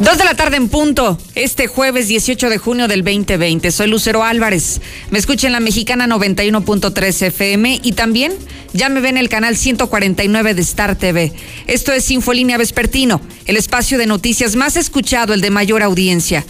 Dos 0.00 0.18
de 0.18 0.24
la 0.24 0.34
tarde 0.34 0.58
en 0.58 0.68
punto, 0.68 1.18
este 1.34 1.68
jueves 1.68 2.06
18 2.08 2.50
de 2.50 2.58
junio 2.58 2.86
del 2.86 3.02
2020. 3.02 3.70
Soy 3.70 3.88
Lucero 3.88 4.24
Álvarez. 4.24 4.82
Me 5.10 5.18
escucha 5.18 5.46
en 5.46 5.54
la 5.54 5.60
mexicana 5.60 6.06
91.3 6.06 7.22
FM 7.22 7.80
y 7.82 7.92
también 7.92 8.34
ya 8.74 8.90
me 8.90 9.00
ven 9.00 9.16
en 9.16 9.22
el 9.22 9.30
canal 9.30 9.56
149 9.56 10.52
de 10.52 10.60
Star 10.60 10.96
TV. 10.96 11.32
Esto 11.66 11.92
es 11.92 12.10
Infolínea 12.10 12.58
Vespertino, 12.58 13.22
el 13.46 13.56
espacio 13.56 13.96
de 13.96 14.06
noticias 14.06 14.54
más 14.54 14.76
escuchado, 14.76 15.32
el 15.32 15.40
de 15.40 15.50
mayor 15.50 15.82
audiencia. 15.82 16.44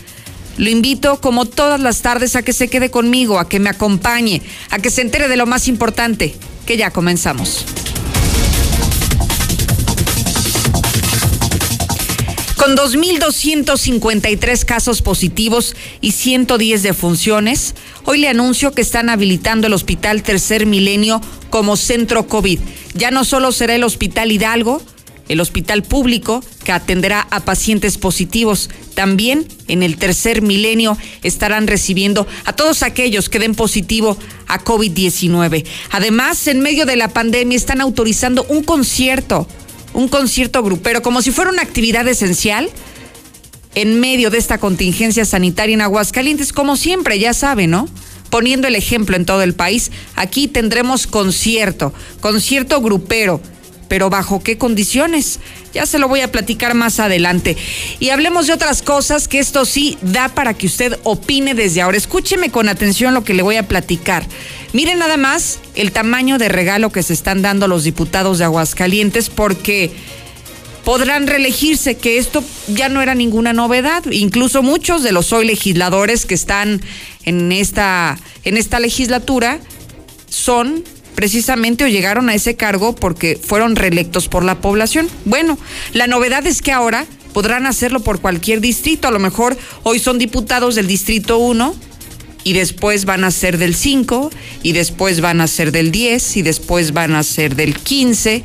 Lo 0.56 0.68
invito, 0.68 1.20
como 1.20 1.44
todas 1.44 1.80
las 1.80 2.02
tardes, 2.02 2.34
a 2.34 2.42
que 2.42 2.52
se 2.52 2.66
quede 2.66 2.90
conmigo, 2.90 3.38
a 3.38 3.48
que 3.48 3.60
me 3.60 3.70
acompañe, 3.70 4.42
a 4.70 4.80
que 4.80 4.90
se 4.90 5.02
entere 5.02 5.28
de 5.28 5.36
lo 5.36 5.46
más 5.46 5.68
importante, 5.68 6.34
que 6.66 6.76
ya 6.76 6.90
comenzamos. 6.90 7.64
Con 12.66 12.76
2.253 12.76 14.64
casos 14.64 15.00
positivos 15.00 15.77
y 16.00 16.10
110 16.10 16.82
defunciones, 16.82 17.77
hoy 18.06 18.18
le 18.18 18.27
anuncio 18.27 18.72
que 18.72 18.82
están 18.82 19.08
habilitando 19.08 19.68
el 19.68 19.72
Hospital 19.72 20.24
Tercer 20.24 20.66
Milenio 20.66 21.20
como 21.48 21.77
centro 21.77 22.27
COVID. 22.27 22.58
Ya 22.94 23.12
no 23.12 23.24
solo 23.24 23.52
será 23.52 23.77
el 23.77 23.84
Hospital 23.84 24.32
Hidalgo, 24.32 24.82
el 25.28 25.41
hospital 25.41 25.84
público 25.84 26.42
que 26.64 26.72
atenderá 26.72 27.28
a 27.30 27.44
pacientes 27.44 27.98
positivos. 27.98 28.69
También 28.94 29.46
en 29.69 29.84
el 29.84 29.96
tercer 29.96 30.42
milenio 30.42 30.98
estarán 31.22 31.69
recibiendo 31.69 32.27
a 32.46 32.52
todos 32.52 32.83
aquellos 32.83 33.28
que 33.28 33.38
den 33.38 33.55
positivo 33.55 34.19
a 34.48 34.64
COVID-19. 34.64 35.64
Además, 35.92 36.44
en 36.48 36.62
medio 36.62 36.84
de 36.84 36.96
la 36.96 37.10
pandemia 37.10 37.56
están 37.56 37.80
autorizando 37.80 38.44
un 38.48 38.64
concierto 38.64 39.46
un 39.96 40.09
concierto 40.09 40.62
grupero, 40.62 41.00
como 41.00 41.23
si 41.23 41.30
fuera 41.30 41.50
una 41.50 41.62
actividad 41.62 42.06
esencial 42.06 42.68
en 43.74 43.98
medio 43.98 44.28
de 44.28 44.36
esta 44.36 44.59
contingencia 44.59 45.24
sanitaria 45.24 45.72
en 45.72 45.80
Aguascalientes, 45.80 46.52
como 46.52 46.77
siempre, 46.77 47.19
ya 47.19 47.33
saben, 47.33 47.70
¿no? 47.70 47.89
Poniendo 48.28 48.69
el 48.69 48.74
ejemplo 48.74 49.17
en 49.17 49.24
todo 49.24 49.42
el 49.42 49.55
país, 49.55 49.91
aquí 50.14 50.48
tendremos 50.48 51.06
concierto, 51.06 51.94
concierto 52.20 52.83
grupero 52.83 53.41
pero 53.89 54.11
¿bajo 54.11 54.42
qué 54.42 54.58
condiciones? 54.58 55.39
Ya 55.72 55.86
se 55.86 55.98
lo 55.98 56.08
voy 56.08 56.20
a 56.20 56.33
platicar 56.33 56.74
más 56.74 56.98
adelante. 57.00 57.56
Y 58.00 58.11
hablemos 58.11 58.47
de 58.47 58.52
otras 58.52 58.83
cosas 58.83 59.28
que 59.28 59.39
esto 59.39 59.64
sí 59.64 59.98
da 60.02 60.28
para 60.28 60.55
que 60.55 60.67
usted 60.67 60.98
opine 61.05 61.55
desde 61.55 61.83
ahora. 61.83 61.97
Escúcheme 61.97 62.50
con 62.50 62.69
atención 62.69 63.14
lo 63.14 63.24
que 63.24 63.34
le 63.34 63.42
voy 63.42 63.56
a 63.56 63.69
platicar. 63.69 64.27
Miren 64.77 64.98
nada 64.98 65.16
más 65.16 65.58
el 65.74 65.91
tamaño 65.91 66.36
de 66.36 66.50
regalo 66.50 66.92
que 66.92 67.02
se 67.02 67.14
están 67.14 67.41
dando 67.41 67.66
los 67.66 67.82
diputados 67.82 68.36
de 68.36 68.44
Aguascalientes 68.44 69.30
porque 69.30 69.91
podrán 70.84 71.27
reelegirse, 71.27 71.96
que 71.96 72.18
esto 72.18 72.44
ya 72.68 72.91
no 72.91 73.00
era 73.00 73.14
ninguna 73.14 73.55
novedad. 73.55 74.05
Incluso 74.10 74.62
muchos 74.62 75.02
de 75.02 75.12
los 75.12 75.33
hoy 75.33 75.46
legisladores 75.46 76.27
que 76.27 76.34
están 76.34 76.83
en 77.24 77.52
esta, 77.52 78.18
en 78.44 78.58
esta 78.58 78.78
legislatura 78.78 79.60
son 80.28 80.84
precisamente 81.14 81.84
o 81.84 81.88
llegaron 81.88 82.28
a 82.28 82.34
ese 82.34 82.56
cargo 82.56 82.94
porque 82.94 83.40
fueron 83.42 83.77
reelectos 83.77 84.28
por 84.28 84.44
la 84.44 84.61
población. 84.61 85.08
Bueno, 85.24 85.56
la 85.94 86.06
novedad 86.06 86.46
es 86.46 86.61
que 86.61 86.72
ahora 86.72 87.06
podrán 87.33 87.64
hacerlo 87.64 88.00
por 88.00 88.20
cualquier 88.20 88.61
distrito. 88.61 89.08
A 89.08 89.11
lo 89.11 89.20
mejor 89.20 89.56
hoy 89.84 90.00
son 90.00 90.18
diputados 90.18 90.74
del 90.74 90.86
distrito 90.86 91.38
1 91.38 91.86
y 92.47 92.52
después 92.52 93.06
van 93.06 93.25
a 93.25 93.33
ser 93.33 93.58
del 93.58 93.75
5 93.75 94.30
y 94.62 94.70
después 94.70 95.20
van 95.20 95.41
a 95.41 95.48
ser 95.48 95.72
del 95.72 95.91
10 95.91 96.36
y 96.36 96.42
después 96.42 96.92
van 96.92 97.16
a 97.16 97.25
ser 97.25 97.56
del 97.56 97.77
15. 97.77 98.44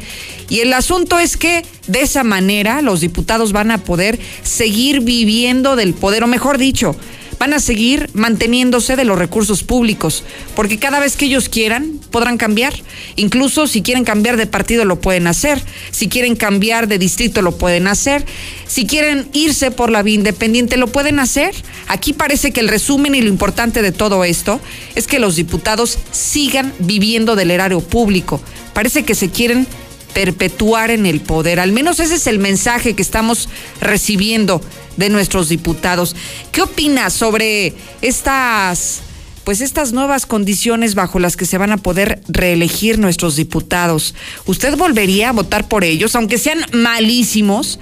Y 0.50 0.62
el 0.62 0.74
asunto 0.74 1.20
es 1.20 1.38
que 1.38 1.64
de 1.86 2.02
esa 2.02 2.24
manera 2.24 2.82
los 2.82 3.02
diputados 3.02 3.52
van 3.52 3.70
a 3.70 3.84
poder 3.84 4.18
seguir 4.42 5.02
viviendo 5.02 5.76
del 5.76 5.94
poder, 5.94 6.24
o 6.24 6.28
mejor 6.28 6.58
dicho, 6.58 6.96
van 7.42 7.54
a 7.56 7.60
seguir 7.60 8.08
manteniéndose 8.14 8.96
de 8.96 9.04
los 9.04 9.18
recursos 9.18 9.64
públicos, 9.64 10.24
porque 10.56 10.78
cada 10.78 11.00
vez 11.00 11.16
que 11.16 11.26
ellos 11.26 11.50
quieran 11.50 12.00
podrán 12.12 12.38
cambiar. 12.38 12.76
Incluso 13.16 13.66
si 13.66 13.82
quieren 13.82 14.04
cambiar 14.04 14.38
de 14.38 14.46
partido 14.46 14.86
lo 14.86 15.02
pueden 15.02 15.26
hacer, 15.26 15.60
si 15.90 16.08
quieren 16.08 16.36
cambiar 16.36 16.88
de 16.88 17.00
distrito 17.00 17.42
lo 17.42 17.58
pueden 17.58 17.88
hacer, 17.88 18.24
si 18.68 18.86
quieren 18.86 19.28
irse 19.34 19.72
por 19.72 19.90
la 19.90 20.04
vía 20.04 20.14
independiente 20.14 20.78
lo 20.78 20.86
pueden 20.86 21.20
hacer. 21.20 21.56
Aquí 21.88 22.14
parece 22.14 22.52
que 22.52 22.60
el 22.60 22.68
resumen 22.68 23.16
y 23.16 23.22
lo 23.22 23.30
importante 23.30 23.82
de 23.82 23.92
todo 23.92 24.24
esto 24.24 24.62
es 24.94 25.08
que 25.08 25.18
los 25.18 25.36
diputados 25.36 25.98
sigan 26.12 26.72
viviendo 26.78 27.36
del 27.36 27.50
erario 27.50 27.82
público. 27.82 28.40
Parece 28.76 29.02
que 29.02 29.16
se 29.16 29.32
quieren 29.32 29.66
perpetuar 30.14 30.92
en 30.92 31.08
el 31.08 31.22
poder. 31.22 31.60
Al 31.60 31.72
menos 31.72 32.00
ese 32.00 32.16
es 32.16 32.28
el 32.28 32.38
mensaje 32.38 32.94
que 32.94 33.02
estamos 33.02 33.50
recibiendo 33.80 34.62
de 34.98 35.10
nuestros 35.10 35.50
diputados. 35.50 36.16
¿Qué 36.52 36.62
opina 36.62 37.10
sobre 37.10 37.74
estas 38.02 39.02
pues 39.44 39.62
estas 39.62 39.92
nuevas 39.92 40.28
condiciones 40.28 40.94
bajo 40.94 41.18
las 41.20 41.36
que 41.36 41.46
se 41.46 41.58
van 41.58 41.72
a 41.72 41.78
poder 41.78 42.22
reelegir 42.28 43.00
nuestros 43.00 43.36
diputados? 43.36 44.14
¿Usted 44.46 44.78
volvería 44.78 45.30
a 45.30 45.34
votar 45.34 45.68
por 45.68 45.84
ellos, 45.84 46.16
aunque 46.16 46.38
sean 46.38 46.60
malísimos? 46.74 47.80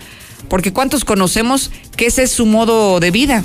Porque 0.47 0.71
¿cuántos 0.71 1.03
conocemos 1.03 1.69
que 1.97 2.07
ese 2.07 2.23
es 2.23 2.31
su 2.31 2.45
modo 2.45 2.99
de 2.99 3.11
vida? 3.11 3.43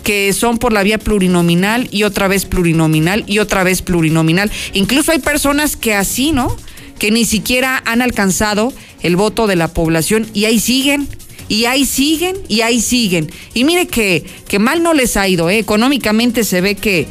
que 0.00 0.32
son 0.32 0.56
por 0.56 0.72
la 0.72 0.82
vía 0.82 0.98
plurinominal 0.98 1.86
y 1.90 2.04
otra 2.04 2.26
vez 2.26 2.46
plurinominal 2.46 3.22
y 3.26 3.38
otra 3.38 3.64
vez 3.64 3.82
plurinominal. 3.82 4.50
Incluso 4.72 5.12
hay 5.12 5.18
personas 5.18 5.76
que 5.76 5.94
así, 5.94 6.32
¿no? 6.32 6.56
Que 6.98 7.10
ni 7.10 7.24
siquiera 7.26 7.82
han 7.84 8.02
alcanzado 8.02 8.72
el 9.02 9.16
voto 9.16 9.46
de 9.46 9.56
la 9.56 9.68
población 9.68 10.26
y 10.32 10.46
ahí 10.46 10.58
siguen 10.58 11.06
y 11.50 11.64
ahí 11.64 11.84
siguen 11.84 12.36
y 12.48 12.60
ahí 12.60 12.80
siguen. 12.80 13.28
Y 13.52 13.64
mire 13.64 13.88
que, 13.88 14.24
que 14.46 14.60
mal 14.60 14.84
no 14.84 14.94
les 14.94 15.16
ha 15.16 15.26
ido, 15.26 15.50
¿eh? 15.50 15.58
económicamente 15.58 16.44
se 16.44 16.60
ve 16.60 16.76
que, 16.76 17.08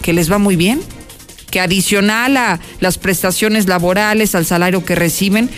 que 0.00 0.12
les 0.12 0.30
va 0.30 0.38
muy 0.38 0.54
bien, 0.54 0.80
que 1.50 1.58
adicional 1.58 2.36
a 2.36 2.60
las 2.78 2.98
prestaciones 2.98 3.66
laborales, 3.66 4.36
al 4.36 4.46
salario 4.46 4.84
que 4.84 4.94
reciben, 4.94 5.50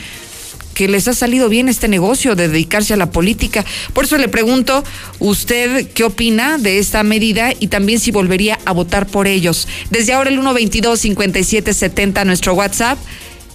que 0.72 0.88
les 0.88 1.08
ha 1.08 1.14
salido 1.14 1.50
bien 1.50 1.68
este 1.68 1.88
negocio 1.88 2.34
de 2.34 2.48
dedicarse 2.48 2.94
a 2.94 2.96
la 2.96 3.10
política. 3.10 3.66
Por 3.92 4.04
eso 4.04 4.16
le 4.16 4.28
pregunto, 4.28 4.82
¿usted 5.18 5.90
qué 5.92 6.04
opina 6.04 6.56
de 6.56 6.78
esta 6.78 7.02
medida 7.02 7.52
y 7.60 7.66
también 7.66 8.00
si 8.00 8.12
volvería 8.12 8.58
a 8.64 8.72
votar 8.72 9.08
por 9.08 9.26
ellos? 9.26 9.68
Desde 9.90 10.14
ahora 10.14 10.30
el 10.30 10.40
122-5770, 10.40 12.24
nuestro 12.24 12.54
WhatsApp, 12.54 12.98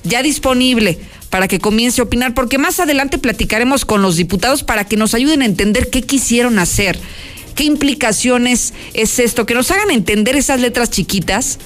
ya 0.03 0.21
disponible 0.21 0.99
para 1.29 1.47
que 1.47 1.59
comience 1.59 2.01
a 2.01 2.05
opinar, 2.05 2.33
porque 2.33 2.57
más 2.57 2.79
adelante 2.79 3.17
platicaremos 3.17 3.85
con 3.85 4.01
los 4.01 4.15
diputados 4.15 4.63
para 4.63 4.85
que 4.85 4.97
nos 4.97 5.13
ayuden 5.13 5.41
a 5.41 5.45
entender 5.45 5.89
qué 5.89 6.01
quisieron 6.01 6.59
hacer, 6.59 6.99
qué 7.55 7.63
implicaciones 7.63 8.73
es 8.93 9.19
esto, 9.19 9.45
que 9.45 9.53
nos 9.53 9.71
hagan 9.71 9.91
entender 9.91 10.35
esas 10.35 10.59
letras 10.59 10.89
chiquitas 10.89 11.59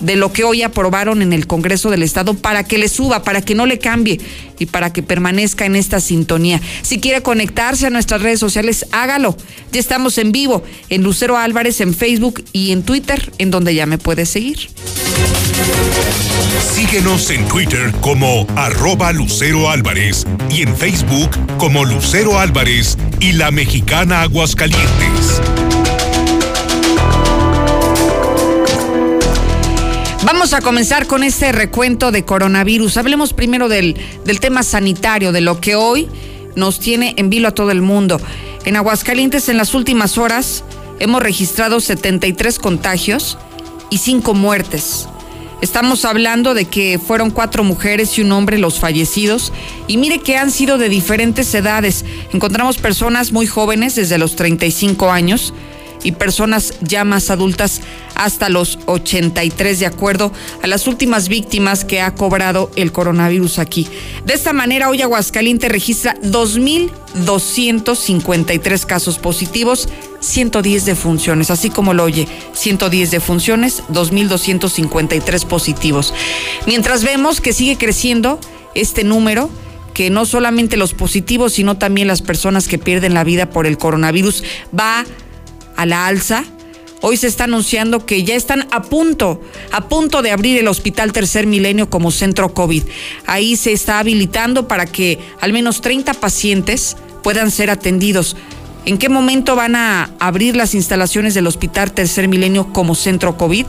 de 0.00 0.16
lo 0.16 0.32
que 0.32 0.44
hoy 0.44 0.62
aprobaron 0.62 1.22
en 1.22 1.32
el 1.32 1.46
Congreso 1.46 1.90
del 1.90 2.02
Estado 2.02 2.34
para 2.34 2.64
que 2.64 2.78
le 2.78 2.88
suba, 2.88 3.22
para 3.22 3.42
que 3.42 3.54
no 3.54 3.66
le 3.66 3.78
cambie 3.78 4.20
y 4.58 4.66
para 4.66 4.92
que 4.92 5.02
permanezca 5.02 5.66
en 5.66 5.76
esta 5.76 6.00
sintonía. 6.00 6.60
Si 6.82 7.00
quiere 7.00 7.22
conectarse 7.22 7.86
a 7.86 7.90
nuestras 7.90 8.22
redes 8.22 8.40
sociales, 8.40 8.86
hágalo. 8.92 9.36
Ya 9.72 9.80
estamos 9.80 10.18
en 10.18 10.32
vivo 10.32 10.62
en 10.88 11.02
Lucero 11.02 11.36
Álvarez 11.36 11.80
en 11.80 11.94
Facebook 11.94 12.44
y 12.52 12.72
en 12.72 12.82
Twitter, 12.82 13.32
en 13.38 13.50
donde 13.50 13.74
ya 13.74 13.86
me 13.86 13.98
puede 13.98 14.26
seguir. 14.26 14.68
Síguenos 16.74 17.30
en 17.30 17.46
Twitter 17.48 17.92
como 18.00 18.46
arroba 18.56 19.12
Lucero 19.12 19.70
Álvarez 19.70 20.26
y 20.50 20.62
en 20.62 20.76
Facebook 20.76 21.30
como 21.58 21.84
Lucero 21.84 22.38
Álvarez 22.38 22.96
y 23.20 23.32
la 23.32 23.50
mexicana 23.50 24.22
Aguascalientes. 24.22 25.40
Vamos 30.24 30.54
a 30.54 30.60
comenzar 30.60 31.06
con 31.06 31.22
este 31.22 31.52
recuento 31.52 32.10
de 32.10 32.24
coronavirus. 32.24 32.96
Hablemos 32.96 33.32
primero 33.32 33.68
del, 33.68 33.96
del 34.24 34.40
tema 34.40 34.62
sanitario, 34.62 35.30
de 35.30 35.40
lo 35.40 35.60
que 35.60 35.76
hoy 35.76 36.08
nos 36.56 36.80
tiene 36.80 37.14
en 37.16 37.30
vilo 37.30 37.48
a 37.48 37.54
todo 37.54 37.70
el 37.70 37.82
mundo. 37.82 38.20
En 38.64 38.76
Aguascalientes, 38.76 39.48
en 39.48 39.56
las 39.56 39.74
últimas 39.74 40.18
horas, 40.18 40.64
hemos 40.98 41.22
registrado 41.22 41.80
73 41.80 42.58
contagios 42.58 43.38
y 43.90 43.98
5 43.98 44.34
muertes. 44.34 45.06
Estamos 45.62 46.04
hablando 46.04 46.52
de 46.52 46.66
que 46.66 46.98
fueron 46.98 47.30
cuatro 47.30 47.64
mujeres 47.64 48.18
y 48.18 48.22
un 48.22 48.32
hombre 48.32 48.58
los 48.58 48.78
fallecidos. 48.78 49.52
Y 49.86 49.96
mire 49.96 50.18
que 50.18 50.36
han 50.36 50.50
sido 50.50 50.76
de 50.76 50.88
diferentes 50.88 51.54
edades. 51.54 52.04
Encontramos 52.32 52.76
personas 52.76 53.32
muy 53.32 53.46
jóvenes, 53.46 53.94
desde 53.94 54.18
los 54.18 54.36
35 54.36 55.10
años, 55.10 55.54
y 56.06 56.12
personas 56.12 56.72
ya 56.82 57.04
más 57.04 57.30
adultas 57.30 57.80
hasta 58.14 58.48
los 58.48 58.78
83, 58.86 59.80
de 59.80 59.86
acuerdo 59.86 60.30
a 60.62 60.68
las 60.68 60.86
últimas 60.86 61.28
víctimas 61.28 61.84
que 61.84 62.00
ha 62.00 62.14
cobrado 62.14 62.70
el 62.76 62.92
coronavirus 62.92 63.58
aquí. 63.58 63.88
De 64.24 64.34
esta 64.34 64.52
manera, 64.52 64.88
hoy 64.88 65.02
Aguascalientes 65.02 65.68
registra 65.68 66.14
2.253 66.22 68.86
casos 68.86 69.18
positivos, 69.18 69.88
110 70.20 70.84
defunciones, 70.84 71.50
así 71.50 71.70
como 71.70 71.92
lo 71.92 72.04
oye, 72.04 72.28
110 72.52 73.10
defunciones, 73.10 73.82
2.253 73.88 75.44
positivos. 75.44 76.14
Mientras 76.68 77.02
vemos 77.02 77.40
que 77.40 77.52
sigue 77.52 77.76
creciendo 77.76 78.38
este 78.76 79.02
número, 79.02 79.50
que 79.92 80.08
no 80.10 80.24
solamente 80.24 80.76
los 80.76 80.94
positivos, 80.94 81.54
sino 81.54 81.78
también 81.78 82.06
las 82.06 82.22
personas 82.22 82.68
que 82.68 82.78
pierden 82.78 83.14
la 83.14 83.24
vida 83.24 83.50
por 83.50 83.66
el 83.66 83.76
coronavirus 83.76 84.44
va 84.78 85.00
a 85.00 85.04
la 85.84 86.06
alza. 86.06 86.44
Hoy 87.02 87.18
se 87.18 87.26
está 87.26 87.44
anunciando 87.44 88.06
que 88.06 88.24
ya 88.24 88.34
están 88.34 88.66
a 88.70 88.82
punto, 88.82 89.42
a 89.70 89.88
punto 89.88 90.22
de 90.22 90.30
abrir 90.30 90.58
el 90.58 90.68
Hospital 90.68 91.12
Tercer 91.12 91.46
Milenio 91.46 91.90
como 91.90 92.10
centro 92.10 92.54
COVID. 92.54 92.84
Ahí 93.26 93.56
se 93.56 93.72
está 93.72 93.98
habilitando 93.98 94.66
para 94.66 94.86
que 94.86 95.18
al 95.40 95.52
menos 95.52 95.82
30 95.82 96.14
pacientes 96.14 96.96
puedan 97.22 97.50
ser 97.50 97.70
atendidos. 97.70 98.36
¿En 98.86 98.98
qué 98.98 99.08
momento 99.08 99.56
van 99.56 99.74
a 99.74 100.10
abrir 100.20 100.56
las 100.56 100.74
instalaciones 100.74 101.34
del 101.34 101.48
Hospital 101.48 101.92
Tercer 101.92 102.28
Milenio 102.28 102.72
como 102.72 102.94
centro 102.94 103.36
COVID? 103.36 103.66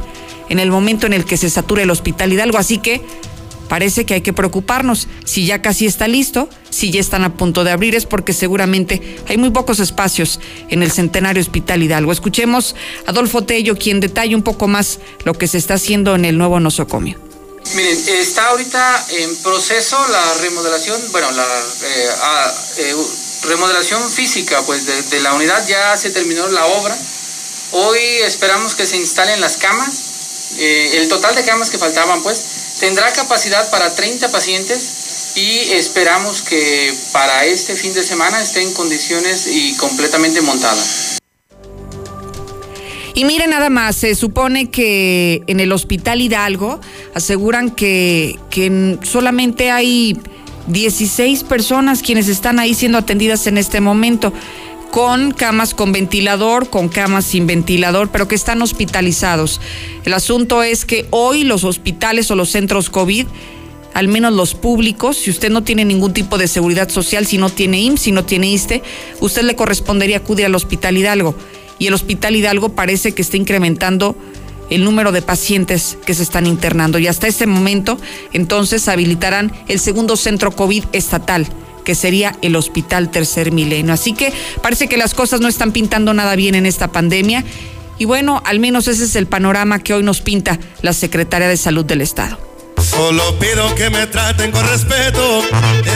En 0.50 0.60
el 0.60 0.72
momento 0.72 1.06
en 1.08 1.14
el 1.14 1.26
que 1.26 1.38
se 1.38 1.50
sature 1.50 1.84
el 1.84 1.90
Hospital 1.90 2.32
Hidalgo. 2.32 2.58
Así 2.58 2.78
que 2.78 3.02
parece 3.68 4.06
que 4.06 4.16
hay 4.16 4.22
que 4.22 4.34
preocuparnos. 4.34 5.08
Si 5.26 5.46
ya 5.46 5.62
casi 5.62 5.86
está 5.86 6.08
listo, 6.08 6.50
si 6.70 6.92
ya 6.92 7.00
están 7.00 7.24
a 7.24 7.36
punto 7.36 7.64
de 7.64 7.72
abrir, 7.72 7.96
es 7.96 8.06
porque 8.06 8.34
seguramente 8.34 9.18
hay 9.28 9.38
muy 9.38 9.50
pocos 9.50 9.80
espacios 9.80 10.40
en 10.70 10.84
el 10.84 10.92
Centenario 10.92 11.42
Hospital 11.42 11.84
Hidalgo. 11.84 12.12
Escuchemos 12.12 12.76
a 13.06 13.12
Adolfo 13.12 13.44
Tello, 13.44 13.78
quien 13.78 14.00
detalla 14.00 14.36
un 14.36 14.44
poco 14.44 14.68
más 14.68 15.00
lo 15.26 15.34
que 15.34 15.48
se 15.48 15.58
está 15.58 15.76
haciendo 15.76 16.16
en 16.16 16.26
el 16.26 16.38
nuevo 16.38 16.60
nosocomio. 16.60 17.28
Miren, 17.74 17.98
está 18.20 18.46
ahorita 18.48 19.06
en 19.10 19.36
proceso 19.38 19.98
la 20.10 20.34
remodelación, 20.36 21.02
bueno, 21.12 21.30
la 21.32 21.44
eh, 21.44 22.10
ah, 22.22 22.54
eh, 22.78 22.96
remodelación 23.44 24.10
física 24.10 24.62
pues 24.66 24.86
de, 25.10 25.20
la 25.20 25.34
unidad, 25.34 25.68
ya 25.68 25.98
se 25.98 26.12
terminó 26.12 26.48
la 26.48 26.66
obra. 26.66 26.98
Hoy 27.72 28.00
esperamos 28.24 28.76
que 28.76 28.86
se 28.86 28.96
instalen 28.98 29.42
las 29.42 29.58
camas, 29.58 30.02
eh, 30.58 30.92
el 30.94 31.10
total 31.10 31.36
de 31.36 31.44
camas 31.44 31.70
que 31.70 31.78
faltaban 31.78 32.24
pues, 32.24 32.42
Tendrá 32.80 33.12
capacidad 33.14 33.70
para 33.72 33.94
30 33.96 34.32
pacientes 34.32 35.34
y 35.36 35.74
esperamos 35.74 36.42
que 36.42 36.94
para 37.12 37.46
este 37.46 37.76
fin 37.76 37.94
de 37.94 38.04
semana 38.04 38.42
esté 38.42 38.62
en 38.62 38.74
condiciones 38.74 39.48
y 39.48 39.76
completamente 39.78 40.42
montada. 40.42 40.84
Y 43.16 43.26
mire 43.26 43.48
nada 43.48 43.72
más, 43.72 43.96
se 43.96 44.14
supone 44.14 44.70
que 44.70 45.42
en 45.48 45.60
el 45.60 45.72
Hospital 45.72 46.22
Hidalgo 46.22 46.80
aseguran 47.16 47.72
que, 47.72 48.38
que 48.52 49.00
solamente 49.02 49.72
hay 49.72 50.16
16 50.68 51.44
personas 51.46 52.04
quienes 52.04 52.28
están 52.28 52.60
ahí 52.60 52.76
siendo 52.76 53.00
atendidas 53.00 53.48
en 53.48 53.58
este 53.58 53.82
momento 53.82 54.34
con 54.92 55.32
camas 55.32 55.74
con 55.74 55.92
ventilador, 55.92 56.70
con 56.70 56.90
camas 56.90 57.26
sin 57.26 57.48
ventilador, 57.48 58.10
pero 58.10 58.28
que 58.28 58.36
están 58.36 58.62
hospitalizados. 58.62 59.62
El 60.06 60.14
asunto 60.14 60.64
es 60.64 60.86
que 60.86 61.06
hoy 61.12 61.44
los 61.44 61.64
hospitales 61.64 62.32
o 62.32 62.36
los 62.36 62.50
centros 62.50 62.90
COVID, 62.90 63.28
al 63.94 64.08
menos 64.08 64.34
los 64.34 64.54
públicos, 64.56 65.18
si 65.18 65.30
usted 65.30 65.50
no 65.50 65.64
tiene 65.64 65.86
ningún 65.86 66.14
tipo 66.14 66.38
de 66.38 66.48
seguridad 66.48 66.90
social, 66.90 67.26
si 67.26 67.38
no 67.38 67.50
tiene 67.50 67.80
IMSS, 67.82 68.02
si 68.02 68.12
no 68.12 68.26
tiene 68.26 68.50
ISTE, 68.50 68.84
usted 69.20 69.44
le 69.44 69.56
correspondería 69.56 70.18
acudir 70.18 70.46
al 70.46 70.56
Hospital 70.56 70.98
Hidalgo. 70.98 71.36
Y 71.80 71.88
el 71.88 71.94
Hospital 71.94 72.36
Hidalgo 72.36 72.70
parece 72.70 73.14
que 73.14 73.22
está 73.22 73.38
incrementando 73.38 74.16
el 74.70 74.84
número 74.84 75.12
de 75.12 75.22
pacientes 75.22 75.98
que 76.06 76.14
se 76.14 76.24
están 76.24 76.46
internando. 76.46 77.00
Y 77.00 77.08
hasta 77.08 77.28
este 77.28 77.48
momento, 77.48 77.98
entonces, 78.34 78.88
habilitarán 78.88 79.52
el 79.68 79.80
segundo 79.80 80.18
centro 80.18 80.52
COVID 80.52 80.86
estatal 80.92 81.48
que 81.88 81.96
sería 81.96 82.36
el 82.42 82.58
Hospital 82.58 83.12
Tercer 83.12 83.54
Milenio. 83.54 83.94
Así 83.94 84.12
que 84.12 84.34
parece 84.62 84.90
que 84.90 84.98
las 84.98 85.14
cosas 85.14 85.40
no 85.40 85.48
están 85.48 85.72
pintando 85.72 86.14
nada 86.14 86.36
bien 86.36 86.54
en 86.54 86.66
esta 86.66 86.90
pandemia. 86.90 87.46
Y 87.98 88.04
bueno, 88.04 88.44
al 88.46 88.60
menos 88.60 88.90
ese 88.90 89.06
es 89.06 89.16
el 89.16 89.26
panorama 89.26 89.80
que 89.80 89.94
hoy 89.94 90.04
nos 90.04 90.20
pinta 90.20 90.60
la 90.82 90.92
Secretaria 90.92 91.48
de 91.48 91.56
Salud 91.56 91.86
del 91.86 92.02
Estado. 92.02 92.38
Solo 92.84 93.40
pido 93.40 93.74
que 93.76 93.90
me 93.90 94.06
traten 94.06 94.52
con 94.52 94.68
respeto, 94.68 95.42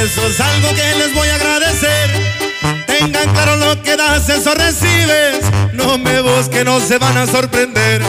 eso 0.02 0.28
es 0.28 0.40
algo 0.40 0.70
que 0.70 0.96
les 0.98 1.14
voy 1.14 1.28
a 1.28 1.36
agradecer. 1.36 2.10
Tengan 2.88 3.30
claro 3.34 3.58
lo 3.58 3.84
que 3.84 3.98
das, 3.98 4.30
eso 4.30 4.56
recibes. 4.56 5.42
No 5.74 5.98
me 5.98 6.22
busquen, 6.22 6.64
no 6.64 6.80
se 6.80 7.00
van 7.00 7.18
a 7.18 7.28
sorprender. 7.28 8.02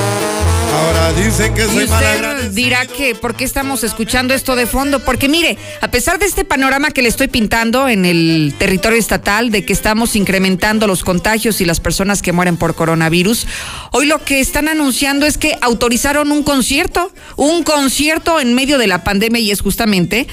Ahora 0.72 1.12
dicen 1.12 1.54
que 1.54 1.66
soy 1.66 1.84
y 1.84 2.48
dirá 2.54 2.86
que 2.86 3.14
por 3.14 3.36
qué 3.36 3.44
estamos 3.44 3.84
escuchando 3.84 4.32
esto 4.32 4.56
de 4.56 4.66
fondo, 4.66 5.00
porque 5.00 5.28
mire, 5.28 5.58
a 5.82 5.88
pesar 5.90 6.18
de 6.18 6.24
este 6.24 6.44
panorama 6.44 6.90
que 6.90 7.02
le 7.02 7.08
estoy 7.08 7.28
pintando 7.28 7.88
en 7.88 8.06
el 8.06 8.54
territorio 8.58 8.98
estatal 8.98 9.50
de 9.50 9.66
que 9.66 9.74
estamos 9.74 10.16
incrementando 10.16 10.86
los 10.86 11.04
contagios 11.04 11.60
y 11.60 11.66
las 11.66 11.80
personas 11.80 12.22
que 12.22 12.32
mueren 12.32 12.56
por 12.56 12.74
coronavirus, 12.74 13.46
hoy 13.90 14.06
lo 14.06 14.24
que 14.24 14.40
están 14.40 14.66
anunciando 14.68 15.26
es 15.26 15.36
que 15.36 15.58
autorizaron 15.60 16.32
un 16.32 16.42
concierto, 16.42 17.12
un 17.36 17.64
concierto 17.64 18.40
en 18.40 18.54
medio 18.54 18.78
de 18.78 18.86
la 18.86 19.04
pandemia 19.04 19.40
y 19.40 19.50
es 19.50 19.60
justamente 19.60 20.26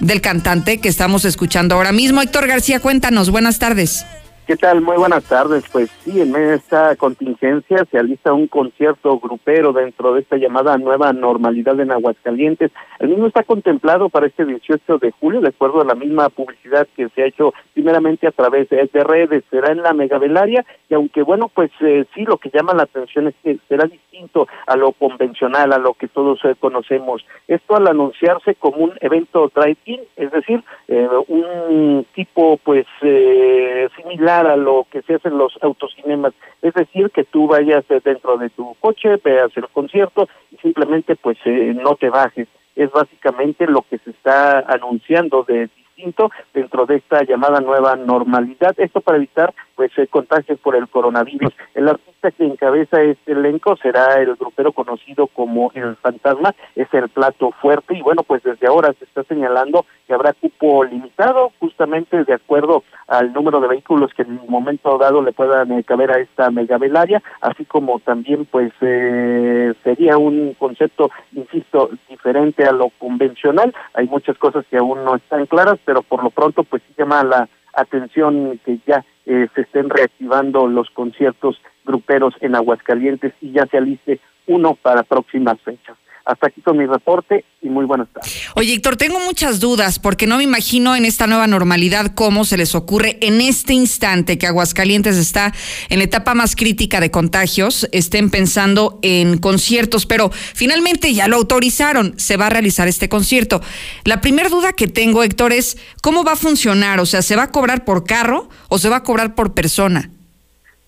del 0.00 0.20
cantante 0.20 0.78
que 0.78 0.88
estamos 0.88 1.24
escuchando 1.24 1.76
ahora 1.76 1.92
mismo. 1.92 2.20
Héctor 2.22 2.48
García, 2.48 2.80
cuéntanos, 2.80 3.30
buenas 3.30 3.58
tardes. 3.60 4.04
¿Qué 4.46 4.54
tal? 4.54 4.80
Muy 4.80 4.96
buenas 4.96 5.24
tardes. 5.24 5.64
Pues 5.72 5.90
sí, 6.04 6.20
en 6.20 6.36
esta 6.36 6.94
contingencia 6.94 7.84
se 7.90 7.98
alista 7.98 8.32
un 8.32 8.46
concierto 8.46 9.18
grupero 9.18 9.72
dentro 9.72 10.14
de 10.14 10.20
esta 10.20 10.36
llamada 10.36 10.78
nueva 10.78 11.12
normalidad 11.12 11.80
en 11.80 11.90
Aguascalientes. 11.90 12.70
El 13.00 13.08
mismo 13.08 13.26
está 13.26 13.42
contemplado 13.42 14.08
para 14.08 14.28
este 14.28 14.44
18 14.44 14.98
de 14.98 15.10
julio, 15.10 15.40
de 15.40 15.48
acuerdo 15.48 15.80
a 15.80 15.84
la 15.84 15.96
misma 15.96 16.28
publicidad 16.28 16.86
que 16.94 17.08
se 17.08 17.24
ha 17.24 17.26
hecho 17.26 17.54
primeramente 17.74 18.28
a 18.28 18.30
través 18.30 18.68
de, 18.68 18.86
redes. 19.02 19.42
Será 19.50 19.72
en 19.72 19.82
la 19.82 19.92
Megavelaria 19.92 20.64
y 20.88 20.94
aunque 20.94 21.22
bueno, 21.22 21.50
pues 21.52 21.72
eh, 21.80 22.04
sí, 22.14 22.22
lo 22.24 22.36
que 22.36 22.50
llama 22.50 22.72
la 22.72 22.84
atención 22.84 23.26
es 23.26 23.34
que 23.42 23.58
será 23.68 23.88
distinto 23.88 24.46
a 24.68 24.76
lo 24.76 24.92
convencional, 24.92 25.72
a 25.72 25.78
lo 25.78 25.94
que 25.94 26.06
todos 26.06 26.38
eh, 26.44 26.54
conocemos. 26.60 27.26
Esto 27.48 27.74
al 27.74 27.88
anunciarse 27.88 28.54
como 28.54 28.76
un 28.76 28.92
evento 29.00 29.50
drive-in, 29.52 30.02
es 30.14 30.30
decir, 30.30 30.62
eh, 30.86 31.08
un 31.26 32.06
tipo 32.14 32.58
pues 32.58 32.86
similar 33.00 34.35
a 34.44 34.56
lo 34.56 34.86
que 34.90 35.02
se 35.02 35.14
hace 35.14 35.28
en 35.28 35.38
los 35.38 35.56
autocinemas, 35.62 36.34
es 36.60 36.74
decir, 36.74 37.10
que 37.10 37.24
tú 37.24 37.46
vayas 37.46 37.84
dentro 38.04 38.36
de 38.36 38.50
tu 38.50 38.74
coche, 38.80 39.20
veas 39.24 39.56
el 39.56 39.68
concierto 39.68 40.28
y 40.50 40.56
simplemente 40.56 41.14
pues 41.14 41.38
eh, 41.44 41.72
no 41.74 41.94
te 41.94 42.10
bajes. 42.10 42.48
Es 42.74 42.90
básicamente 42.90 43.66
lo 43.66 43.82
que 43.88 43.98
se 43.98 44.10
está 44.10 44.58
anunciando 44.58 45.44
de 45.44 45.70
distinto 45.74 46.30
dentro 46.52 46.84
de 46.84 46.96
esta 46.96 47.22
llamada 47.22 47.60
nueva 47.60 47.96
normalidad. 47.96 48.74
Esto 48.76 49.00
para 49.00 49.16
evitar 49.16 49.54
pues 49.76 49.92
eh, 49.98 50.06
contagios 50.08 50.58
por 50.60 50.74
el 50.74 50.88
coronavirus. 50.88 51.52
El 51.74 51.88
artista 51.88 52.30
que 52.30 52.44
encabeza 52.44 53.02
este 53.02 53.32
elenco 53.32 53.76
será 53.76 54.14
el 54.20 54.34
grupero 54.34 54.72
conocido 54.72 55.26
como 55.28 55.70
El 55.74 55.96
Fantasma, 55.96 56.54
es 56.74 56.92
el 56.92 57.08
plato 57.10 57.52
fuerte 57.60 57.94
y 57.94 58.02
bueno, 58.02 58.22
pues 58.22 58.42
desde 58.42 58.66
ahora 58.66 58.92
se 58.98 59.04
está 59.04 59.22
señalando 59.24 59.84
que 60.06 60.14
habrá 60.14 60.32
cupo 60.32 60.84
limitado 60.84 61.52
justamente 61.60 62.24
de 62.24 62.34
acuerdo 62.34 62.82
al 63.06 63.32
número 63.32 63.60
de 63.60 63.68
vehículos 63.68 64.12
que 64.14 64.22
en 64.22 64.40
un 64.40 64.48
momento 64.48 64.98
dado 64.98 65.22
le 65.22 65.32
puedan 65.32 65.70
eh, 65.72 65.84
caber 65.84 66.10
a 66.10 66.18
esta 66.18 66.50
megavelaria, 66.50 67.22
así 67.40 67.64
como 67.64 68.00
también 68.00 68.46
pues 68.46 68.72
eh, 68.80 69.74
sería 69.84 70.16
un 70.16 70.54
concepto, 70.54 71.10
insisto, 71.32 71.90
diferente 72.08 72.64
a 72.64 72.72
lo 72.72 72.90
convencional. 72.98 73.74
Hay 73.94 74.06
muchas 74.06 74.38
cosas 74.38 74.64
que 74.70 74.78
aún 74.78 75.04
no 75.04 75.16
están 75.16 75.46
claras, 75.46 75.78
pero 75.84 76.02
por 76.02 76.24
lo 76.24 76.30
pronto 76.30 76.64
pues 76.64 76.82
sí 76.88 76.94
llama 76.96 77.22
la 77.22 77.48
atención 77.76 78.58
que 78.64 78.80
ya 78.86 79.04
eh, 79.26 79.48
se 79.54 79.60
estén 79.60 79.90
reactivando 79.90 80.66
los 80.66 80.90
conciertos 80.90 81.60
gruperos 81.84 82.34
en 82.40 82.54
Aguascalientes 82.54 83.32
y 83.40 83.52
ya 83.52 83.66
se 83.66 83.76
aliste 83.76 84.20
uno 84.46 84.74
para 84.74 85.02
próximas 85.02 85.60
fechas. 85.60 85.96
Hasta 86.26 86.48
aquí 86.48 86.60
con 86.60 86.76
mi 86.76 86.86
reporte 86.86 87.44
y 87.62 87.68
muy 87.68 87.84
buenas 87.84 88.08
tardes. 88.12 88.48
Oye, 88.56 88.74
Héctor, 88.74 88.96
tengo 88.96 89.20
muchas 89.20 89.60
dudas 89.60 90.00
porque 90.00 90.26
no 90.26 90.38
me 90.38 90.42
imagino 90.42 90.96
en 90.96 91.04
esta 91.04 91.28
nueva 91.28 91.46
normalidad 91.46 92.14
cómo 92.16 92.44
se 92.44 92.56
les 92.56 92.74
ocurre 92.74 93.16
en 93.20 93.40
este 93.40 93.74
instante 93.74 94.36
que 94.36 94.48
Aguascalientes 94.48 95.16
está 95.16 95.54
en 95.88 95.98
la 95.98 96.04
etapa 96.04 96.34
más 96.34 96.56
crítica 96.56 96.98
de 96.98 97.12
contagios, 97.12 97.88
estén 97.92 98.30
pensando 98.30 98.98
en 99.02 99.38
conciertos, 99.38 100.04
pero 100.04 100.32
finalmente 100.32 101.14
ya 101.14 101.28
lo 101.28 101.36
autorizaron, 101.36 102.18
se 102.18 102.36
va 102.36 102.46
a 102.46 102.50
realizar 102.50 102.88
este 102.88 103.08
concierto. 103.08 103.62
La 104.04 104.20
primera 104.20 104.48
duda 104.48 104.72
que 104.72 104.88
tengo, 104.88 105.22
Héctor, 105.22 105.52
es 105.52 105.78
cómo 106.02 106.24
va 106.24 106.32
a 106.32 106.36
funcionar, 106.36 106.98
o 106.98 107.06
sea, 107.06 107.22
¿se 107.22 107.36
va 107.36 107.44
a 107.44 107.52
cobrar 107.52 107.84
por 107.84 108.02
carro 108.02 108.48
o 108.68 108.78
se 108.78 108.88
va 108.88 108.96
a 108.96 109.02
cobrar 109.04 109.36
por 109.36 109.54
persona? 109.54 110.10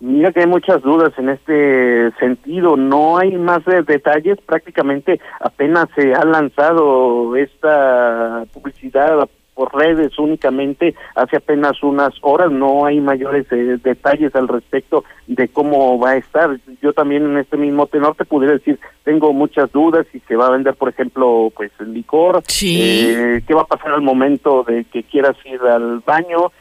Mira 0.01 0.33
que 0.33 0.41
hay 0.41 0.47
muchas 0.47 0.81
dudas 0.83 1.13
en 1.19 1.29
este 1.29 2.13
sentido, 2.21 2.77
no 2.77 3.19
hay 3.19 3.37
más 3.37 3.65
detalles, 3.65 4.39
prácticamente 4.47 5.21
apenas 5.41 5.89
se 5.97 6.15
ha 6.15 6.25
lanzado 6.25 7.35
esta 7.35 8.45
publicidad 8.53 9.29
por 9.59 9.75
redes 9.75 10.17
únicamente 10.21 10.95
hace 11.17 11.37
apenas 11.37 11.83
unas 11.83 12.15
horas, 12.21 12.49
no 12.49 12.87
hay 12.87 13.01
mayores 13.01 13.45
eh, 13.51 13.77
detalles 13.83 14.33
al 14.37 14.47
respecto 14.47 15.03
de 15.27 15.49
cómo 15.49 15.99
va 15.99 16.11
a 16.11 16.17
estar. 16.17 16.61
Yo 16.81 16.93
también 16.93 17.25
en 17.25 17.39
este 17.39 17.57
mismo 17.57 17.89
tenor 17.89 18.15
te 18.15 18.25
pudiera 18.25 18.55
decir, 18.55 18.79
tengo 19.03 19.33
muchas 19.33 19.73
dudas 19.73 20.07
si 20.13 20.21
se 20.21 20.37
va 20.37 20.47
a 20.47 20.53
vender, 20.53 20.77
por 20.77 20.91
ejemplo, 20.91 21.53
pues 21.57 21.73
el 21.81 21.93
licor, 21.93 22.41
eh, 22.63 23.43
qué 23.45 23.53
va 23.53 23.63
a 23.63 23.67
pasar 23.67 23.95
al 23.95 24.03
momento 24.03 24.63
de 24.63 24.85
que 24.85 25.03
quieras 25.03 25.37
ir 25.45 25.61
al 25.63 26.05
baño, 26.07 26.53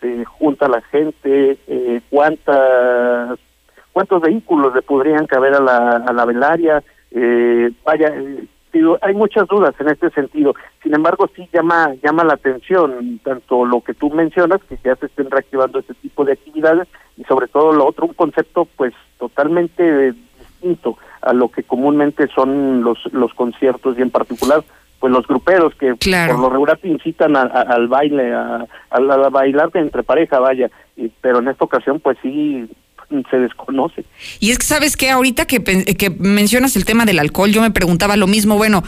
se 0.00 0.24
junta 0.24 0.68
la 0.68 0.80
gente, 0.82 1.58
eh, 1.66 2.00
cuántas 2.10 3.38
cuántos 3.92 4.22
vehículos 4.22 4.74
le 4.74 4.82
podrían 4.82 5.26
caber 5.26 5.54
a 5.54 5.60
la, 5.60 5.90
a 6.06 6.12
la 6.12 6.24
velaria, 6.24 6.82
eh, 7.10 7.70
vaya, 7.84 8.14
hay 9.02 9.14
muchas 9.14 9.48
dudas 9.48 9.74
en 9.80 9.88
este 9.88 10.10
sentido. 10.10 10.54
Sin 10.82 10.94
embargo, 10.94 11.28
sí 11.34 11.48
llama 11.52 11.94
llama 12.02 12.24
la 12.24 12.34
atención 12.34 13.20
tanto 13.24 13.64
lo 13.64 13.80
que 13.80 13.94
tú 13.94 14.10
mencionas, 14.10 14.60
que 14.68 14.78
ya 14.84 14.94
se 14.96 15.06
estén 15.06 15.30
reactivando 15.30 15.80
este 15.80 15.94
tipo 15.94 16.24
de 16.24 16.32
actividades, 16.32 16.88
y 17.16 17.24
sobre 17.24 17.48
todo 17.48 17.72
lo 17.72 17.86
otro, 17.86 18.06
un 18.06 18.14
concepto 18.14 18.66
pues 18.76 18.94
totalmente 19.18 20.12
distinto 20.12 20.96
a 21.20 21.32
lo 21.32 21.48
que 21.48 21.62
comúnmente 21.62 22.28
son 22.28 22.82
los 22.82 22.98
los 23.12 23.34
conciertos 23.34 23.98
y 23.98 24.02
en 24.02 24.10
particular 24.10 24.62
pues 25.00 25.12
los 25.12 25.26
gruperos 25.26 25.74
que 25.74 25.94
por 25.96 26.38
lo 26.38 26.50
regular 26.50 26.78
te 26.78 26.88
incitan 26.88 27.34
al 27.34 27.88
baile, 27.88 28.34
a, 28.34 28.66
a, 28.90 29.28
bailar 29.30 29.70
entre 29.74 30.02
pareja, 30.02 30.38
vaya, 30.38 30.70
pero 31.22 31.38
en 31.38 31.48
esta 31.48 31.64
ocasión 31.64 32.00
pues 32.00 32.18
sí 32.22 32.68
se 33.30 33.38
desconoce. 33.38 34.04
Y 34.38 34.50
es 34.50 34.58
que 34.58 34.66
sabes 34.66 34.96
que 34.96 35.10
ahorita 35.10 35.46
que, 35.46 35.64
que 35.64 36.10
mencionas 36.10 36.76
el 36.76 36.84
tema 36.84 37.06
del 37.06 37.18
alcohol, 37.18 37.50
yo 37.50 37.62
me 37.62 37.70
preguntaba 37.70 38.16
lo 38.16 38.26
mismo, 38.26 38.56
bueno, 38.56 38.84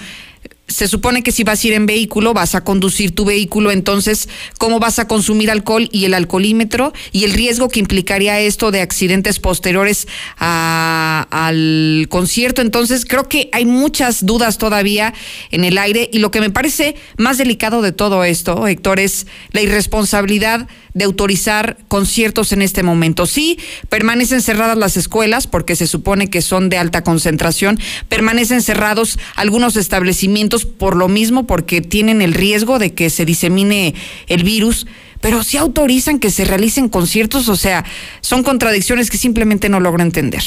se 0.73 0.89
supone 0.89 1.23
que 1.23 1.33
si 1.33 1.45
vas 1.45 1.63
a 1.63 1.67
ir 1.67 1.75
en 1.75 1.87
vehículo, 1.87 2.35
vas 2.35 2.55
a 2.55 2.65
conducir 2.65 3.15
tu 3.15 3.25
vehículo, 3.25 3.71
entonces, 3.71 4.29
¿cómo 4.59 4.81
vas 4.81 4.99
a 4.99 5.07
consumir 5.07 5.51
alcohol 5.51 5.89
y 5.93 6.05
el 6.07 6.15
alcoholímetro 6.15 6.93
y 7.13 7.25
el 7.25 7.33
riesgo 7.33 7.69
que 7.69 7.81
implicaría 7.81 8.41
esto 8.41 8.71
de 8.71 8.81
accidentes 8.81 9.39
posteriores 9.39 10.09
al 10.39 12.07
concierto? 12.09 12.63
Entonces, 12.63 13.05
creo 13.05 13.29
que 13.29 13.49
hay 13.53 13.67
muchas 13.67 14.27
dudas 14.27 14.59
todavía 14.59 15.15
en 15.51 15.65
el 15.65 15.79
aire 15.79 16.09
y 16.13 16.19
lo 16.19 16.31
que 16.31 16.41
me 16.41 16.51
parece 16.51 16.97
más 17.17 17.39
delicado 17.39 17.83
de 17.83 17.93
todo 17.93 18.25
esto, 18.25 18.67
Héctor, 18.67 18.99
es 18.99 19.27
la 19.53 19.61
irresponsabilidad 19.61 20.69
de 20.95 21.05
autorizar 21.05 21.79
conciertos 21.89 22.53
en 22.53 22.63
este 22.63 22.83
momento. 22.83 23.27
Sí, 23.27 23.59
permanecen 23.89 24.43
cerradas 24.43 24.77
las 24.77 24.97
escuelas 24.97 25.47
porque 25.47 25.77
se 25.77 25.87
supone 25.87 26.29
que 26.29 26.43
son 26.43 26.69
de 26.69 26.79
alta 26.79 27.03
concentración, 27.03 27.79
permanecen 28.09 28.63
cerrados 28.63 29.19
algunos 29.35 29.77
establecimientos 29.77 30.62
por 30.65 30.97
lo 30.97 31.09
mismo 31.09 31.47
porque 31.47 31.81
tienen 31.81 32.23
el 32.23 32.35
riesgo 32.35 32.79
de 32.79 32.95
que 32.95 33.11
se 33.11 33.25
disemine 33.25 33.95
el 34.29 34.45
virus, 34.45 34.87
pero 35.21 35.43
sí 35.43 35.57
autorizan 35.57 36.19
que 36.19 36.31
se 36.31 36.45
realicen 36.45 36.89
conciertos, 36.89 37.49
o 37.49 37.57
sea, 37.57 37.85
son 38.21 38.43
contradicciones 38.43 39.11
que 39.11 39.17
simplemente 39.17 39.69
no 39.69 39.81
logro 39.81 40.03
entender. 40.03 40.43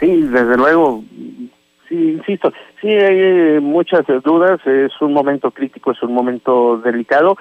Sí, 0.00 0.06
desde 0.06 0.56
luego, 0.56 1.02
sí, 1.88 1.94
insisto, 1.94 2.52
sí 2.80 2.88
hay 2.88 3.60
muchas 3.60 4.04
dudas, 4.24 4.60
es 4.66 4.92
un 5.00 5.12
momento 5.12 5.50
crítico, 5.50 5.92
es 5.92 6.02
un 6.02 6.12
momento 6.12 6.78
delicado, 6.78 7.36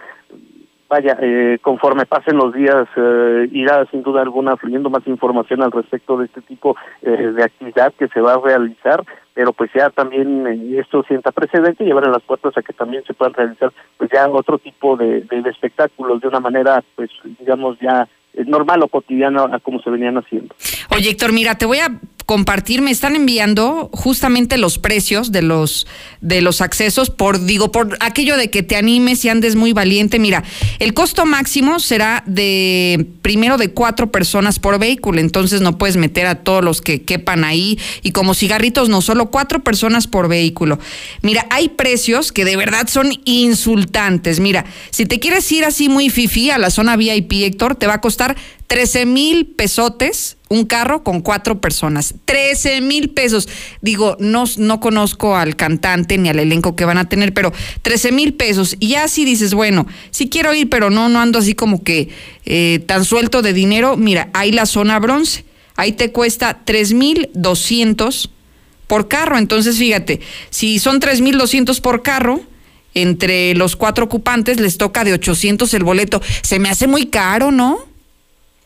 vaya, 0.90 1.18
eh, 1.22 1.60
conforme 1.62 2.06
pasen 2.06 2.38
los 2.38 2.54
días, 2.54 2.88
eh, 2.96 3.50
irá 3.52 3.86
sin 3.92 4.04
duda 4.04 4.22
alguna 4.22 4.58
fluyendo 4.58 4.90
más 4.90 5.06
información 5.08 5.62
al 5.62 5.72
respecto 5.72 6.18
de 6.18 6.26
este 6.26 6.42
tipo 6.42 6.76
eh, 7.02 7.12
de 7.36 7.44
actividad 7.44 7.94
que 7.94 8.08
se 8.08 8.22
va 8.22 8.36
a 8.36 8.42
realizar, 8.42 9.04
pero 9.38 9.54
pues 9.54 9.70
ya 9.72 9.92
también 9.92 10.48
esto 10.80 11.04
sienta 11.04 11.32
precedente 11.32 11.84
y 11.84 11.92
abre 11.92 12.10
las 12.10 12.24
puertas 12.24 12.58
a 12.58 12.64
que 12.64 12.74
también 12.74 13.04
se 13.06 13.14
puedan 13.14 13.36
realizar 13.36 13.72
pues 13.96 14.10
ya 14.12 14.28
otro 14.28 14.58
tipo 14.58 14.98
de, 14.98 15.22
de 15.22 15.50
espectáculos 15.52 16.20
de 16.22 16.28
una 16.28 16.40
manera, 16.40 16.84
pues 16.96 17.12
digamos 17.38 17.78
ya 17.80 18.08
normal 18.48 18.82
o 18.82 18.88
cotidiano 18.88 19.44
a 19.44 19.60
como 19.60 19.80
se 19.80 19.92
venían 19.92 20.18
haciendo. 20.18 20.56
Oye, 20.96 21.12
Héctor, 21.12 21.34
mira, 21.34 21.54
te 21.54 21.68
voy 21.68 21.78
a 21.78 21.88
compartir, 22.28 22.82
me 22.82 22.92
están 22.92 23.16
enviando 23.16 23.90
justamente 23.94 24.58
los 24.58 24.80
precios 24.80 25.32
de 25.32 25.42
los 25.42 25.88
de 26.20 26.42
los 26.42 26.60
accesos 26.60 27.10
por 27.10 27.46
digo 27.46 27.72
por 27.72 27.98
aquello 28.02 28.36
de 28.36 28.50
que 28.50 28.64
te 28.64 28.76
animes 28.76 29.24
y 29.24 29.30
andes 29.30 29.56
muy 29.56 29.72
valiente. 29.72 30.20
Mira, 30.20 30.44
el 30.80 30.94
costo 30.94 31.26
máximo 31.26 31.80
será 31.80 32.24
de 32.28 33.08
primero 33.22 33.58
de 33.58 33.70
cuatro 33.70 34.12
personas 34.12 34.60
por 34.60 34.78
vehículo, 34.78 35.22
entonces 35.22 35.62
no 35.62 35.78
puedes 35.78 35.96
meter 35.96 36.28
a 36.28 36.36
todos 36.36 36.62
los 36.66 36.82
que 36.82 37.02
quepan 37.02 37.46
ahí 37.46 37.80
y 38.04 38.12
como 38.12 38.34
cigarritos 38.34 38.90
no, 38.90 39.02
solo 39.02 39.32
cuatro 39.32 39.64
personas 39.64 40.06
por 40.06 40.28
vehículo. 40.28 40.80
Mira, 41.22 41.48
hay 41.50 41.70
precios 41.70 42.34
que 42.34 42.44
de 42.44 42.58
verdad 42.58 42.90
son 42.90 43.10
insultantes. 43.24 44.42
Mira, 44.42 44.66
si 44.90 45.06
te 45.06 45.20
quieres 45.20 45.50
ir 45.54 45.64
así 45.64 45.88
muy 45.88 46.10
fifi 46.10 46.52
a 46.52 46.58
la 46.58 46.72
zona 46.72 46.98
VIP, 46.98 47.32
Héctor, 47.46 47.76
te 47.76 47.88
va 47.88 47.94
a 47.94 48.02
costar 48.02 48.36
13 48.68 49.06
mil 49.06 49.48
pesotes 49.48 50.38
un 50.50 50.66
carro 50.66 51.04
con 51.04 51.22
cuatro 51.22 51.60
personas. 51.60 52.16
13 52.26 52.82
mil 52.82 53.10
pesos. 53.10 53.48
Digo, 53.82 54.16
no, 54.20 54.46
no 54.58 54.80
conozco 54.80 55.36
al 55.36 55.56
cantante 55.56 56.18
ni 56.18 56.30
al 56.30 56.40
elenco 56.40 56.76
que 56.76 56.86
van 56.86 56.98
a 56.98 57.10
tener, 57.10 57.34
pero 57.34 57.54
13 57.82 58.12
mil 58.12 58.34
pesos. 58.34 58.76
Y 58.80 58.90
ya 58.90 59.08
si 59.08 59.26
dices, 59.26 59.54
bueno, 59.54 59.88
sí 60.12 60.30
quiero 60.30 60.54
ir, 60.54 60.70
pero 60.70 60.90
no, 60.90 61.10
no 61.10 61.20
ando 61.20 61.40
así 61.40 61.54
como 61.54 61.84
que 61.84 62.10
eh, 62.46 62.80
tan 62.86 63.04
suelto 63.06 63.42
de 63.42 63.54
dinero. 63.54 63.98
Mira, 63.98 64.30
hay 64.34 64.52
la 64.52 64.66
zona 64.66 65.00
bronce. 65.00 65.46
Ahí 65.76 65.92
te 65.92 66.12
cuesta 66.12 66.62
3 66.64 66.94
mil 66.94 67.30
200 67.34 68.30
por 68.88 69.08
carro. 69.08 69.38
Entonces, 69.38 69.78
fíjate, 69.78 70.22
si 70.50 70.80
son 70.80 71.00
3 71.00 71.22
mil 71.22 71.38
200 71.38 71.82
por 71.82 72.04
carro, 72.04 72.42
entre 72.94 73.54
los 73.54 73.76
cuatro 73.76 74.06
ocupantes 74.06 74.60
les 74.60 74.78
toca 74.78 75.04
de 75.04 75.14
800 75.14 75.72
el 75.74 75.84
boleto. 75.84 76.22
Se 76.42 76.58
me 76.58 76.70
hace 76.70 76.88
muy 76.88 77.08
caro, 77.08 77.52
¿no? 77.52 77.78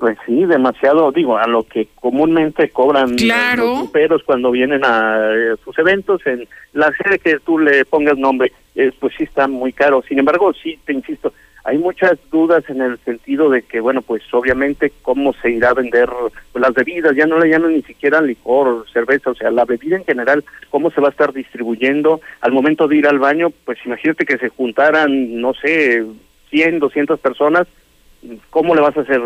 Pues 0.01 0.17
sí, 0.25 0.45
demasiado, 0.45 1.11
digo, 1.11 1.37
a 1.37 1.45
lo 1.45 1.61
que 1.61 1.89
comúnmente 1.93 2.71
cobran 2.71 3.11
los 3.11 3.77
gruperos 3.81 4.23
cuando 4.23 4.49
vienen 4.49 4.83
a 4.83 5.29
eh, 5.31 5.55
sus 5.63 5.77
eventos, 5.77 6.25
en 6.25 6.47
la 6.73 6.91
sede 6.93 7.19
que 7.19 7.37
tú 7.37 7.59
le 7.59 7.85
pongas 7.85 8.17
nombre, 8.17 8.51
eh, 8.73 8.91
pues 8.99 9.13
sí 9.15 9.25
está 9.25 9.47
muy 9.47 9.71
caro. 9.71 10.01
Sin 10.09 10.17
embargo, 10.17 10.53
sí, 10.53 10.79
te 10.85 10.93
insisto, 10.93 11.31
hay 11.63 11.77
muchas 11.77 12.17
dudas 12.31 12.67
en 12.67 12.81
el 12.81 12.97
sentido 13.05 13.51
de 13.51 13.61
que, 13.61 13.79
bueno, 13.79 14.01
pues 14.01 14.23
obviamente 14.31 14.91
cómo 15.03 15.33
se 15.33 15.51
irá 15.51 15.69
a 15.69 15.75
vender 15.75 16.09
las 16.55 16.73
bebidas, 16.73 17.15
ya 17.15 17.27
no 17.27 17.37
le 17.37 17.51
llaman 17.51 17.75
ni 17.75 17.83
siquiera 17.83 18.21
licor, 18.21 18.85
cerveza, 18.91 19.29
o 19.29 19.35
sea, 19.35 19.51
la 19.51 19.65
bebida 19.65 19.97
en 19.97 20.05
general, 20.05 20.43
cómo 20.71 20.89
se 20.89 20.99
va 20.99 21.09
a 21.09 21.11
estar 21.11 21.31
distribuyendo. 21.31 22.21
Al 22.39 22.53
momento 22.53 22.87
de 22.87 22.95
ir 22.95 23.05
al 23.05 23.19
baño, 23.19 23.51
pues 23.65 23.77
imagínate 23.85 24.25
que 24.25 24.39
se 24.39 24.49
juntaran, 24.49 25.39
no 25.39 25.53
sé, 25.53 26.03
100, 26.49 26.79
200 26.79 27.19
personas, 27.19 27.67
¿cómo 28.49 28.73
le 28.73 28.81
vas 28.81 28.97
a 28.97 29.01
hacer? 29.01 29.21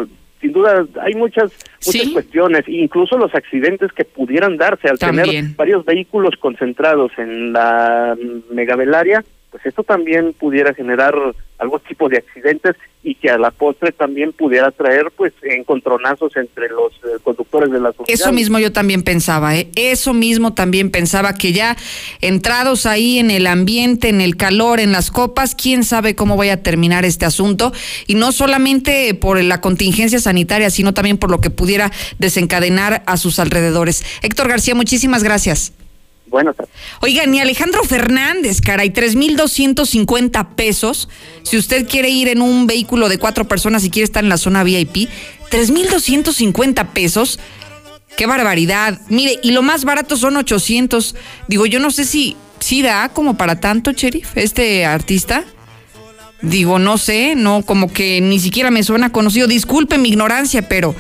Sin 0.46 0.54
duda 0.54 0.86
hay 1.02 1.16
muchas 1.16 1.52
muchas 1.86 2.10
cuestiones, 2.10 2.64
incluso 2.68 3.18
los 3.18 3.34
accidentes 3.34 3.92
que 3.94 4.06
pudieran 4.06 4.58
darse 4.58 4.90
al 4.90 5.00
tener 5.00 5.28
varios 5.56 5.84
vehículos 5.86 6.36
concentrados 6.40 7.12
en 7.18 7.52
la 7.52 8.16
megavelaria, 8.52 9.24
pues 9.56 9.68
esto 9.68 9.84
también 9.84 10.34
pudiera 10.34 10.74
generar 10.74 11.16
algún 11.60 11.80
tipo 11.80 12.10
de 12.10 12.18
accidentes 12.18 12.76
y 13.04 13.16
que 13.16 13.30
a 13.30 13.38
la 13.38 13.52
postre 13.52 13.94
también 13.94 14.34
pudiera 14.34 14.70
traer 14.72 15.14
pues 15.16 15.32
encontronazos 15.44 16.36
entre 16.36 16.68
los 16.68 16.92
eh, 16.96 17.20
conductores 17.24 17.72
de 17.72 17.80
la 17.80 17.94
sociedad. 17.94 18.10
Eso 18.10 18.34
mismo 18.34 18.60
yo 18.60 18.74
también 18.74 19.02
pensaba, 19.04 19.56
¿eh? 19.56 19.70
eso 19.78 20.14
mismo 20.14 20.54
también 20.54 20.92
pensaba 20.92 21.36
que 21.36 21.54
ya 21.54 21.78
entrados 22.20 22.86
ahí 22.86 23.18
en 23.18 23.32
el 23.32 23.48
ambiente, 23.48 24.10
en 24.10 24.20
el 24.20 24.36
calor, 24.36 24.82
en 24.82 24.92
las 24.92 25.10
copas, 25.10 25.56
quién 25.56 25.86
sabe 25.86 26.16
cómo 26.16 26.36
vaya 26.36 26.56
a 26.56 26.58
terminar 26.58 27.06
este 27.06 27.26
asunto 27.26 27.72
y 28.08 28.16
no 28.16 28.34
solamente 28.34 29.14
por 29.14 29.42
la 29.42 29.62
contingencia 29.62 30.20
sanitaria, 30.20 30.70
sino 30.70 30.94
también 30.94 31.18
por 31.18 31.32
lo 31.32 31.40
que 31.40 31.50
pudiera 31.50 31.94
desencadenar 32.20 33.04
a 33.06 33.16
sus 33.16 33.40
alrededores. 33.40 34.04
Héctor 34.22 34.50
García, 34.50 34.76
muchísimas 34.76 35.24
gracias. 35.24 35.72
Buenas 36.28 36.56
tardes. 36.56 36.74
Oigan, 37.02 37.34
y 37.34 37.40
Alejandro 37.40 37.84
Fernández, 37.84 38.62
caray, 38.62 38.92
3.250 38.92 40.56
pesos. 40.56 41.08
Si 41.44 41.58
usted 41.58 41.88
quiere 41.88 42.10
ir 42.10 42.28
en 42.28 42.42
un 42.42 42.68
vehículo 42.68 43.10
de 43.10 43.18
cuatro 43.18 43.48
personas 43.48 43.84
y 43.84 43.90
quiere 43.90 44.06
estar 44.06 44.24
en 44.24 44.30
la 44.30 44.38
zona 44.38 44.64
VIP, 44.64 45.10
3.250 45.50 46.88
pesos. 46.90 47.40
Qué 48.18 48.26
barbaridad. 48.26 49.00
Mire, 49.10 49.40
y 49.44 49.52
lo 49.52 49.62
más 49.62 49.86
barato 49.86 50.18
son 50.18 50.38
800. 50.38 51.16
Digo, 51.48 51.66
yo 51.66 51.80
no 51.80 51.92
sé 51.92 52.06
si, 52.06 52.36
si 52.60 52.82
da 52.82 53.10
como 53.10 53.38
para 53.38 53.60
tanto, 53.60 53.92
sheriff, 53.92 54.38
este 54.38 54.86
artista. 54.86 55.44
Digo, 56.42 56.80
no 56.80 56.98
sé, 56.98 57.36
no, 57.36 57.64
como 57.64 57.92
que 57.92 58.22
ni 58.22 58.40
siquiera 58.40 58.72
me 58.72 58.84
suena 58.84 59.12
conocido. 59.12 59.48
Disculpe 59.48 59.98
mi 59.98 60.10
ignorancia, 60.10 60.68
pero 60.68 60.96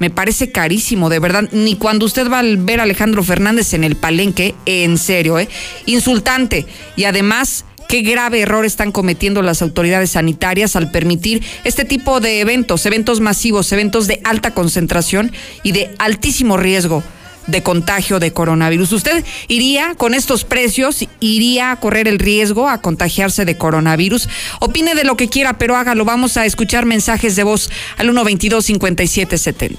me 0.00 0.10
parece 0.10 0.50
carísimo, 0.50 1.08
de 1.08 1.20
verdad. 1.20 1.48
Ni 1.52 1.76
cuando 1.76 2.06
usted 2.06 2.28
va 2.28 2.40
a 2.40 2.42
ver 2.42 2.80
a 2.80 2.82
Alejandro 2.82 3.22
Fernández 3.22 3.72
en 3.74 3.84
el 3.84 3.94
palenque, 3.94 4.56
en 4.66 4.98
serio, 4.98 5.38
¿eh? 5.38 5.48
Insultante. 5.86 6.66
Y 6.96 7.04
además, 7.04 7.64
qué 7.86 8.00
grave 8.00 8.40
error 8.40 8.64
están 8.64 8.92
cometiendo 8.92 9.42
las 9.42 9.62
autoridades 9.62 10.12
sanitarias 10.12 10.74
al 10.74 10.90
permitir 10.90 11.42
este 11.64 11.84
tipo 11.84 12.18
de 12.20 12.40
eventos, 12.40 12.86
eventos 12.86 13.20
masivos, 13.20 13.70
eventos 13.72 14.06
de 14.06 14.20
alta 14.24 14.52
concentración 14.52 15.32
y 15.62 15.72
de 15.72 15.94
altísimo 15.98 16.56
riesgo 16.56 17.04
de 17.50 17.62
contagio 17.62 18.18
de 18.18 18.32
coronavirus. 18.32 18.92
¿Usted 18.92 19.24
iría 19.48 19.94
con 19.96 20.14
estos 20.14 20.44
precios, 20.44 21.06
iría 21.20 21.70
a 21.72 21.76
correr 21.76 22.08
el 22.08 22.18
riesgo 22.18 22.68
a 22.68 22.80
contagiarse 22.80 23.44
de 23.44 23.56
coronavirus? 23.56 24.28
Opine 24.60 24.94
de 24.94 25.04
lo 25.04 25.16
que 25.16 25.28
quiera, 25.28 25.58
pero 25.58 25.76
hágalo. 25.76 26.04
Vamos 26.04 26.36
a 26.36 26.46
escuchar 26.46 26.86
mensajes 26.86 27.36
de 27.36 27.44
voz 27.44 27.70
al 27.96 28.10
122-5770. 28.10 29.76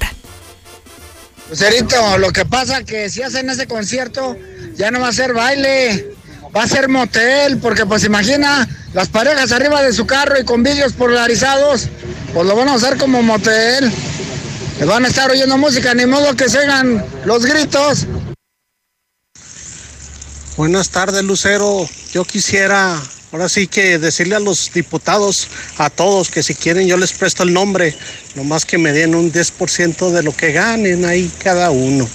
Lucerito, 1.50 2.18
lo 2.18 2.32
que 2.32 2.46
pasa 2.46 2.84
que 2.84 3.10
si 3.10 3.22
hacen 3.22 3.50
ese 3.50 3.68
concierto, 3.68 4.38
ya 4.76 4.90
no 4.90 5.02
va 5.02 5.10
a 5.10 5.14
ser 5.14 5.34
baile, 5.34 6.14
va 6.56 6.64
a 6.64 6.68
ser 6.68 6.88
motel, 6.88 7.58
porque 7.58 7.86
pues 7.86 8.06
imagina 8.06 8.68
las 8.94 9.10
parejas 9.10 9.52
arriba 9.52 9.82
de 9.82 9.92
su 9.92 10.06
carro 10.06 10.40
y 10.40 10.46
con 10.46 10.64
vídeos 10.64 10.94
polarizados, 10.94 11.90
pues 12.34 12.48
lo 12.48 12.56
van 12.56 12.70
a 12.70 12.76
usar 12.76 12.98
como 12.98 13.22
motel 13.22 13.92
van 14.86 15.06
a 15.06 15.08
estar 15.08 15.30
oyendo 15.30 15.58
música, 15.58 15.94
ni 15.94 16.06
modo 16.06 16.36
que 16.36 16.50
se 16.50 16.60
los 17.26 17.46
gritos. 17.46 18.08
Buenas 20.58 20.90
tardes, 20.90 21.24
Lucero. 21.24 21.88
Yo 22.12 22.26
quisiera, 22.26 23.02
ahora 23.32 23.48
sí 23.48 23.68
que 23.68 24.00
decirle 24.00 24.36
a 24.36 24.40
los 24.40 24.72
diputados, 24.74 25.48
a 25.78 25.90
todos, 25.90 26.30
que 26.30 26.44
si 26.44 26.56
quieren 26.56 26.88
yo 26.88 26.98
les 26.98 27.14
presto 27.14 27.44
el 27.44 27.54
nombre, 27.54 27.96
nomás 28.36 28.66
que 28.66 28.78
me 28.78 28.92
den 28.92 29.16
un 29.16 29.32
10% 29.32 30.10
de 30.10 30.24
lo 30.24 30.36
que 30.36 30.52
ganen 30.52 31.06
ahí 31.06 31.32
cada 31.44 31.72
uno. 31.72 32.08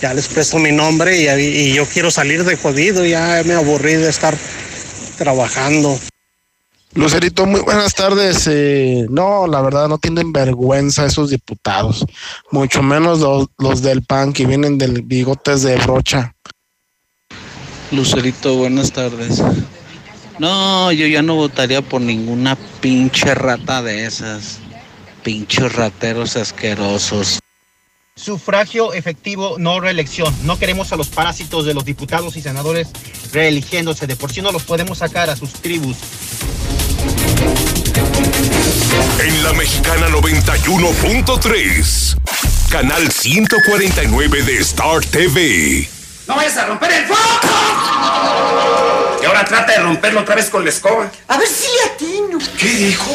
Ya 0.00 0.14
les 0.14 0.28
presto 0.28 0.58
mi 0.58 0.72
nombre 0.72 1.18
y, 1.18 1.28
y 1.28 1.74
yo 1.74 1.86
quiero 1.86 2.10
salir 2.10 2.44
de 2.44 2.56
jodido, 2.56 3.04
ya 3.04 3.42
me 3.44 3.54
aburrí 3.54 3.94
de 3.94 4.08
estar 4.08 4.36
trabajando. 5.18 5.98
Lucerito, 6.94 7.46
muy 7.46 7.60
buenas 7.60 7.94
tardes. 7.94 8.48
Eh, 8.50 9.06
no, 9.08 9.46
la 9.46 9.60
verdad 9.62 9.88
no 9.88 9.98
tienen 9.98 10.32
vergüenza 10.32 11.06
esos 11.06 11.30
diputados, 11.30 12.04
mucho 12.50 12.82
menos 12.82 13.20
los, 13.20 13.46
los 13.58 13.82
del 13.82 14.02
PAN 14.02 14.32
que 14.32 14.44
vienen 14.44 14.76
del 14.76 15.02
bigotes 15.02 15.62
de 15.62 15.76
brocha. 15.76 16.34
Lucerito, 17.92 18.56
buenas 18.56 18.92
tardes. 18.92 19.42
No, 20.40 20.90
yo 20.90 21.06
ya 21.06 21.22
no 21.22 21.34
votaría 21.34 21.82
por 21.82 22.00
ninguna 22.00 22.56
pinche 22.80 23.34
rata 23.34 23.82
de 23.82 24.06
esas. 24.06 24.58
Pinches 25.22 25.72
rateros 25.74 26.36
asquerosos. 26.36 27.40
Sufragio 28.16 28.94
efectivo, 28.94 29.56
no 29.58 29.80
reelección. 29.80 30.34
No 30.44 30.58
queremos 30.58 30.92
a 30.92 30.96
los 30.96 31.08
parásitos 31.08 31.66
de 31.66 31.74
los 31.74 31.84
diputados 31.84 32.36
y 32.36 32.42
senadores 32.42 32.88
reeligiéndose. 33.32 34.06
De 34.06 34.16
por 34.16 34.32
sí 34.32 34.40
no 34.40 34.50
los 34.50 34.62
podemos 34.62 34.98
sacar 34.98 35.30
a 35.30 35.36
sus 35.36 35.52
tribus. 35.52 35.96
En 39.18 39.44
la 39.44 39.52
Mexicana 39.52 40.08
91.3, 40.08 42.16
canal 42.70 43.10
149 43.10 44.42
de 44.42 44.58
Star 44.58 45.04
TV. 45.04 45.88
¡No 46.26 46.36
vayas 46.36 46.56
a 46.56 46.66
romper 46.66 46.92
el 46.92 47.06
foco! 47.06 47.20
Y 49.22 49.26
ahora 49.26 49.44
trata 49.44 49.72
de 49.72 49.78
romperlo 49.78 50.20
otra 50.20 50.34
vez 50.34 50.50
con 50.50 50.64
la 50.64 50.70
escoba. 50.70 51.10
A 51.28 51.38
ver 51.38 51.48
si 51.48 51.66
le 51.66 51.82
atino. 51.92 52.38
¿Qué 52.58 52.68
dijo? 52.68 53.14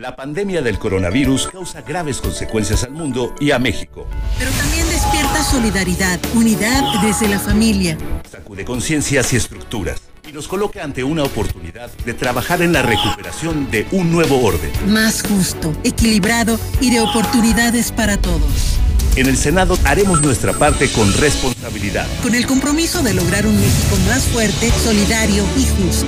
La 0.00 0.16
pandemia 0.16 0.62
del 0.62 0.78
coronavirus 0.78 1.48
causa 1.48 1.82
graves 1.82 2.22
consecuencias 2.22 2.84
al 2.84 2.92
mundo 2.92 3.34
y 3.38 3.50
a 3.50 3.58
México. 3.58 4.06
Pero 4.38 4.50
también 4.52 4.88
despierta 4.88 5.44
solidaridad, 5.44 6.18
unidad 6.34 7.02
desde 7.02 7.28
la 7.28 7.38
familia. 7.38 7.98
Sacude 8.30 8.64
conciencias 8.64 9.30
y 9.34 9.36
estructuras 9.36 10.00
y 10.26 10.32
nos 10.32 10.48
coloca 10.48 10.82
ante 10.82 11.04
una 11.04 11.22
oportunidad 11.22 11.90
de 12.06 12.14
trabajar 12.14 12.62
en 12.62 12.72
la 12.72 12.80
recuperación 12.80 13.70
de 13.70 13.86
un 13.92 14.10
nuevo 14.10 14.42
orden. 14.42 14.70
Más 14.86 15.22
justo, 15.22 15.74
equilibrado 15.84 16.58
y 16.80 16.90
de 16.90 17.00
oportunidades 17.00 17.92
para 17.92 18.16
todos. 18.16 18.80
En 19.16 19.26
el 19.26 19.36
Senado 19.36 19.76
haremos 19.84 20.22
nuestra 20.22 20.52
parte 20.52 20.88
con 20.90 21.12
responsabilidad. 21.14 22.06
Con 22.22 22.34
el 22.34 22.46
compromiso 22.46 23.02
de 23.02 23.14
lograr 23.14 23.46
un 23.46 23.56
México 23.56 23.96
más 24.06 24.24
fuerte, 24.24 24.70
solidario 24.70 25.44
y 25.56 25.66
justo. 25.66 26.06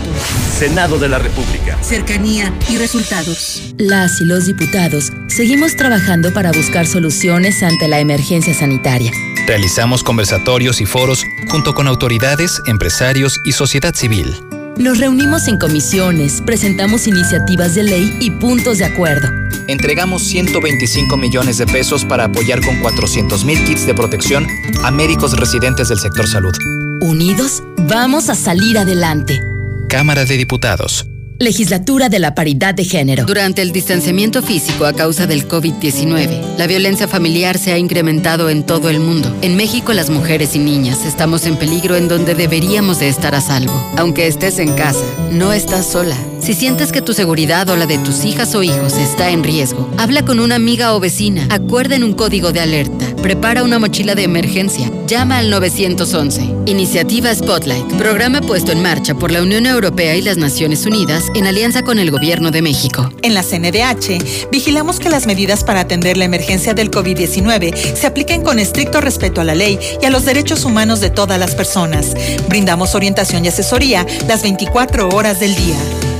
Senado 0.56 0.98
de 0.98 1.08
la 1.08 1.18
República. 1.18 1.76
Cercanía 1.82 2.54
y 2.68 2.76
resultados. 2.76 3.74
Las 3.78 4.20
y 4.20 4.24
los 4.24 4.46
diputados 4.46 5.12
seguimos 5.26 5.76
trabajando 5.76 6.32
para 6.32 6.52
buscar 6.52 6.86
soluciones 6.86 7.62
ante 7.62 7.88
la 7.88 7.98
emergencia 7.98 8.54
sanitaria. 8.54 9.12
Realizamos 9.46 10.04
conversatorios 10.04 10.80
y 10.80 10.86
foros 10.86 11.24
junto 11.50 11.74
con 11.74 11.88
autoridades, 11.88 12.62
empresarios 12.66 13.40
y 13.44 13.52
sociedad 13.52 13.94
civil. 13.94 14.32
Nos 14.78 14.98
reunimos 14.98 15.48
en 15.48 15.58
comisiones, 15.58 16.40
presentamos 16.40 17.06
iniciativas 17.06 17.74
de 17.74 17.82
ley 17.82 18.16
y 18.20 18.30
puntos 18.30 18.78
de 18.78 18.86
acuerdo. 18.86 19.28
Entregamos 19.68 20.22
125 20.22 21.16
millones 21.16 21.58
de 21.58 21.66
pesos 21.66 22.04
para 22.04 22.24
apoyar 22.24 22.64
con 22.64 22.80
400 22.80 23.44
mil 23.44 23.62
kits 23.64 23.86
de 23.86 23.94
protección 23.94 24.46
a 24.82 24.90
médicos 24.90 25.38
residentes 25.38 25.88
del 25.88 25.98
sector 25.98 26.26
salud. 26.26 26.54
Unidos, 27.00 27.62
vamos 27.86 28.30
a 28.30 28.34
salir 28.34 28.78
adelante. 28.78 29.40
Cámara 29.88 30.24
de 30.24 30.36
Diputados. 30.38 31.06
Legislatura 31.42 32.08
de 32.08 32.20
la 32.20 32.34
Paridad 32.36 32.72
de 32.72 32.84
Género. 32.84 33.24
Durante 33.24 33.62
el 33.62 33.72
distanciamiento 33.72 34.42
físico 34.42 34.86
a 34.86 34.92
causa 34.92 35.26
del 35.26 35.48
COVID-19, 35.48 36.56
la 36.56 36.68
violencia 36.68 37.08
familiar 37.08 37.58
se 37.58 37.72
ha 37.72 37.78
incrementado 37.78 38.48
en 38.48 38.62
todo 38.62 38.88
el 38.88 39.00
mundo. 39.00 39.34
En 39.42 39.56
México, 39.56 39.92
las 39.92 40.08
mujeres 40.08 40.54
y 40.54 40.60
niñas 40.60 41.04
estamos 41.04 41.44
en 41.46 41.56
peligro 41.56 41.96
en 41.96 42.06
donde 42.06 42.36
deberíamos 42.36 43.00
de 43.00 43.08
estar 43.08 43.34
a 43.34 43.40
salvo. 43.40 43.74
Aunque 43.96 44.28
estés 44.28 44.60
en 44.60 44.72
casa, 44.74 45.04
no 45.32 45.52
estás 45.52 45.84
sola. 45.84 46.16
Si 46.40 46.54
sientes 46.54 46.90
que 46.90 47.02
tu 47.02 47.12
seguridad 47.12 47.68
o 47.68 47.76
la 47.76 47.86
de 47.86 47.98
tus 47.98 48.24
hijas 48.24 48.54
o 48.54 48.62
hijos 48.62 48.94
está 48.94 49.30
en 49.30 49.44
riesgo, 49.44 49.88
habla 49.96 50.24
con 50.24 50.40
una 50.40 50.56
amiga 50.56 50.94
o 50.94 51.00
vecina, 51.00 51.46
acuerden 51.50 52.02
un 52.02 52.14
código 52.14 52.52
de 52.52 52.60
alerta, 52.60 53.06
prepara 53.22 53.62
una 53.62 53.78
mochila 53.78 54.14
de 54.14 54.24
emergencia, 54.24 54.90
llama 55.06 55.38
al 55.38 55.48
911. 55.48 56.42
Iniciativa 56.66 57.32
Spotlight, 57.34 57.86
programa 57.94 58.40
puesto 58.40 58.72
en 58.72 58.82
marcha 58.82 59.14
por 59.14 59.30
la 59.30 59.42
Unión 59.42 59.64
Europea 59.66 60.16
y 60.16 60.22
las 60.22 60.36
Naciones 60.36 60.84
Unidas 60.84 61.24
en 61.34 61.46
alianza 61.46 61.82
con 61.82 62.00
el 62.00 62.10
Gobierno 62.10 62.50
de 62.50 62.62
México. 62.62 63.10
En 63.22 63.34
la 63.34 63.42
CNDH, 63.42 64.50
vigilamos 64.50 64.98
que 64.98 65.08
las 65.08 65.26
medidas 65.26 65.62
para 65.62 65.80
atender 65.80 66.16
la 66.16 66.24
emergencia 66.24 66.74
del 66.74 66.90
COVID-19 66.90 67.94
se 67.94 68.06
apliquen 68.06 68.42
con 68.42 68.58
estricto 68.58 69.00
respeto 69.00 69.40
a 69.40 69.44
la 69.44 69.54
ley 69.54 69.78
y 70.00 70.04
a 70.04 70.10
los 70.10 70.24
derechos 70.24 70.64
humanos 70.64 71.00
de 71.00 71.10
todas 71.10 71.38
las 71.38 71.54
personas. 71.54 72.14
Brindamos 72.48 72.94
orientación 72.96 73.44
y 73.44 73.48
asesoría 73.48 74.04
las 74.26 74.42
24 74.42 75.08
horas 75.10 75.38
del 75.38 75.54
día 75.54 75.76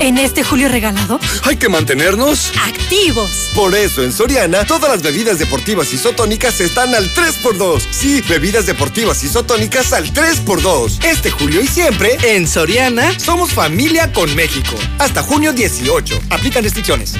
En 0.00 0.18
este 0.18 0.42
julio 0.42 0.68
regalado, 0.68 1.20
hay 1.44 1.56
que 1.56 1.68
mantenernos 1.68 2.52
activos. 2.66 3.50
Por 3.54 3.74
eso 3.74 4.02
en 4.02 4.12
Soriana 4.12 4.64
todas 4.64 4.90
las 4.90 5.02
bebidas 5.02 5.38
deportivas 5.38 5.92
isotónicas 5.92 6.60
están 6.60 6.94
al 6.94 7.12
3x2. 7.12 7.82
Sí, 7.90 8.20
bebidas 8.28 8.66
deportivas 8.66 9.22
isotónicas 9.22 9.92
al 9.92 10.12
3x2. 10.12 11.04
Este 11.04 11.30
julio 11.30 11.60
y 11.60 11.66
siempre, 11.66 12.16
en 12.22 12.48
Soriana, 12.48 13.16
somos 13.18 13.52
familia 13.52 14.12
con 14.12 14.34
México. 14.34 14.74
Hasta 14.98 15.22
junio 15.22 15.52
18. 15.52 16.20
Aplican 16.30 16.64
restricciones. 16.64 17.14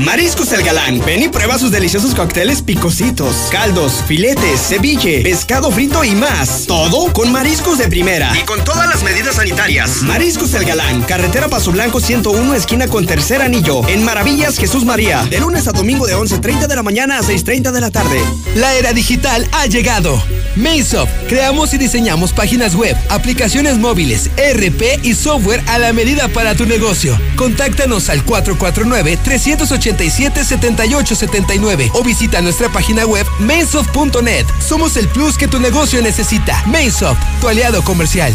Mariscos 0.00 0.50
El 0.52 0.62
Galán. 0.62 0.98
Ven 1.04 1.22
y 1.22 1.28
prueba 1.28 1.58
sus 1.58 1.70
deliciosos 1.70 2.14
cócteles 2.14 2.62
picositos, 2.62 3.36
caldos, 3.52 4.02
filetes, 4.06 4.58
ceviche, 4.58 5.20
pescado 5.20 5.70
frito 5.70 6.02
y 6.04 6.12
más. 6.12 6.64
Todo 6.66 7.12
con 7.12 7.30
mariscos 7.30 7.76
de 7.76 7.86
primera. 7.86 8.32
Y 8.34 8.44
con 8.44 8.64
todas 8.64 8.88
las 8.88 9.02
medidas 9.02 9.36
sanitarias. 9.36 10.00
Mariscos 10.02 10.54
El 10.54 10.64
Galán. 10.64 11.02
Carretera 11.02 11.48
Paso 11.48 11.70
Blanco 11.70 12.00
101, 12.00 12.54
esquina 12.54 12.88
con 12.88 13.06
tercer 13.06 13.42
anillo. 13.42 13.86
En 13.88 14.02
Maravillas, 14.02 14.56
Jesús 14.56 14.86
María. 14.86 15.22
De 15.28 15.38
lunes 15.38 15.68
a 15.68 15.72
domingo 15.72 16.06
de 16.06 16.16
11.30 16.16 16.66
de 16.66 16.76
la 16.76 16.82
mañana 16.82 17.18
a 17.18 17.22
6.30 17.22 17.70
de 17.70 17.80
la 17.82 17.90
tarde. 17.90 18.20
La 18.54 18.74
era 18.74 18.94
digital 18.94 19.46
ha 19.52 19.66
llegado. 19.66 20.22
Maysop. 20.56 21.08
Creamos 21.28 21.74
y 21.74 21.78
diseñamos 21.78 22.32
páginas 22.32 22.74
web, 22.74 22.96
aplicaciones 23.08 23.76
móviles, 23.76 24.30
ERP 24.36 25.04
y 25.04 25.14
software 25.14 25.62
a 25.68 25.78
la 25.78 25.92
medida 25.92 26.28
para 26.28 26.54
tu 26.54 26.64
negocio. 26.64 27.20
Contáctanos 27.36 28.08
al 28.08 28.24
449 28.24 29.18
380 29.22 29.89
7879 29.98 31.90
o 31.94 32.02
visita 32.02 32.40
nuestra 32.40 32.68
página 32.68 33.06
web 33.06 33.26
mainsoft.net. 33.38 34.46
Somos 34.66 34.96
el 34.96 35.08
plus 35.08 35.36
que 35.36 35.48
tu 35.48 35.58
negocio 35.58 36.00
necesita. 36.02 36.62
Mainsoft, 36.66 37.20
tu 37.40 37.48
aliado 37.48 37.82
comercial. 37.82 38.32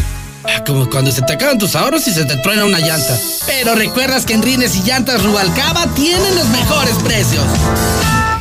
Ah, 0.48 0.64
como 0.66 0.90
cuando 0.90 1.12
se 1.12 1.22
te 1.24 1.34
acaban 1.34 1.58
tus 1.58 1.76
ahorros 1.76 2.08
y 2.08 2.14
se 2.14 2.26
te 2.26 2.38
truena 2.38 2.66
una 2.66 2.80
llanta. 2.80 3.18
Pero 3.48 3.76
recuerdas 3.76 4.26
que 4.26 4.34
en 4.34 4.44
Rines 4.44 4.76
y 4.76 4.84
Llantas 4.84 5.24
Rubalcaba 5.24 5.88
tienen 5.96 6.36
los 6.36 6.48
mejores 6.50 6.96
precios. 7.04 7.44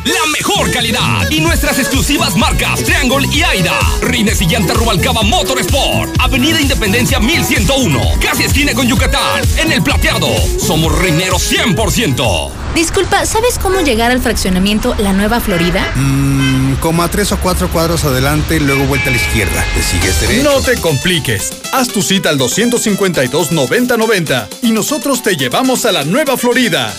La 0.04 0.26
mejor 0.32 0.70
calidad 0.70 1.30
y 1.30 1.40
nuestras 1.40 1.78
exclusivas 1.78 2.36
marcas 2.36 2.82
Triangle 2.82 3.26
y 3.32 3.42
Aida. 3.42 3.72
Rines 4.02 4.42
y 4.42 4.46
Llanta 4.46 4.74
Rubalcaba 4.74 5.22
Motorsport. 5.22 6.14
Avenida 6.20 6.60
Independencia 6.60 7.18
1101. 7.20 7.98
Casi 8.20 8.42
esquina 8.42 8.74
con 8.74 8.86
Yucatán. 8.86 9.42
En 9.56 9.72
el 9.72 9.82
plateado. 9.82 10.28
Somos 10.58 10.94
rineros 10.98 11.50
100%. 11.50 12.50
Disculpa, 12.74 13.24
¿sabes 13.24 13.58
cómo 13.58 13.80
llegar 13.80 14.10
al 14.10 14.20
fraccionamiento 14.20 14.94
La 14.98 15.14
Nueva 15.14 15.40
Florida? 15.40 15.90
Mmm, 15.94 16.74
como 16.80 17.02
a 17.02 17.08
tres 17.08 17.32
o 17.32 17.38
cuatro 17.38 17.70
cuadros 17.70 18.04
adelante 18.04 18.56
y 18.56 18.60
luego 18.60 18.84
vuelta 18.84 19.08
a 19.08 19.12
la 19.12 19.16
izquierda. 19.16 19.64
¿Te 19.74 19.82
sigues 19.82 20.20
derecho? 20.20 20.42
No 20.42 20.60
te 20.60 20.78
compliques. 20.80 21.50
Haz 21.72 21.88
tu 21.88 22.02
cita 22.02 22.28
al 22.28 22.38
252-9090 22.38 24.48
y 24.60 24.72
nosotros 24.72 25.22
te 25.22 25.34
llevamos 25.36 25.86
a 25.86 25.92
La 25.92 26.04
Nueva 26.04 26.36
Florida. 26.36 26.94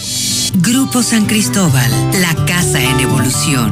Grupo 0.58 1.04
San 1.04 1.26
Cristóbal, 1.26 1.92
la 2.22 2.34
casa 2.46 2.82
en 2.82 3.00
evolución. 3.02 3.72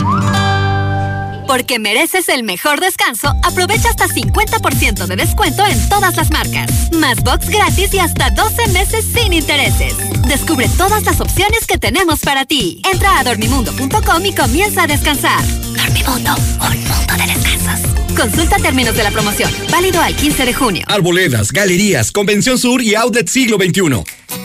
Porque 1.47 1.79
mereces 1.79 2.27
el 2.27 2.43
mejor 2.43 2.81
descanso, 2.81 3.33
aprovecha 3.43 3.89
hasta 3.89 4.07
50% 4.07 5.05
de 5.07 5.15
descuento 5.15 5.65
en 5.65 5.87
todas 5.87 6.17
las 6.17 6.29
marcas. 6.31 6.91
Más 6.91 7.23
box 7.23 7.47
gratis 7.47 7.93
y 7.93 7.99
hasta 7.99 8.31
12 8.31 8.67
meses 8.69 9.05
sin 9.13 9.31
intereses. 9.31 9.95
Descubre 10.27 10.67
todas 10.77 11.03
las 11.03 11.21
opciones 11.21 11.65
que 11.67 11.77
tenemos 11.77 12.19
para 12.19 12.45
ti. 12.45 12.81
Entra 12.91 13.19
a 13.19 13.23
dormimundo.com 13.23 14.25
y 14.25 14.33
comienza 14.33 14.83
a 14.83 14.87
descansar. 14.87 15.41
Dormimundo, 15.75 16.35
un 16.35 16.83
mundo 16.83 17.13
de 17.17 17.33
descansos. 17.33 17.93
Consulta 18.17 18.57
términos 18.57 18.95
de 18.95 19.03
la 19.03 19.11
promoción. 19.11 19.51
Válido 19.71 20.01
al 20.01 20.15
15 20.15 20.45
de 20.45 20.53
junio. 20.53 20.85
Arboledas, 20.87 21.51
galerías, 21.51 22.11
Convención 22.11 22.57
Sur 22.57 22.81
y 22.81 22.95
Outlet 22.95 23.27
Siglo 23.29 23.57
XXI. 23.57 24.42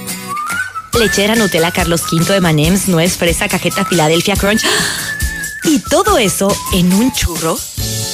Lechera 0.99 1.35
Nutella 1.35 1.71
Carlos 1.71 2.03
V 2.11 2.33
de 2.33 2.41
Manems, 2.41 2.89
nuez, 2.89 3.17
fresa, 3.17 3.49
cajeta, 3.49 3.85
Filadelfia 3.85 4.37
Crunch. 4.37 4.63
¿Y 5.65 5.81
todo 5.81 6.19
eso 6.19 6.49
en 6.73 6.93
un 6.93 7.13
churro? 7.13 7.59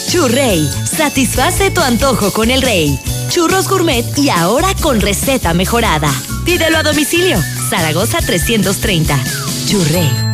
Churrey, 0.09 0.69
satisface 0.85 1.71
tu 1.71 1.81
antojo 1.81 2.33
con 2.33 2.51
el 2.51 2.63
rey. 2.63 2.99
Churros 3.31 3.69
gourmet 3.69 4.07
y 4.19 4.31
ahora 4.31 4.75
con 4.81 5.01
receta 5.01 5.55
mejorada. 5.55 6.13
Pídelo 6.45 6.79
a 6.79 6.83
domicilio. 6.83 7.43
Zaragoza 7.71 8.19
330. 8.19 9.19
Churrey. 9.67 10.34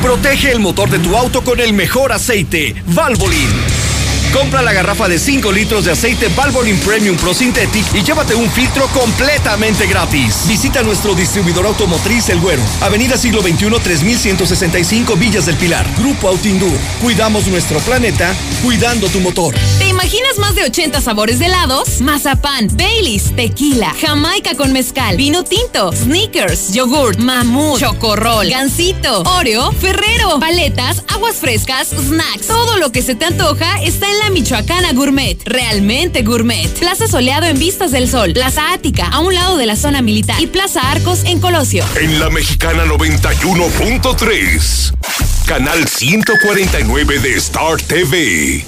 Protege 0.03 0.51
el 0.51 0.59
motor 0.59 0.91
de 0.91 0.99
tu 0.99 1.17
auto 1.17 1.45
con 1.45 1.61
el 1.61 1.73
mejor 1.73 2.11
aceite, 2.13 2.75
Valvoline. 2.87 3.94
Compra 4.35 4.63
la 4.63 4.73
garrafa 4.73 5.07
de 5.09 5.17
5 5.17 5.53
litros 5.53 5.85
de 5.85 5.93
aceite 5.93 6.27
Valvoline 6.27 6.77
Premium 6.81 7.17
Pro 7.17 7.33
Synthetic 7.33 7.87
y 7.95 8.03
llévate 8.03 8.35
un 8.35 8.51
filtro 8.51 8.89
completamente 8.89 9.87
gratis. 9.87 10.49
Visita 10.49 10.83
nuestro 10.83 11.15
distribuidor 11.15 11.67
automotriz 11.67 12.29
El 12.31 12.41
Güero, 12.41 12.63
Avenida 12.81 13.17
Siglo 13.17 13.43
XXI 13.43 13.71
3165 13.81 15.15
Villas 15.15 15.47
del 15.47 15.57
Pilar. 15.57 15.87
Grupo 15.97 16.29
Autindur. 16.29 16.77
Cuidamos 17.01 17.47
nuestro 17.47 17.79
planeta, 17.79 18.35
cuidando 18.65 19.09
tu 19.09 19.21
motor. 19.21 19.55
¿Te 19.79 19.87
imaginas 19.87 20.37
más 20.39 20.57
de 20.57 20.65
80 20.65 21.01
sabores 21.01 21.39
de 21.39 21.47
helados? 21.47 22.01
Mazapán, 22.01 22.69
Baileys, 22.77 23.35
tequila, 23.37 23.95
Jamaica 24.01 24.57
con 24.57 24.73
mezcal, 24.73 25.17
vino 25.17 25.45
tinto, 25.45 25.93
sneakers, 25.93 26.73
yogurt, 26.73 27.21
mamut, 27.21 27.79
chocorrol, 27.79 28.49
gansito, 28.49 29.23
Oreo, 29.23 29.71
Ferrero, 29.73 30.41
paletas, 30.41 31.05
aguas 31.15 31.37
frescas, 31.37 31.91
snacks. 31.91 32.49
Todo 32.49 32.79
lo 32.79 32.91
que 32.91 33.03
se 33.03 33.15
te 33.15 33.27
antoja 33.27 33.81
está 33.81 34.11
en 34.11 34.19
la 34.19 34.24
Michoacana 34.31 34.93
Gourmet, 34.93 35.37
realmente 35.45 36.23
gourmet. 36.23 36.69
Plaza 36.79 37.07
Soleado 37.07 37.47
en 37.47 37.59
Vistas 37.59 37.93
del 37.93 38.09
Sol, 38.09 38.33
Plaza 38.33 38.73
Ática, 38.73 39.07
a 39.07 39.21
un 39.21 39.35
lado 39.35 39.57
de 39.57 39.67
la 39.67 39.77
zona 39.77 40.03
militar 40.03 40.41
y 40.41 40.47
Plaza 40.47 40.81
Arcos 40.91 41.25
en 41.25 41.41
Colosio. 41.41 41.85
En 42.01 42.21
la 42.21 42.31
Mexicana 42.31 42.85
91.3, 42.85 44.95
canal 45.47 45.87
149 45.87 47.19
de 47.21 47.35
Star 47.35 47.81
TV 47.81 48.65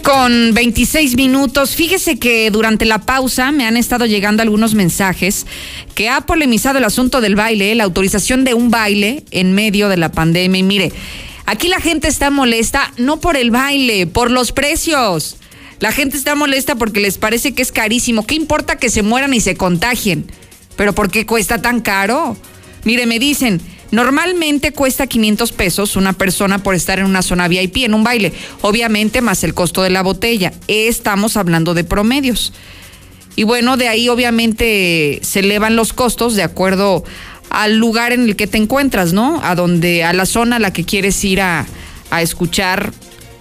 con 0.00 0.54
26 0.54 1.16
minutos. 1.16 1.74
Fíjese 1.74 2.18
que 2.18 2.50
durante 2.50 2.86
la 2.86 3.00
pausa 3.00 3.52
me 3.52 3.66
han 3.66 3.76
estado 3.76 4.06
llegando 4.06 4.42
algunos 4.42 4.74
mensajes 4.74 5.46
que 5.94 6.08
ha 6.08 6.22
polemizado 6.22 6.78
el 6.78 6.84
asunto 6.84 7.20
del 7.20 7.34
baile, 7.34 7.74
la 7.74 7.84
autorización 7.84 8.44
de 8.44 8.54
un 8.54 8.70
baile 8.70 9.24
en 9.30 9.52
medio 9.52 9.88
de 9.88 9.98
la 9.98 10.10
pandemia. 10.10 10.60
Y 10.60 10.62
mire, 10.62 10.92
aquí 11.44 11.68
la 11.68 11.80
gente 11.80 12.08
está 12.08 12.30
molesta 12.30 12.92
no 12.96 13.20
por 13.20 13.36
el 13.36 13.50
baile, 13.50 14.06
por 14.06 14.30
los 14.30 14.52
precios. 14.52 15.36
La 15.80 15.92
gente 15.92 16.16
está 16.16 16.34
molesta 16.34 16.76
porque 16.76 17.00
les 17.00 17.18
parece 17.18 17.52
que 17.52 17.62
es 17.62 17.72
carísimo. 17.72 18.26
¿Qué 18.26 18.34
importa 18.34 18.78
que 18.78 18.88
se 18.88 19.02
mueran 19.02 19.34
y 19.34 19.40
se 19.40 19.56
contagien? 19.56 20.26
¿Pero 20.76 20.94
por 20.94 21.10
qué 21.10 21.26
cuesta 21.26 21.60
tan 21.60 21.80
caro? 21.80 22.36
Mire, 22.84 23.06
me 23.06 23.18
dicen, 23.18 23.60
Normalmente 23.92 24.72
cuesta 24.72 25.06
500 25.06 25.52
pesos 25.52 25.96
una 25.96 26.14
persona 26.14 26.62
por 26.62 26.74
estar 26.74 26.98
en 26.98 27.04
una 27.04 27.20
zona 27.20 27.46
VIP 27.46 27.76
en 27.84 27.92
un 27.92 28.02
baile, 28.02 28.32
obviamente 28.62 29.20
más 29.20 29.44
el 29.44 29.52
costo 29.52 29.82
de 29.82 29.90
la 29.90 30.02
botella. 30.02 30.54
Estamos 30.66 31.36
hablando 31.36 31.74
de 31.74 31.84
promedios. 31.84 32.54
Y 33.36 33.42
bueno, 33.42 33.76
de 33.76 33.88
ahí 33.88 34.08
obviamente 34.08 35.20
se 35.22 35.40
elevan 35.40 35.76
los 35.76 35.92
costos 35.92 36.34
de 36.36 36.42
acuerdo 36.42 37.04
al 37.50 37.76
lugar 37.76 38.12
en 38.12 38.22
el 38.22 38.34
que 38.34 38.46
te 38.46 38.56
encuentras, 38.56 39.12
¿no? 39.12 39.42
A 39.44 39.54
donde, 39.54 40.04
a 40.04 40.14
la 40.14 40.24
zona 40.24 40.56
a 40.56 40.58
la 40.58 40.72
que 40.72 40.84
quieres 40.84 41.22
ir 41.22 41.42
a, 41.42 41.66
a 42.10 42.22
escuchar 42.22 42.94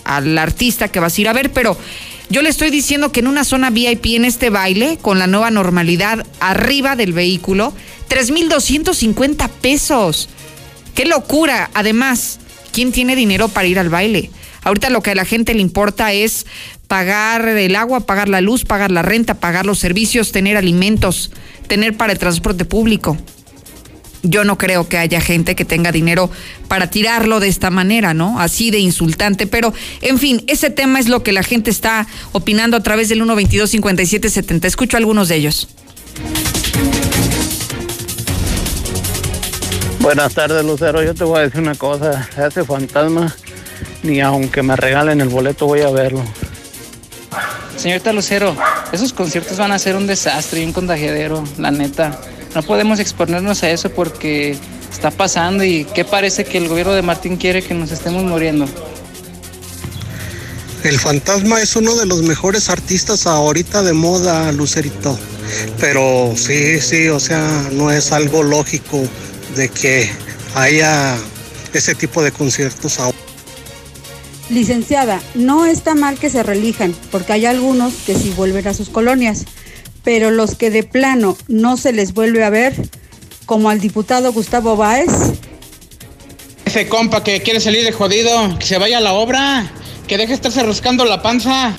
al 0.03 0.37
artista 0.37 0.89
que 0.89 0.99
vas 0.99 1.17
a 1.17 1.21
ir 1.21 1.29
a 1.29 1.33
ver, 1.33 1.53
pero 1.53 1.77
yo 2.29 2.41
le 2.41 2.49
estoy 2.49 2.71
diciendo 2.71 3.13
que 3.13 3.21
en 3.21 3.27
una 3.27 3.45
zona 3.45 3.69
VIP 3.69 4.07
en 4.17 4.25
este 4.25 4.49
baile, 4.49 4.97
con 5.01 5.17
la 5.17 5.27
nueva 5.27 5.49
normalidad 5.49 6.25
arriba 6.41 6.97
del 6.97 7.13
vehículo, 7.13 7.73
3.250 8.09 9.49
pesos. 9.61 10.27
¡Qué 10.95 11.05
locura! 11.05 11.69
Además, 11.73 12.39
¿quién 12.71 12.91
tiene 12.91 13.15
dinero 13.15 13.47
para 13.47 13.67
ir 13.67 13.79
al 13.79 13.89
baile? 13.89 14.29
Ahorita 14.63 14.89
lo 14.89 15.01
que 15.01 15.11
a 15.11 15.15
la 15.15 15.25
gente 15.25 15.53
le 15.53 15.61
importa 15.61 16.13
es 16.13 16.45
pagar 16.87 17.47
el 17.47 17.75
agua, 17.75 18.01
pagar 18.01 18.29
la 18.29 18.41
luz, 18.41 18.65
pagar 18.65 18.91
la 18.91 19.01
renta, 19.01 19.35
pagar 19.35 19.65
los 19.65 19.79
servicios, 19.79 20.31
tener 20.31 20.57
alimentos, 20.57 21.31
tener 21.67 21.97
para 21.97 22.13
el 22.13 22.19
transporte 22.19 22.65
público. 22.65 23.17
Yo 24.23 24.43
no 24.43 24.57
creo 24.57 24.87
que 24.87 24.97
haya 24.97 25.19
gente 25.19 25.55
que 25.55 25.65
tenga 25.65 25.91
dinero 25.91 26.29
para 26.67 26.91
tirarlo 26.91 27.39
de 27.39 27.47
esta 27.47 27.71
manera, 27.71 28.13
¿no? 28.13 28.39
Así 28.39 28.69
de 28.69 28.77
insultante. 28.77 29.47
Pero, 29.47 29.73
en 30.01 30.19
fin, 30.19 30.43
ese 30.47 30.69
tema 30.69 30.99
es 30.99 31.07
lo 31.07 31.23
que 31.23 31.31
la 31.31 31.41
gente 31.41 31.71
está 31.71 32.05
opinando 32.31 32.77
a 32.77 32.83
través 32.83 33.09
del 33.09 33.17
122 33.19 33.69
5770 33.71 34.67
Escucho 34.67 34.97
algunos 34.97 35.27
de 35.27 35.37
ellos. 35.37 35.69
Buenas 40.01 40.33
tardes, 40.33 40.65
Lucero. 40.65 41.03
Yo 41.03 41.13
te 41.13 41.23
voy 41.23 41.39
a 41.39 41.43
decir 41.43 41.61
una 41.61 41.75
cosa. 41.75 42.27
Ese 42.35 42.65
fantasma, 42.65 43.35
ni 44.01 44.19
aunque 44.19 44.63
me 44.63 44.75
regalen 44.75 45.21
el 45.21 45.29
boleto, 45.29 45.67
voy 45.67 45.81
a 45.81 45.91
verlo. 45.91 46.23
Señorita 47.77 48.11
Lucero, 48.11 48.55
esos 48.91 49.13
conciertos 49.13 49.57
van 49.57 49.71
a 49.71 49.77
ser 49.77 49.95
un 49.95 50.07
desastre 50.07 50.61
y 50.61 50.65
un 50.65 50.73
contagiadero, 50.73 51.43
la 51.59 51.69
neta. 51.69 52.19
No 52.55 52.63
podemos 52.63 52.99
exponernos 52.99 53.61
a 53.61 53.69
eso 53.69 53.91
porque 53.91 54.57
está 54.91 55.11
pasando 55.11 55.63
y 55.63 55.85
¿qué 55.85 56.03
parece 56.03 56.45
que 56.45 56.57
el 56.57 56.67
gobierno 56.67 56.93
de 56.93 57.03
Martín 57.03 57.37
quiere 57.37 57.61
que 57.61 57.75
nos 57.75 57.91
estemos 57.91 58.23
muriendo? 58.23 58.65
El 60.83 60.99
fantasma 60.99 61.61
es 61.61 61.75
uno 61.75 61.95
de 61.95 62.07
los 62.07 62.23
mejores 62.23 62.71
artistas 62.71 63.27
ahorita 63.27 63.83
de 63.83 63.93
moda, 63.93 64.51
Lucerito. 64.51 65.17
Pero 65.79 66.33
sí, 66.35 66.81
sí, 66.81 67.07
o 67.09 67.19
sea, 67.19 67.69
no 67.71 67.91
es 67.91 68.11
algo 68.11 68.41
lógico 68.41 68.99
de 69.55 69.69
que 69.69 70.09
haya 70.55 71.17
ese 71.73 71.95
tipo 71.95 72.21
de 72.23 72.31
conciertos 72.31 72.99
ahora. 72.99 73.17
Licenciada, 74.49 75.21
no 75.33 75.65
está 75.65 75.95
mal 75.95 76.19
que 76.19 76.29
se 76.29 76.43
relijan, 76.43 76.93
porque 77.09 77.33
hay 77.33 77.45
algunos 77.45 77.93
que 78.05 78.15
sí 78.15 78.33
vuelven 78.35 78.67
a 78.67 78.73
sus 78.73 78.89
colonias, 78.89 79.45
pero 80.03 80.31
los 80.31 80.55
que 80.55 80.69
de 80.69 80.83
plano 80.83 81.37
no 81.47 81.77
se 81.77 81.93
les 81.93 82.13
vuelve 82.13 82.43
a 82.43 82.49
ver, 82.49 82.75
como 83.45 83.69
al 83.69 83.79
diputado 83.79 84.33
Gustavo 84.33 84.75
Báez. 84.75 85.11
Ese 86.65 86.87
compa 86.87 87.23
que 87.23 87.41
quiere 87.41 87.59
salir 87.59 87.83
de 87.83 87.91
jodido, 87.91 88.57
que 88.59 88.65
se 88.65 88.77
vaya 88.77 88.97
a 88.97 89.01
la 89.01 89.13
obra, 89.13 89.71
que 90.07 90.17
deje 90.17 90.29
de 90.29 90.35
estarse 90.35 90.63
rascando 90.63 91.05
la 91.05 91.21
panza. 91.21 91.77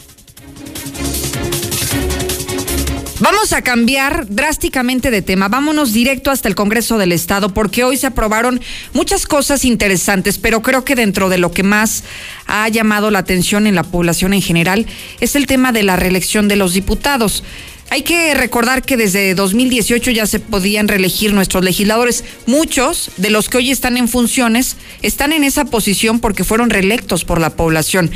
Vamos 3.23 3.53
a 3.53 3.63
cambiar 3.63 4.27
drásticamente 4.29 5.13
de 5.13 5.23
tema. 5.23 5.47
Vámonos 5.47 5.93
directo 5.93 6.33
hasta 6.33 6.49
el 6.49 6.57
Congreso 6.57 6.99
del 6.99 7.13
Estado 7.13 7.51
porque 7.55 7.85
hoy 7.85 7.97
se 7.97 8.09
aprobaron 8.09 8.61
muchas 8.95 9.27
cosas 9.27 9.65
interesantes, 9.65 10.39
pero 10.39 10.61
creo 10.61 10.85
que 10.85 10.97
dentro 10.97 11.29
de 11.29 11.39
lo 11.39 11.53
que 11.53 11.63
más 11.63 12.03
ha 12.49 12.69
llamado 12.69 13.13
la 13.13 13.21
atención 13.21 13.69
en 13.69 13.77
la 13.77 13.85
población 13.85 14.35
en 14.35 14.43
general 14.43 14.89
es 15.21 15.37
el 15.37 15.47
tema 15.47 15.71
de 15.71 15.85
la 15.85 15.95
reelección 15.95 16.49
de 16.49 16.57
los 16.57 16.75
diputados. 16.75 17.45
Hay 17.93 18.01
que 18.01 18.33
recordar 18.33 18.81
que 18.81 18.97
desde 18.97 19.35
2018 19.35 20.13
ya 20.13 20.25
se 20.25 20.41
podían 20.41 20.89
reelegir 20.89 21.35
nuestros 21.35 21.63
legisladores. 21.63 22.25
Muchos 22.47 23.11
de 23.19 23.29
los 23.29 23.51
que 23.51 23.59
hoy 23.59 23.71
están 23.71 23.99
en 23.99 24.09
funciones 24.09 24.79
están 25.03 25.31
en 25.31 25.45
esa 25.45 25.67
posición 25.67 26.19
porque 26.19 26.43
fueron 26.43 26.71
reelectos 26.71 27.27
por 27.27 27.39
la 27.39 27.55
población. 27.55 28.11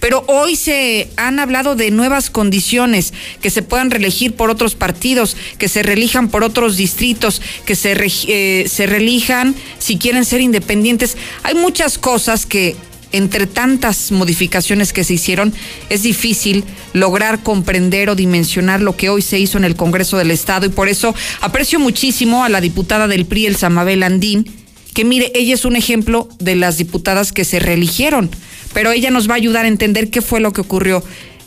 Pero 0.00 0.22
hoy 0.28 0.54
se 0.54 1.08
han 1.16 1.38
hablado 1.38 1.76
de 1.76 1.90
nuevas 1.90 2.28
condiciones, 2.28 3.14
que 3.40 3.48
se 3.48 3.62
puedan 3.62 3.90
reelegir 3.90 4.34
por 4.34 4.50
otros 4.50 4.74
partidos, 4.74 5.34
que 5.56 5.68
se 5.68 5.82
reelijan 5.82 6.28
por 6.28 6.44
otros 6.44 6.76
distritos, 6.76 7.40
que 7.64 7.74
se, 7.74 7.96
eh, 8.28 8.68
se 8.68 8.86
reelijan 8.86 9.54
si 9.78 9.96
quieren 9.96 10.26
ser 10.26 10.42
independientes. 10.42 11.16
Hay 11.42 11.54
muchas 11.54 11.96
cosas 11.96 12.44
que 12.44 12.76
entre 13.12 13.46
tantas 13.46 14.10
modificaciones 14.10 14.92
que 14.92 15.04
se 15.04 15.14
hicieron, 15.14 15.52
es 15.88 16.02
difícil 16.02 16.64
lograr 16.92 17.42
comprender 17.42 18.10
o 18.10 18.14
dimensionar 18.14 18.80
lo 18.80 18.96
que 18.96 19.08
hoy 19.08 19.22
se 19.22 19.38
hizo 19.38 19.58
en 19.58 19.64
el 19.64 19.76
Congreso 19.76 20.18
del 20.18 20.30
Estado 20.30 20.66
y 20.66 20.70
por 20.70 20.88
eso 20.88 21.14
aprecio 21.40 21.78
muchísimo 21.78 22.44
a 22.44 22.48
la 22.48 22.60
diputada 22.60 23.08
del 23.08 23.26
PRI, 23.26 23.46
el 23.46 23.56
Samabel 23.56 24.02
Andín, 24.02 24.46
que 24.94 25.04
mire, 25.04 25.32
ella 25.34 25.54
es 25.54 25.64
un 25.64 25.76
ejemplo 25.76 26.28
de 26.38 26.56
las 26.56 26.78
diputadas 26.78 27.32
que 27.32 27.44
se 27.44 27.58
reeligieron, 27.58 28.30
pero 28.74 28.92
ella 28.92 29.10
nos 29.10 29.28
va 29.28 29.34
a 29.34 29.36
ayudar 29.36 29.64
a 29.64 29.68
entender 29.68 30.10
qué 30.10 30.20
fue 30.20 30.40
lo 30.40 30.52
que 30.52 30.60
ocurrió 30.60 31.02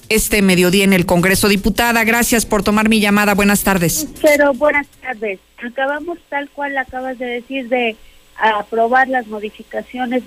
este 0.09 0.41
mediodía 0.41 0.83
en 0.83 0.93
el 0.93 1.05
Congreso. 1.05 1.47
Diputada, 1.47 2.03
gracias 2.03 2.45
por 2.45 2.63
tomar 2.63 2.89
mi 2.89 2.99
llamada. 2.99 3.33
Buenas 3.33 3.63
tardes. 3.63 4.07
Pero 4.21 4.53
buenas 4.53 4.87
tardes. 5.01 5.39
Acabamos 5.63 6.19
tal 6.29 6.49
cual 6.49 6.77
acabas 6.77 7.17
de 7.17 7.25
decir 7.25 7.69
de 7.69 7.95
a 8.37 8.59
aprobar 8.59 9.07
las 9.07 9.27
modificaciones 9.27 10.23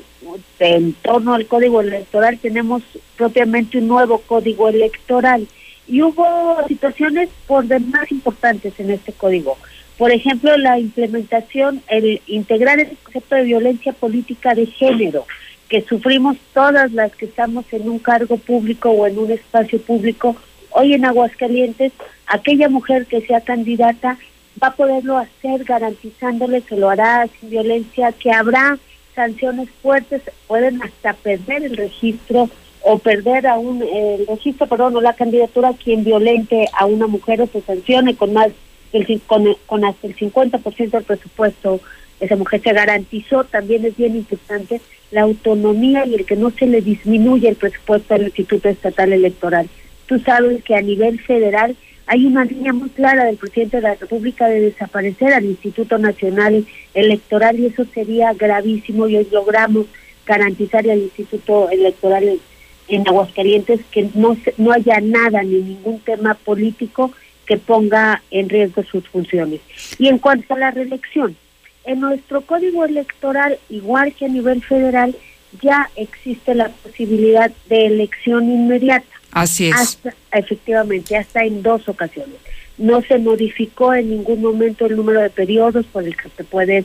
en 0.59 0.93
torno 0.95 1.35
al 1.35 1.47
código 1.47 1.81
electoral, 1.81 2.39
tenemos 2.39 2.83
propiamente 3.17 3.79
un 3.79 3.89
nuevo 3.89 4.19
código 4.19 4.69
electoral. 4.69 5.47
Y 5.87 6.03
hubo 6.03 6.57
situaciones 6.69 7.29
por 7.47 7.67
demás 7.67 8.11
importantes 8.11 8.79
en 8.79 8.91
este 8.91 9.13
código. 9.13 9.57
Por 9.97 10.13
ejemplo, 10.13 10.57
la 10.57 10.79
implementación, 10.79 11.83
el 11.89 12.21
integrar 12.27 12.79
el 12.79 12.97
concepto 13.03 13.35
de 13.35 13.45
violencia 13.45 13.93
política 13.93 14.55
de 14.55 14.67
género, 14.67 15.27
que 15.69 15.83
sufrimos 15.83 16.37
todas 16.55 16.93
las 16.93 17.15
que 17.15 17.27
estamos 17.27 17.65
en 17.73 17.89
un 17.89 17.99
cargo 17.99 18.37
público 18.37 18.91
o 18.91 19.07
en 19.07 19.19
un 19.19 19.31
espacio 19.33 19.81
público. 19.81 20.37
Hoy 20.71 20.95
en 20.95 21.05
Aguascalientes, 21.05 21.93
aquella 22.27 22.69
mujer 22.69 23.07
que 23.07 23.21
sea 23.23 23.41
candidata 23.41 24.19
va 24.63 24.69
a 24.69 24.77
poderlo 24.77 25.19
hacer 25.19 25.65
garantizándole 25.65 26.63
que 26.63 26.77
lo 26.77 26.91
hará 26.91 27.27
sin 27.39 27.51
violencia, 27.51 28.13
que 28.13 28.31
habrá 28.31 28.79
sanciones 29.15 29.69
fuertes, 29.83 30.23
pueden 30.47 30.83
hasta 30.83 31.13
perder 31.15 31.65
el 31.65 31.77
registro 31.77 32.49
o 32.83 32.99
perder 32.99 33.47
a 33.47 33.59
un 33.59 33.83
el 33.83 34.27
registro, 34.27 34.67
perdón, 34.67 34.97
o 34.97 35.01
la 35.01 35.15
candidatura 35.15 35.73
quien 35.73 36.05
violente 36.05 36.69
a 36.73 36.87
una 36.87 37.07
mujer 37.07 37.43
o 37.43 37.47
se 37.47 37.61
sancione 37.61 38.15
con 38.15 38.33
más 38.33 38.49
del, 38.93 39.21
con, 39.27 39.57
con 39.67 39.85
hasta 39.85 40.07
el 40.07 40.17
50% 40.17 40.91
del 40.91 41.05
presupuesto 41.05 41.81
esa 42.21 42.37
mujer 42.37 42.61
se 42.63 42.73
garantizó, 42.73 43.45
también 43.45 43.85
es 43.85 43.97
bien 43.97 44.17
importante 44.17 44.81
la 45.11 45.23
autonomía 45.23 46.05
y 46.07 46.15
el 46.15 46.27
que 46.27 46.37
no 46.37 46.51
se 46.51 46.67
le 46.67 46.81
disminuya 46.81 47.49
el 47.49 47.57
presupuesto 47.57 48.15
al 48.15 48.25
Instituto 48.25 48.69
Estatal 48.69 49.13
Electoral. 49.13 49.69
Tú 50.07 50.19
sabes 50.21 50.65
que 50.65 50.75
a 50.75 50.83
nivel 50.83 51.21
federal 51.21 51.77
hay 52.09 52.25
una 52.25 52.45
línea 52.45 52.73
muy 52.73 52.89
clara 52.89 53.27
del 53.27 53.37
presidente 53.37 53.77
de 53.77 53.83
la 53.83 53.95
República 53.95 54.49
de 54.49 54.61
desaparecer 54.63 55.35
al 55.35 55.45
Instituto 55.45 55.99
Nacional 55.99 56.67
Electoral 56.95 57.61
y 57.61 57.67
eso 57.67 57.85
sería 57.93 58.33
gravísimo 58.33 59.07
y 59.07 59.17
hoy 59.17 59.29
logramos 59.31 59.87
garantizar 60.27 60.89
al 60.89 61.01
Instituto 61.01 61.69
Electoral 61.69 62.41
en 62.89 63.07
Aguascalientes 63.07 63.81
que 63.91 64.09
no, 64.15 64.39
no 64.57 64.73
haya 64.73 65.01
nada 65.03 65.43
ni 65.43 65.61
ningún 65.61 66.01
tema 66.01 66.33
político 66.33 67.13
que 67.45 67.59
ponga 67.59 68.23
en 68.31 68.49
riesgo 68.49 68.83
sus 68.85 69.07
funciones. 69.09 69.61
Y 69.99 70.09
en 70.09 70.19
cuanto 70.19 70.55
a 70.55 70.59
la 70.59 70.71
reelección, 70.71 71.37
en 71.85 72.01
nuestro 72.01 72.41
código 72.41 72.87
electoral, 72.87 73.59
igual 73.69 74.15
que 74.15 74.25
a 74.25 74.29
nivel 74.29 74.63
federal, 74.63 75.15
ya 75.61 75.91
existe 75.95 76.55
la 76.55 76.71
posibilidad 76.71 77.51
de 77.69 77.87
elección 77.87 78.51
inmediata. 78.51 79.18
Así 79.33 79.69
es. 79.69 79.99
efectivamente, 80.33 81.17
hasta 81.17 81.45
en 81.45 81.63
dos 81.63 81.89
ocasiones. 81.89 82.37
No 82.79 83.03
se 83.03 83.19
modificó 83.19 83.93
en 83.95 84.11
ningún 84.11 84.41
momento 84.41 84.87
el 84.87 84.97
número 84.97 85.21
de 85.21 85.31
periodos 85.31 85.85
por 85.87 86.05
el 86.05 86.17
que 86.17 86.29
te 86.29 86.45
puedes 86.45 86.85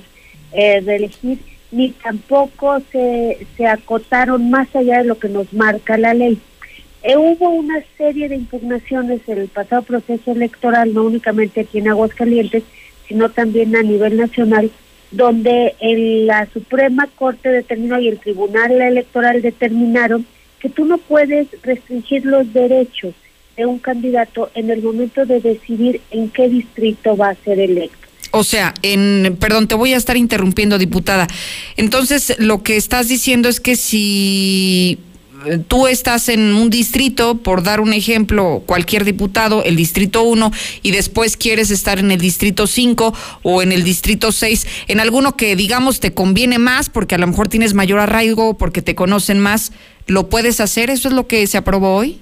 eh, 0.51 0.81
reelegir, 0.81 1.39
ni 1.71 1.89
tampoco 1.91 2.79
se, 2.91 3.45
se 3.57 3.65
acotaron 3.67 4.49
más 4.49 4.75
allá 4.75 4.99
de 4.99 5.05
lo 5.05 5.17
que 5.19 5.29
nos 5.29 5.51
marca 5.53 5.97
la 5.97 6.13
ley. 6.13 6.37
Eh, 7.03 7.17
hubo 7.17 7.49
una 7.49 7.83
serie 7.97 8.29
de 8.29 8.35
impugnaciones 8.35 9.21
en 9.27 9.39
el 9.39 9.47
pasado 9.47 9.81
proceso 9.81 10.31
electoral, 10.31 10.93
no 10.93 11.03
únicamente 11.03 11.61
aquí 11.61 11.79
en 11.79 11.89
Aguascalientes, 11.89 12.63
sino 13.07 13.29
también 13.29 13.75
a 13.75 13.83
nivel 13.83 14.17
nacional, 14.17 14.71
donde 15.11 15.75
el- 15.79 16.27
la 16.27 16.47
Suprema 16.53 17.07
Corte 17.15 17.49
determinó 17.49 17.99
y 17.99 18.07
el 18.07 18.19
Tribunal 18.19 18.81
Electoral 18.81 19.41
determinaron 19.41 20.25
que 20.63 20.69
tú 20.69 20.85
no 20.85 20.97
puedes 20.97 21.47
restringir 21.61 22.25
los 22.25 22.53
derechos 22.53 23.13
de 23.57 23.65
un 23.65 23.79
candidato 23.79 24.49
en 24.55 24.69
el 24.69 24.81
momento 24.81 25.25
de 25.25 25.41
decidir 25.41 25.99
en 26.09 26.29
qué 26.29 26.47
distrito 26.47 27.17
va 27.17 27.31
a 27.31 27.35
ser 27.35 27.59
electo. 27.59 28.07
O 28.31 28.45
sea, 28.45 28.73
en, 28.81 29.35
perdón, 29.41 29.67
te 29.67 29.75
voy 29.75 29.93
a 29.93 29.97
estar 29.97 30.15
interrumpiendo, 30.15 30.77
diputada. 30.77 31.27
Entonces, 31.75 32.35
lo 32.39 32.63
que 32.63 32.77
estás 32.77 33.09
diciendo 33.09 33.49
es 33.49 33.59
que 33.59 33.75
si 33.75 34.99
tú 35.67 35.87
estás 35.87 36.29
en 36.29 36.53
un 36.53 36.69
distrito, 36.69 37.37
por 37.37 37.63
dar 37.63 37.81
un 37.81 37.93
ejemplo, 37.93 38.63
cualquier 38.65 39.05
diputado, 39.05 39.63
el 39.63 39.75
distrito 39.75 40.23
1, 40.23 40.51
y 40.81 40.91
después 40.91 41.37
quieres 41.37 41.71
estar 41.71 41.99
en 41.99 42.11
el 42.11 42.19
distrito 42.19 42.67
5 42.67 43.13
o 43.43 43.61
en 43.61 43.71
el 43.71 43.83
distrito 43.83 44.31
6, 44.31 44.67
en 44.87 44.99
alguno 44.99 45.35
que 45.35 45.55
digamos 45.55 45.99
te 45.99 46.13
conviene 46.13 46.59
más, 46.59 46.89
porque 46.89 47.15
a 47.15 47.17
lo 47.17 47.27
mejor 47.27 47.47
tienes 47.47 47.73
mayor 47.73 47.99
arraigo, 47.99 48.57
porque 48.57 48.81
te 48.81 48.95
conocen 48.95 49.39
más, 49.39 49.71
¿lo 50.07 50.29
puedes 50.29 50.59
hacer? 50.59 50.89
¿Eso 50.89 51.07
es 51.07 51.13
lo 51.13 51.27
que 51.27 51.45
se 51.47 51.57
aprobó 51.57 51.95
hoy? 51.95 52.19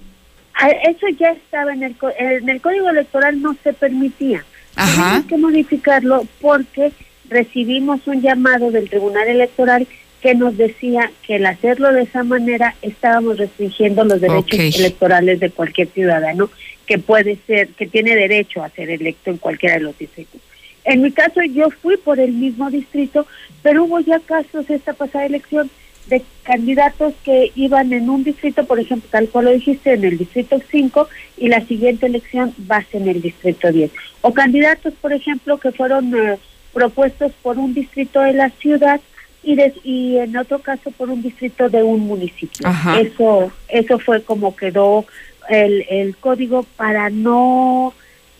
Ah, 0.55 0.69
Eso 0.69 1.07
ya 1.19 1.31
estaba 1.31 1.73
en 1.73 1.83
el, 1.83 1.95
en 2.19 2.49
el 2.49 2.61
Código 2.61 2.89
Electoral, 2.89 3.41
no 3.41 3.55
se 3.63 3.73
permitía. 3.73 4.45
Tuvimos 4.75 5.25
que 5.25 5.37
modificarlo 5.37 6.25
porque 6.39 6.91
recibimos 7.29 8.01
un 8.05 8.21
llamado 8.21 8.71
del 8.71 8.89
Tribunal 8.89 9.27
Electoral 9.27 9.87
que 10.21 10.35
nos 10.35 10.55
decía 10.55 11.11
que 11.25 11.37
el 11.37 11.45
hacerlo 11.45 11.91
de 11.91 12.03
esa 12.03 12.23
manera 12.23 12.75
estábamos 12.81 13.37
restringiendo 13.37 14.03
los 14.03 14.21
derechos 14.21 14.79
electorales 14.79 15.39
de 15.39 15.49
cualquier 15.49 15.87
ciudadano 15.89 16.49
que 16.85 16.99
puede 16.99 17.37
ser, 17.47 17.69
que 17.69 17.87
tiene 17.87 18.15
derecho 18.15 18.63
a 18.63 18.69
ser 18.69 18.89
electo 18.89 19.31
en 19.31 19.37
cualquiera 19.37 19.75
de 19.75 19.81
los 19.81 19.97
distritos. 19.97 20.39
En 20.83 21.01
mi 21.01 21.11
caso 21.11 21.41
yo 21.43 21.69
fui 21.69 21.97
por 21.97 22.19
el 22.19 22.33
mismo 22.33 22.69
distrito, 22.69 23.25
pero 23.63 23.83
hubo 23.83 23.99
ya 23.99 24.19
casos 24.19 24.69
esta 24.69 24.93
pasada 24.93 25.25
elección 25.25 25.69
de 26.07 26.23
candidatos 26.43 27.13
que 27.23 27.51
iban 27.55 27.93
en 27.93 28.09
un 28.09 28.23
distrito, 28.23 28.65
por 28.65 28.79
ejemplo, 28.79 29.07
tal 29.11 29.29
cual 29.29 29.45
lo 29.45 29.51
dijiste, 29.51 29.93
en 29.93 30.03
el 30.03 30.17
distrito 30.17 30.59
5 30.69 31.07
y 31.37 31.47
la 31.47 31.61
siguiente 31.65 32.07
elección 32.07 32.53
va 32.69 32.77
a 32.77 32.83
ser 32.83 33.03
en 33.03 33.09
el 33.09 33.21
distrito 33.21 33.71
10. 33.71 33.91
O 34.21 34.33
candidatos, 34.33 34.93
por 34.99 35.13
ejemplo, 35.13 35.57
que 35.57 35.71
fueron 35.71 36.13
eh, 36.15 36.37
propuestos 36.73 37.31
por 37.41 37.57
un 37.57 37.73
distrito 37.73 38.21
de 38.21 38.33
la 38.33 38.49
ciudad 38.49 38.99
y, 39.43 39.55
des- 39.55 39.73
y 39.83 40.17
en 40.17 40.35
otro 40.37 40.59
caso 40.59 40.91
por 40.91 41.09
un 41.09 41.21
distrito 41.21 41.69
de 41.69 41.83
un 41.83 42.01
municipio. 42.01 42.67
Ajá. 42.67 42.99
Eso 42.99 43.51
eso 43.69 43.97
fue 43.99 44.21
como 44.23 44.55
quedó 44.55 45.05
el, 45.49 45.85
el 45.89 46.15
código 46.17 46.63
para 46.77 47.09
no 47.09 47.93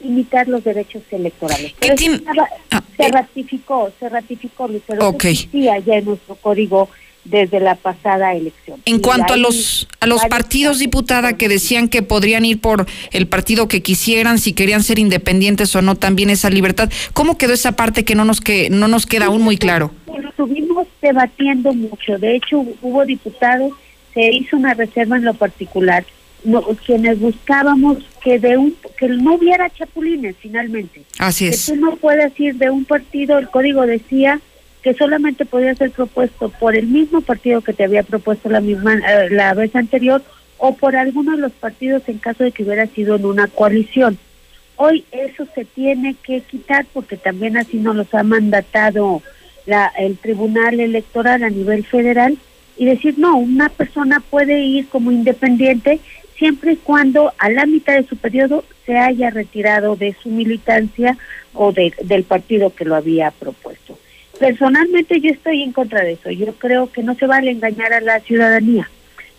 limitar 0.03 0.47
los 0.47 0.63
derechos 0.63 1.03
electorales. 1.11 1.73
Pero 1.79 1.93
eso 1.95 2.11
estaba- 2.13 2.49
se 2.97 3.07
ratificó, 3.09 3.91
se 3.99 4.09
ratificó, 4.09 4.67
Lucero. 4.67 5.07
Ok. 5.07 5.25
Eso 5.25 5.29
existía 5.29 5.79
ya 5.79 5.95
en 5.95 6.05
nuestro 6.05 6.35
código 6.35 6.89
desde 7.23 7.59
la 7.59 7.75
pasada 7.75 8.33
elección. 8.33 8.81
En 8.85 8.95
Y 8.95 8.99
cuanto 8.99 9.33
a 9.33 9.37
los 9.37 9.87
a 9.99 10.07
los 10.07 10.25
partidos, 10.25 10.79
diputada, 10.79 11.33
que 11.37 11.47
decían 11.49 11.87
que 11.87 12.01
podrían 12.01 12.45
ir 12.45 12.59
por 12.59 12.87
el 13.11 13.27
partido 13.27 13.67
que 13.67 13.83
quisieran, 13.83 14.39
si 14.39 14.53
querían 14.53 14.81
ser 14.81 14.97
independientes 14.97 15.75
o 15.75 15.83
no, 15.83 15.93
también 15.95 16.31
esa 16.31 16.49
libertad. 16.49 16.89
¿Cómo 17.13 17.37
quedó 17.37 17.53
esa 17.53 17.73
parte 17.73 18.03
que 18.05 18.15
no 18.15 18.25
nos 18.25 18.41
que 18.41 18.71
no 18.71 18.87
nos 18.87 19.05
queda 19.05 19.25
aún 19.27 19.43
muy 19.43 19.57
claro? 19.57 19.91
Lo 20.19 20.29
estuvimos 20.29 20.87
debatiendo 21.01 21.73
mucho. 21.73 22.17
De 22.17 22.35
hecho, 22.35 22.65
hubo 22.81 23.05
diputados, 23.05 23.73
se 24.13 24.31
hizo 24.31 24.57
una 24.57 24.73
reserva 24.73 25.17
en 25.17 25.25
lo 25.25 25.33
particular, 25.33 26.03
no, 26.43 26.61
quienes 26.85 27.19
buscábamos 27.19 27.99
que 28.23 28.39
de 28.39 28.57
un 28.57 28.75
que 28.97 29.07
no 29.07 29.35
hubiera 29.35 29.69
chapulines 29.69 30.35
finalmente. 30.39 31.03
Así 31.19 31.45
Que 31.45 31.51
es. 31.51 31.65
tú 31.67 31.75
no 31.75 31.95
puedas 31.97 32.37
ir 32.39 32.55
de 32.55 32.69
un 32.69 32.85
partido, 32.85 33.37
el 33.37 33.49
código 33.49 33.85
decía 33.85 34.39
que 34.81 34.95
solamente 34.95 35.45
podía 35.45 35.75
ser 35.75 35.91
propuesto 35.91 36.49
por 36.49 36.75
el 36.75 36.87
mismo 36.87 37.21
partido 37.21 37.61
que 37.61 37.73
te 37.73 37.83
había 37.83 38.01
propuesto 38.01 38.49
la 38.49 38.61
misma 38.61 38.95
eh, 38.95 39.29
la 39.29 39.53
vez 39.53 39.75
anterior 39.75 40.23
o 40.57 40.75
por 40.75 40.95
alguno 40.95 41.33
de 41.35 41.41
los 41.41 41.51
partidos 41.51 42.01
en 42.07 42.17
caso 42.17 42.43
de 42.43 42.51
que 42.51 42.63
hubiera 42.63 42.87
sido 42.87 43.15
en 43.15 43.25
una 43.25 43.47
coalición. 43.47 44.17
Hoy 44.77 45.05
eso 45.11 45.45
se 45.53 45.65
tiene 45.65 46.15
que 46.23 46.41
quitar 46.41 46.87
porque 46.91 47.17
también 47.17 47.57
así 47.57 47.77
nos 47.77 47.95
los 47.95 48.11
ha 48.15 48.23
mandatado 48.23 49.21
la, 49.65 49.91
el 49.97 50.17
Tribunal 50.17 50.79
Electoral 50.79 51.43
a 51.43 51.49
nivel 51.49 51.85
federal 51.85 52.37
y 52.77 52.85
decir, 52.85 53.15
no, 53.17 53.37
una 53.37 53.69
persona 53.69 54.19
puede 54.19 54.59
ir 54.63 54.87
como 54.89 55.11
independiente 55.11 55.99
siempre 56.37 56.73
y 56.73 56.77
cuando 56.77 57.31
a 57.37 57.49
la 57.51 57.65
mitad 57.67 57.93
de 57.95 58.07
su 58.07 58.17
periodo 58.17 58.63
se 58.85 58.97
haya 58.97 59.29
retirado 59.29 59.95
de 59.95 60.15
su 60.23 60.29
militancia 60.29 61.17
o 61.53 61.71
de- 61.71 61.93
del 62.03 62.23
partido 62.23 62.73
que 62.73 62.85
lo 62.85 62.95
había 62.95 63.29
propuesto. 63.31 63.97
Personalmente 64.39 65.19
yo 65.19 65.29
estoy 65.29 65.61
en 65.61 65.71
contra 65.71 66.01
de 66.03 66.13
eso. 66.13 66.31
Yo 66.31 66.53
creo 66.55 66.91
que 66.91 67.03
no 67.03 67.13
se 67.15 67.27
vale 67.27 67.51
engañar 67.51 67.93
a 67.93 68.01
la 68.01 68.19
ciudadanía. 68.21 68.89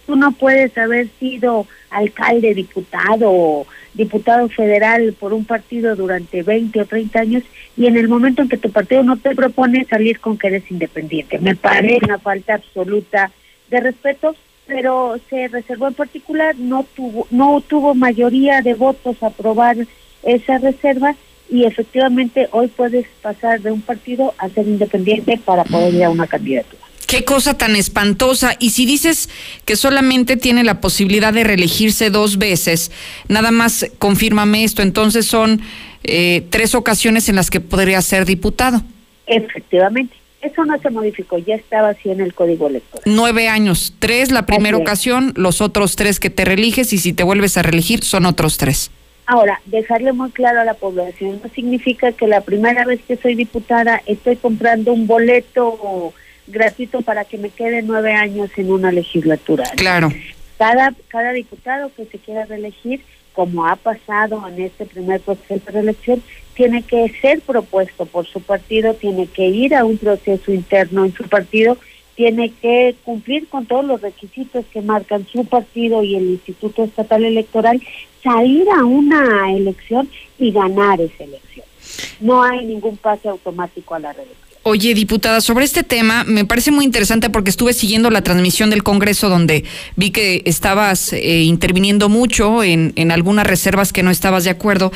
Tú 0.07 0.15
no 0.15 0.31
puedes 0.33 0.77
haber 0.79 1.09
sido 1.19 1.67
alcalde, 1.91 2.55
diputado 2.55 3.31
o 3.33 3.67
diputado 3.95 4.49
federal 4.49 5.13
por 5.19 5.33
un 5.33 5.45
partido 5.45 5.97
durante 5.97 6.43
20 6.45 6.81
o 6.81 6.87
30 6.87 7.19
años 7.21 7.43
y 7.77 7.87
en 7.87 7.97
el 7.97 8.09
momento 8.09 8.43
en 8.43 8.49
que 8.49 8.59
tu 8.59 8.71
partido 8.71 9.03
no 9.03 9.17
te 9.17 9.35
propone 9.35 9.85
salir 9.87 10.21
con 10.21 10.37
que 10.37 10.49
eres 10.49 10.71
independiente. 10.71 11.39
Me 11.39 11.57
parece 11.57 12.05
una 12.05 12.19
falta 12.19 12.55
absoluta 12.55 13.31
de 13.71 13.81
respeto, 13.81 14.37
pero 14.67 15.19
se 15.31 15.49
reservó 15.49 15.89
en 15.89 15.95
particular, 15.95 16.55
no 16.59 16.85
tuvo, 16.95 17.27
no 17.31 17.63
tuvo 17.67 17.95
mayoría 17.95 18.61
de 18.61 18.75
votos 18.75 19.23
a 19.23 19.29
aprobar 19.29 19.77
esa 20.23 20.59
reserva 20.59 21.15
y 21.51 21.65
efectivamente 21.65 22.49
hoy 22.53 22.69
puedes 22.69 23.07
pasar 23.21 23.61
de 23.61 23.73
un 23.73 23.83
partido 23.83 24.35
a 24.39 24.49
ser 24.49 24.67
independiente 24.67 25.39
para 25.45 25.65
poder 25.65 25.95
ir 25.95 26.05
a 26.05 26.11
una 26.11 26.27
candidatura. 26.27 26.83
Qué 27.07 27.25
cosa 27.25 27.59
tan 27.59 27.77
espantosa. 27.77 28.57
Y 28.59 28.71
si 28.71 28.87
dices 28.87 29.29
que 29.65 29.77
solamente 29.77 30.37
tiene 30.37 30.65
la 30.65 30.81
posibilidad 30.81 31.33
de 31.33 31.45
reelegirse 31.45 32.11
dos 32.11 32.39
veces, 32.39 32.91
nada 33.29 33.51
más 33.51 33.87
confírmame 33.99 34.65
esto. 34.65 34.83
Entonces 34.83 35.27
son 35.27 35.61
eh, 36.05 36.47
tres 36.51 36.75
ocasiones 36.75 37.29
en 37.29 37.37
las 37.37 37.51
que 37.51 37.61
podría 37.61 38.01
ser 38.03 38.25
diputado. 38.25 38.83
Efectivamente, 39.27 40.15
eso 40.41 40.65
no 40.65 40.79
se 40.81 40.91
modificó, 40.91 41.39
ya 41.39 41.55
estaba 41.55 41.91
así 41.91 42.11
en 42.11 42.21
el 42.21 42.35
código 42.35 42.67
electoral. 42.67 43.03
Nueve 43.07 43.49
años, 43.49 43.95
tres 43.99 44.33
la 44.33 44.45
primera 44.45 44.77
Así 44.77 44.83
es. 44.83 44.89
ocasión, 44.89 45.33
los 45.37 45.61
otros 45.61 45.95
tres 45.97 46.19
que 46.19 46.31
te 46.31 46.45
reeliges 46.45 46.93
y 46.93 46.99
si 46.99 47.13
te 47.13 47.23
vuelves 47.23 47.57
a 47.57 47.63
reelegir 47.63 48.03
son 48.03 48.27
otros 48.27 48.59
tres. 48.59 48.91
Ahora, 49.27 49.61
dejarle 49.67 50.13
muy 50.13 50.31
claro 50.31 50.61
a 50.61 50.65
la 50.65 50.75
población, 50.75 51.41
no 51.43 51.51
significa 51.55 52.11
que 52.11 52.27
la 52.27 52.41
primera 52.41 52.85
vez 52.85 53.01
que 53.07 53.17
soy 53.17 53.37
diputada 53.37 54.03
estoy 54.07 54.35
comprando 54.37 54.93
un 54.93 55.07
boleto 55.07 56.13
gratuito 56.53 57.03
para 57.03 57.25
que 57.25 57.39
me 57.39 57.51
quede 57.51 57.83
nueve 57.83 58.13
años 58.13 58.51
en 58.57 58.71
una 58.71 58.93
legislatura. 58.93 59.65
Claro. 59.77 60.11
Cada, 60.59 60.95
cada 61.09 61.33
diputado 61.33 61.91
que 61.97 62.05
se 62.05 62.19
quiera 62.19 62.45
reelegir, 62.45 63.03
como 63.33 63.67
ha 63.67 63.77
pasado 63.77 64.47
en 64.47 64.63
este 64.63 64.85
primer 64.87 65.21
proceso 65.21 65.65
de 65.65 65.73
reelección, 65.73 66.23
tiene 66.55 66.83
que 66.83 67.13
ser 67.21 67.41
propuesto 67.41 68.07
por 68.07 68.27
su 68.27 68.41
partido, 68.41 68.95
tiene 68.95 69.27
que 69.27 69.49
ir 69.49 69.75
a 69.75 69.85
un 69.85 69.99
proceso 69.99 70.53
interno 70.53 71.05
en 71.05 71.15
su 71.15 71.25
partido, 71.25 71.79
tiene 72.15 72.53
que 72.53 72.95
cumplir 73.05 73.49
con 73.49 73.67
todos 73.67 73.85
los 73.85 74.01
requisitos 74.01 74.67
que 74.67 74.83
marcan 74.83 75.27
su 75.27 75.47
partido 75.47 76.03
y 76.03 76.15
el 76.15 76.25
Instituto 76.25 76.85
Estatal 76.85 77.25
Electoral, 77.25 77.81
salir 78.23 78.67
a 78.79 78.85
una 78.85 79.51
elección 79.53 80.09
y 80.39 80.53
ganar 80.53 81.01
esa 81.01 81.25
elección. 81.25 81.67
No 82.21 82.43
hay 82.43 82.65
ningún 82.67 82.97
pase 82.97 83.29
automático 83.29 83.95
a 83.95 83.99
la 83.99 84.13
reelección. 84.13 84.52
Oye, 84.65 84.95
diputada, 84.95 85.41
sobre 85.41 85.65
este 85.65 85.83
tema 85.83 86.23
me 86.23 86.45
parece 86.45 86.71
muy 86.71 86.85
interesante 86.85 87.29
porque 87.31 87.51
estuve 87.51 87.73
siguiendo 87.73 88.11
la 88.11 88.23
transmisión 88.23 88.71
del 88.71 88.85
Congreso 88.85 89.29
donde 89.29 89.65
vi 89.97 90.11
que 90.11 90.43
estabas 90.45 91.13
eh, 91.13 91.43
interviniendo 91.43 92.09
mucho 92.09 92.63
en, 92.63 92.93
en 92.95 93.11
algunas 93.11 93.45
reservas 93.45 93.93
que 93.93 94.05
no 94.05 94.13
estabas 94.13 94.45
de 94.45 94.51
acuerdo. 94.51 94.93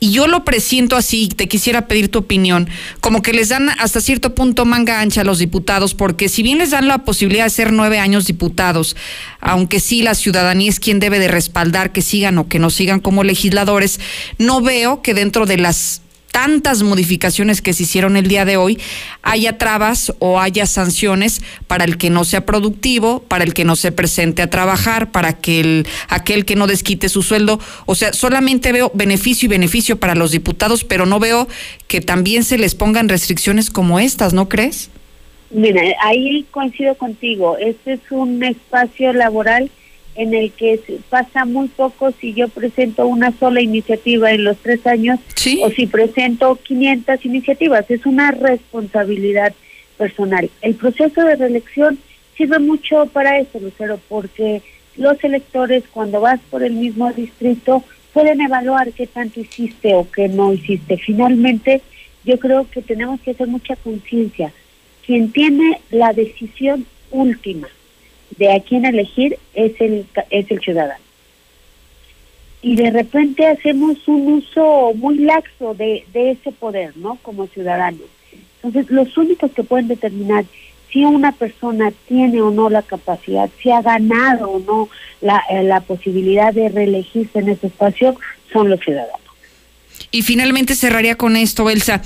Y 0.00 0.10
yo 0.10 0.26
lo 0.26 0.44
presiento 0.44 0.96
así, 0.96 1.28
te 1.28 1.46
quisiera 1.46 1.86
pedir 1.86 2.08
tu 2.08 2.18
opinión, 2.18 2.68
como 3.00 3.22
que 3.22 3.32
les 3.32 3.50
dan 3.50 3.68
hasta 3.78 4.00
cierto 4.00 4.34
punto 4.34 4.64
manga 4.64 5.00
ancha 5.00 5.20
a 5.20 5.24
los 5.24 5.38
diputados 5.38 5.94
porque 5.94 6.28
si 6.28 6.42
bien 6.42 6.58
les 6.58 6.70
dan 6.70 6.88
la 6.88 7.04
posibilidad 7.04 7.44
de 7.44 7.50
ser 7.50 7.72
nueve 7.72 8.00
años 8.00 8.26
diputados, 8.26 8.96
aunque 9.38 9.78
sí 9.78 10.02
la 10.02 10.16
ciudadanía 10.16 10.68
es 10.68 10.80
quien 10.80 10.98
debe 10.98 11.20
de 11.20 11.28
respaldar 11.28 11.92
que 11.92 12.02
sigan 12.02 12.36
o 12.38 12.48
que 12.48 12.58
no 12.58 12.68
sigan 12.68 12.98
como 12.98 13.22
legisladores, 13.22 14.00
no 14.38 14.60
veo 14.60 15.02
que 15.02 15.14
dentro 15.14 15.46
de 15.46 15.58
las 15.58 16.00
tantas 16.34 16.82
modificaciones 16.82 17.62
que 17.62 17.72
se 17.72 17.84
hicieron 17.84 18.16
el 18.16 18.26
día 18.26 18.44
de 18.44 18.56
hoy, 18.56 18.80
haya 19.22 19.56
trabas 19.56 20.12
o 20.18 20.40
haya 20.40 20.66
sanciones 20.66 21.40
para 21.68 21.84
el 21.84 21.96
que 21.96 22.10
no 22.10 22.24
sea 22.24 22.44
productivo, 22.44 23.22
para 23.22 23.44
el 23.44 23.54
que 23.54 23.64
no 23.64 23.76
se 23.76 23.92
presente 23.92 24.42
a 24.42 24.50
trabajar, 24.50 25.12
para 25.12 25.34
que 25.34 25.60
el, 25.60 25.86
aquel 26.08 26.44
que 26.44 26.56
no 26.56 26.66
desquite 26.66 27.08
su 27.08 27.22
sueldo. 27.22 27.60
O 27.86 27.94
sea, 27.94 28.12
solamente 28.12 28.72
veo 28.72 28.90
beneficio 28.94 29.46
y 29.46 29.48
beneficio 29.48 30.00
para 30.00 30.16
los 30.16 30.32
diputados, 30.32 30.82
pero 30.82 31.06
no 31.06 31.20
veo 31.20 31.46
que 31.86 32.00
también 32.00 32.42
se 32.42 32.58
les 32.58 32.74
pongan 32.74 33.08
restricciones 33.08 33.70
como 33.70 34.00
estas, 34.00 34.34
¿no 34.34 34.48
crees? 34.48 34.90
Mira, 35.50 35.82
ahí 36.02 36.44
coincido 36.50 36.96
contigo. 36.96 37.56
Este 37.58 37.92
es 37.92 38.00
un 38.10 38.42
espacio 38.42 39.12
laboral 39.12 39.70
en 40.16 40.34
el 40.34 40.52
que 40.52 40.80
pasa 41.10 41.44
muy 41.44 41.68
poco 41.68 42.12
si 42.12 42.34
yo 42.34 42.48
presento 42.48 43.06
una 43.06 43.32
sola 43.32 43.60
iniciativa 43.60 44.30
en 44.32 44.44
los 44.44 44.56
tres 44.58 44.86
años 44.86 45.18
o 45.62 45.70
si 45.70 45.86
presento 45.86 46.56
500 46.62 47.24
iniciativas. 47.24 47.90
Es 47.90 48.06
una 48.06 48.30
responsabilidad 48.30 49.54
personal. 49.98 50.50
El 50.62 50.74
proceso 50.74 51.22
de 51.22 51.36
reelección 51.36 51.98
sirve 52.36 52.58
mucho 52.58 53.06
para 53.06 53.38
eso, 53.38 53.58
Lucero, 53.60 54.00
porque 54.08 54.62
los 54.96 55.22
electores 55.24 55.84
cuando 55.90 56.20
vas 56.20 56.40
por 56.50 56.62
el 56.62 56.74
mismo 56.74 57.12
distrito 57.12 57.82
pueden 58.12 58.40
evaluar 58.40 58.92
qué 58.92 59.06
tanto 59.06 59.40
hiciste 59.40 59.94
o 59.94 60.08
qué 60.10 60.28
no 60.28 60.52
hiciste. 60.52 60.96
Finalmente, 60.98 61.82
yo 62.24 62.38
creo 62.38 62.70
que 62.70 62.80
tenemos 62.82 63.20
que 63.20 63.32
hacer 63.32 63.48
mucha 63.48 63.74
conciencia. 63.76 64.52
Quien 65.04 65.32
tiene 65.32 65.80
la 65.90 66.12
decisión 66.12 66.86
última 67.10 67.68
de 68.36 68.52
a 68.52 68.60
quién 68.60 68.84
elegir 68.84 69.38
es 69.54 69.80
el, 69.80 70.06
es 70.30 70.50
el 70.50 70.60
ciudadano. 70.60 71.02
Y 72.62 72.76
de 72.76 72.90
repente 72.90 73.46
hacemos 73.46 73.96
un 74.06 74.34
uso 74.34 74.92
muy 74.94 75.18
laxo 75.18 75.74
de, 75.74 76.06
de 76.12 76.32
ese 76.32 76.50
poder, 76.52 76.96
¿no? 76.96 77.16
Como 77.22 77.46
ciudadanos. 77.46 78.08
Entonces, 78.62 78.90
los 78.90 79.16
únicos 79.18 79.50
que 79.52 79.62
pueden 79.62 79.88
determinar 79.88 80.44
si 80.90 81.04
una 81.04 81.32
persona 81.32 81.92
tiene 82.08 82.40
o 82.40 82.50
no 82.50 82.70
la 82.70 82.82
capacidad, 82.82 83.50
si 83.60 83.70
ha 83.70 83.82
ganado 83.82 84.48
o 84.48 84.58
no 84.60 84.88
la, 85.20 85.42
eh, 85.50 85.64
la 85.64 85.80
posibilidad 85.80 86.54
de 86.54 86.68
reelegirse 86.68 87.40
en 87.40 87.48
ese 87.48 87.66
espacio, 87.66 88.16
son 88.52 88.70
los 88.70 88.80
ciudadanos. 88.80 89.20
Y 90.10 90.22
finalmente 90.22 90.74
cerraría 90.74 91.16
con 91.16 91.36
esto, 91.36 91.68
Elsa 91.68 92.00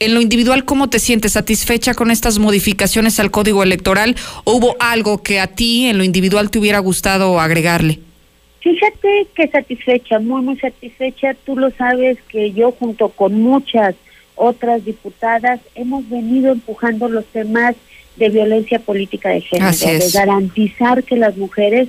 en 0.00 0.14
lo 0.14 0.20
individual, 0.20 0.64
¿cómo 0.64 0.88
te 0.88 0.98
sientes? 0.98 1.32
¿Satisfecha 1.32 1.94
con 1.94 2.10
estas 2.10 2.38
modificaciones 2.38 3.20
al 3.20 3.30
código 3.30 3.62
electoral? 3.62 4.16
¿O 4.44 4.54
hubo 4.54 4.76
algo 4.80 5.22
que 5.22 5.38
a 5.38 5.46
ti 5.46 5.86
en 5.86 5.98
lo 5.98 6.04
individual 6.04 6.50
te 6.50 6.58
hubiera 6.58 6.78
gustado 6.78 7.38
agregarle? 7.38 8.00
Fíjate 8.60 9.26
que 9.34 9.48
satisfecha, 9.48 10.18
muy, 10.18 10.42
muy 10.42 10.58
satisfecha. 10.58 11.34
Tú 11.44 11.56
lo 11.56 11.70
sabes 11.70 12.18
que 12.28 12.52
yo 12.52 12.72
junto 12.72 13.10
con 13.10 13.40
muchas 13.40 13.94
otras 14.34 14.84
diputadas 14.84 15.60
hemos 15.74 16.08
venido 16.08 16.52
empujando 16.52 17.08
los 17.08 17.26
temas 17.26 17.76
de 18.16 18.30
violencia 18.30 18.78
política 18.78 19.28
de 19.28 19.42
género, 19.42 19.70
de 19.70 20.10
garantizar 20.12 21.04
que 21.04 21.16
las 21.16 21.36
mujeres 21.36 21.88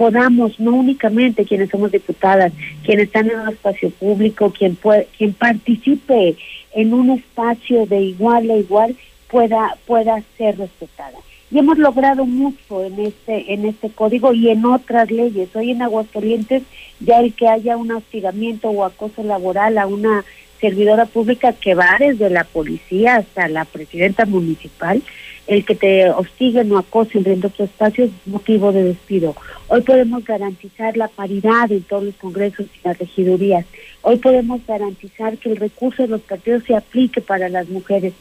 podamos, 0.00 0.58
no 0.58 0.76
únicamente 0.76 1.44
quienes 1.44 1.68
somos 1.68 1.92
diputadas, 1.92 2.54
quienes 2.86 3.08
están 3.08 3.28
en 3.28 3.38
un 3.38 3.50
espacio 3.50 3.90
público, 3.90 4.50
quien, 4.50 4.74
puede, 4.74 5.06
quien 5.18 5.34
participe 5.34 6.38
en 6.72 6.94
un 6.94 7.10
espacio 7.10 7.84
de 7.84 8.00
igual 8.00 8.50
a 8.50 8.56
igual 8.56 8.96
pueda 9.30 9.76
pueda 9.86 10.22
ser 10.38 10.56
respetada. 10.56 11.18
Y 11.50 11.58
hemos 11.58 11.76
logrado 11.76 12.24
mucho 12.24 12.82
en 12.82 12.98
este 12.98 13.52
en 13.52 13.66
este 13.66 13.90
código 13.90 14.32
y 14.32 14.48
en 14.48 14.64
otras 14.64 15.10
leyes. 15.10 15.54
Hoy 15.54 15.72
en 15.72 15.82
Aguascalientes 15.82 16.62
ya 17.00 17.20
el 17.20 17.34
que 17.34 17.48
haya 17.48 17.76
un 17.76 17.92
hostigamiento 17.92 18.70
o 18.70 18.86
acoso 18.86 19.22
laboral 19.22 19.76
a 19.76 19.86
una 19.86 20.24
servidora 20.60 21.06
pública 21.06 21.52
que 21.52 21.74
va 21.74 21.96
desde 21.98 22.30
la 22.30 22.44
policía 22.44 23.16
hasta 23.16 23.48
la 23.48 23.64
presidenta 23.64 24.26
municipal, 24.26 25.02
el 25.46 25.64
que 25.64 25.74
te 25.74 26.08
hostiguen 26.10 26.70
o 26.70 26.78
acosen 26.78 27.22
dentro 27.22 27.48
de 27.48 27.56
tu 27.56 27.64
espacio 27.64 28.04
es 28.04 28.10
motivo 28.26 28.70
de 28.72 28.84
despido. 28.84 29.34
Hoy 29.68 29.80
podemos 29.80 30.24
garantizar 30.24 30.96
la 30.96 31.08
paridad 31.08 31.72
en 31.72 31.82
todos 31.82 32.04
los 32.04 32.14
congresos 32.16 32.66
y 32.66 32.86
las 32.86 32.98
regidurías. 32.98 33.66
Hoy 34.02 34.16
podemos 34.16 34.60
garantizar 34.66 35.38
que 35.38 35.50
el 35.50 35.56
recurso 35.56 36.02
de 36.02 36.08
los 36.08 36.20
partidos 36.20 36.64
se 36.64 36.76
aplique 36.76 37.20
para 37.20 37.48
las 37.48 37.68
mujeres. 37.68 38.12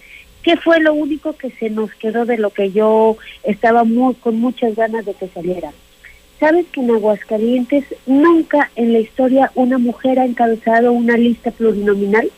¿Qué 0.41 0.55
fue 0.57 0.79
lo 0.79 0.93
único 0.93 1.33
que 1.33 1.51
se 1.51 1.69
nos 1.69 1.93
quedó 1.95 2.25
de 2.25 2.37
lo 2.37 2.49
que 2.49 2.71
yo 2.71 3.17
estaba 3.43 3.83
muy, 3.83 4.15
con 4.15 4.39
muchas 4.39 4.75
ganas 4.75 5.05
de 5.05 5.13
que 5.13 5.27
saliera? 5.27 5.71
¿Sabes 6.39 6.65
que 6.71 6.79
en 6.79 6.91
Aguascalientes 6.91 7.83
nunca 8.05 8.71
en 8.75 8.93
la 8.93 8.99
historia 8.99 9.51
una 9.55 9.77
mujer 9.77 10.19
ha 10.19 10.25
encabezado 10.25 10.93
una 10.93 11.17
lista 11.17 11.51
plurinominal? 11.51 12.31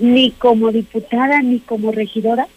Ni 0.00 0.32
como 0.32 0.72
diputada 0.72 1.40
ni 1.40 1.60
como 1.60 1.92
regidora. 1.92 2.48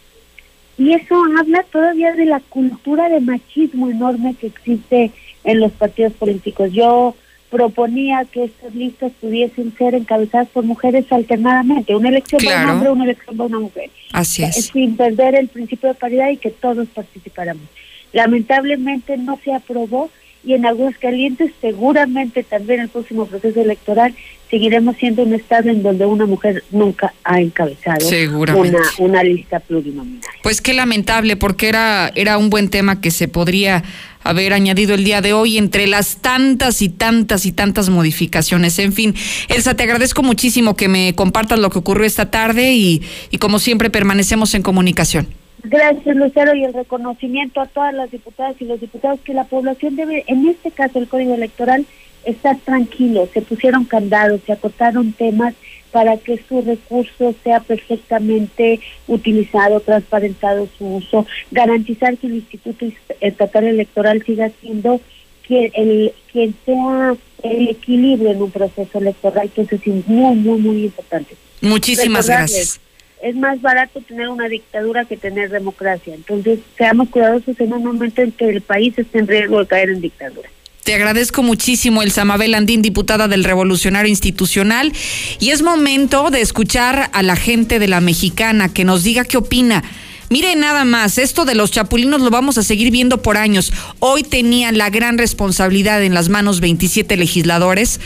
Y 0.77 0.93
eso 0.93 1.15
habla 1.37 1.63
todavía 1.71 2.13
de 2.13 2.25
la 2.25 2.39
cultura 2.39 3.07
de 3.09 3.19
machismo 3.19 3.89
enorme 3.89 4.33
que 4.33 4.47
existe 4.47 5.11
en 5.43 5.59
los 5.59 5.71
partidos 5.73 6.13
políticos. 6.13 6.71
Yo 6.71 7.15
proponía 7.51 8.25
que 8.31 8.45
estas 8.45 8.73
listas 8.73 9.11
pudiesen 9.21 9.77
ser 9.77 9.93
encabezadas 9.93 10.47
por 10.47 10.63
mujeres 10.63 11.05
alternadamente, 11.11 11.95
una 11.95 12.09
elección 12.09 12.41
para 12.43 12.63
un 12.63 12.69
hombre, 12.71 12.89
una 12.89 13.03
elección 13.03 13.37
para 13.37 13.47
una 13.47 13.59
mujer. 13.59 13.91
Así 14.11 14.41
es. 14.41 14.71
Sin 14.73 14.97
perder 14.97 15.35
el 15.35 15.49
principio 15.49 15.89
de 15.89 15.95
paridad 15.95 16.31
y 16.31 16.37
que 16.37 16.49
todos 16.49 16.87
participáramos. 16.87 17.63
Lamentablemente 18.11 19.17
no 19.17 19.39
se 19.43 19.53
aprobó 19.53 20.09
y 20.43 20.53
en 20.53 20.65
Aguascalientes 20.65 21.51
seguramente 21.61 22.43
también 22.43 22.81
el 22.81 22.89
próximo 22.89 23.25
proceso 23.25 23.61
electoral 23.61 24.13
seguiremos 24.49 24.97
siendo 24.97 25.23
un 25.23 25.33
estado 25.33 25.69
en 25.69 25.81
donde 25.81 26.05
una 26.05 26.27
mujer 26.27 26.63
nunca 26.69 27.13
ha 27.23 27.41
encabezado 27.41 28.07
una, 28.37 28.81
una 28.99 29.23
lista 29.23 29.59
plurinominal. 29.59 30.21
Pues 30.43 30.61
qué 30.61 30.73
lamentable, 30.73 31.35
porque 31.37 31.69
era, 31.69 32.11
era 32.13 32.37
un 32.37 32.51
buen 32.51 32.69
tema 32.69 33.01
que 33.01 33.09
se 33.09 33.27
podría 33.27 33.83
haber 34.21 34.53
añadido 34.53 34.93
el 34.93 35.03
día 35.03 35.21
de 35.21 35.33
hoy 35.33 35.57
entre 35.57 35.87
las 35.87 36.17
tantas 36.17 36.83
y 36.83 36.89
tantas 36.89 37.47
y 37.47 37.51
tantas 37.51 37.89
modificaciones. 37.89 38.77
En 38.77 38.93
fin, 38.93 39.15
Elsa, 39.47 39.75
te 39.75 39.83
agradezco 39.83 40.21
muchísimo 40.21 40.75
que 40.75 40.87
me 40.87 41.15
compartas 41.15 41.57
lo 41.57 41.71
que 41.71 41.79
ocurrió 41.79 42.05
esta 42.05 42.29
tarde 42.29 42.73
y, 42.73 43.01
y 43.31 43.39
como 43.39 43.57
siempre 43.57 43.89
permanecemos 43.89 44.53
en 44.53 44.61
comunicación. 44.61 45.27
Gracias, 45.63 46.15
Lucero, 46.15 46.53
y 46.55 46.65
el 46.65 46.73
reconocimiento 46.73 47.61
a 47.61 47.67
todas 47.67 47.93
las 47.93 48.11
diputadas 48.11 48.55
y 48.59 48.65
los 48.65 48.81
diputados 48.81 49.19
que 49.21 49.33
la 49.33 49.45
población 49.45 49.95
debe, 49.95 50.25
en 50.27 50.47
este 50.47 50.71
caso 50.71 50.99
el 50.99 51.07
Código 51.07 51.33
Electoral, 51.33 51.85
estar 52.25 52.57
tranquilo. 52.59 53.29
Se 53.33 53.41
pusieron 53.41 53.85
candados, 53.85 54.41
se 54.45 54.51
acotaron 54.51 55.13
temas 55.13 55.53
para 55.91 56.17
que 56.17 56.41
su 56.49 56.61
recurso 56.61 57.33
sea 57.43 57.61
perfectamente 57.61 58.81
utilizado, 59.07 59.79
transparentado 59.79 60.67
su 60.77 60.95
uso, 60.95 61.25
garantizar 61.51 62.17
que 62.17 62.27
el 62.27 62.35
Instituto 62.35 62.85
Estatal 63.21 63.65
Electoral 63.65 64.21
siga 64.25 64.51
siendo 64.59 64.99
quien, 65.47 65.71
el, 65.75 66.13
quien 66.31 66.55
sea 66.65 67.15
el 67.43 67.69
equilibrio 67.69 68.31
en 68.31 68.41
un 68.41 68.51
proceso 68.51 68.97
electoral, 68.97 69.49
que 69.49 69.61
eso 69.61 69.75
es 69.75 70.07
muy, 70.07 70.35
muy, 70.35 70.59
muy 70.59 70.83
importante. 70.85 71.35
Muchísimas 71.61 72.27
gracias 72.27 72.81
es 73.23 73.35
más 73.35 73.61
barato 73.61 74.01
tener 74.01 74.27
una 74.27 74.49
dictadura 74.49 75.05
que 75.05 75.15
tener 75.15 75.49
democracia. 75.49 76.13
Entonces, 76.13 76.59
seamos 76.77 77.09
cuidadosos 77.09 77.57
en 77.59 77.73
un 77.73 77.83
momento 77.83 78.21
en 78.21 78.33
que 78.33 78.49
el 78.49 78.61
país 78.61 78.97
esté 78.97 79.19
en 79.19 79.27
riesgo 79.27 79.59
de 79.59 79.65
caer 79.65 79.89
en 79.89 80.01
dictadura. 80.01 80.49
Te 80.83 80.93
agradezco 80.93 81.41
muchísimo, 81.41 82.01
el 82.01 82.11
Samabel 82.11 82.53
Andín, 82.53 82.81
diputada 82.81 83.29
del 83.29 83.45
Revolucionario 83.45 84.09
Institucional. 84.09 84.91
Y 85.39 85.51
es 85.51 85.61
momento 85.61 86.29
de 86.29 86.41
escuchar 86.41 87.09
a 87.13 87.23
la 87.23 87.37
gente 87.37 87.79
de 87.79 87.87
la 87.87 88.01
mexicana 88.01 88.73
que 88.73 88.83
nos 88.83 89.03
diga 89.03 89.23
qué 89.23 89.37
opina. 89.37 89.81
Mire 90.29 90.55
nada 90.57 90.83
más, 90.83 91.17
esto 91.17 91.45
de 91.45 91.55
los 91.55 91.71
chapulinos 91.71 92.19
lo 92.19 92.29
vamos 92.29 92.57
a 92.57 92.63
seguir 92.63 92.91
viendo 92.91 93.21
por 93.21 93.37
años. 93.37 93.71
Hoy 93.99 94.23
tenían 94.23 94.77
la 94.77 94.89
gran 94.89 95.17
responsabilidad 95.17 96.03
en 96.03 96.13
las 96.13 96.27
manos 96.27 96.59
27 96.59 97.15
legisladores 97.15 98.01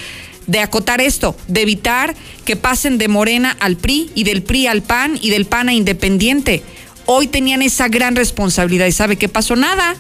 de 0.48 0.60
acotar 0.60 1.02
esto, 1.02 1.36
de 1.48 1.62
evitar 1.62 2.16
que 2.46 2.56
pasen 2.56 2.98
de 2.98 3.08
Morena 3.08 3.56
al 3.60 3.78
PRI 3.78 4.12
y 4.16 4.24
del 4.24 4.42
PRI 4.42 4.68
al 4.68 4.82
PAN 4.82 5.20
y 5.22 5.30
del 5.30 5.46
PAN 5.46 5.70
a 5.70 5.74
Independiente. 5.74 6.64
Hoy 7.06 7.28
tenían 7.28 7.62
esa 7.62 7.88
gran 7.88 8.16
responsabilidad 8.16 8.88
y 8.88 8.92
¿sabe 8.92 9.18
qué 9.18 9.30
pasó? 9.30 9.56
Nada. 9.56 9.96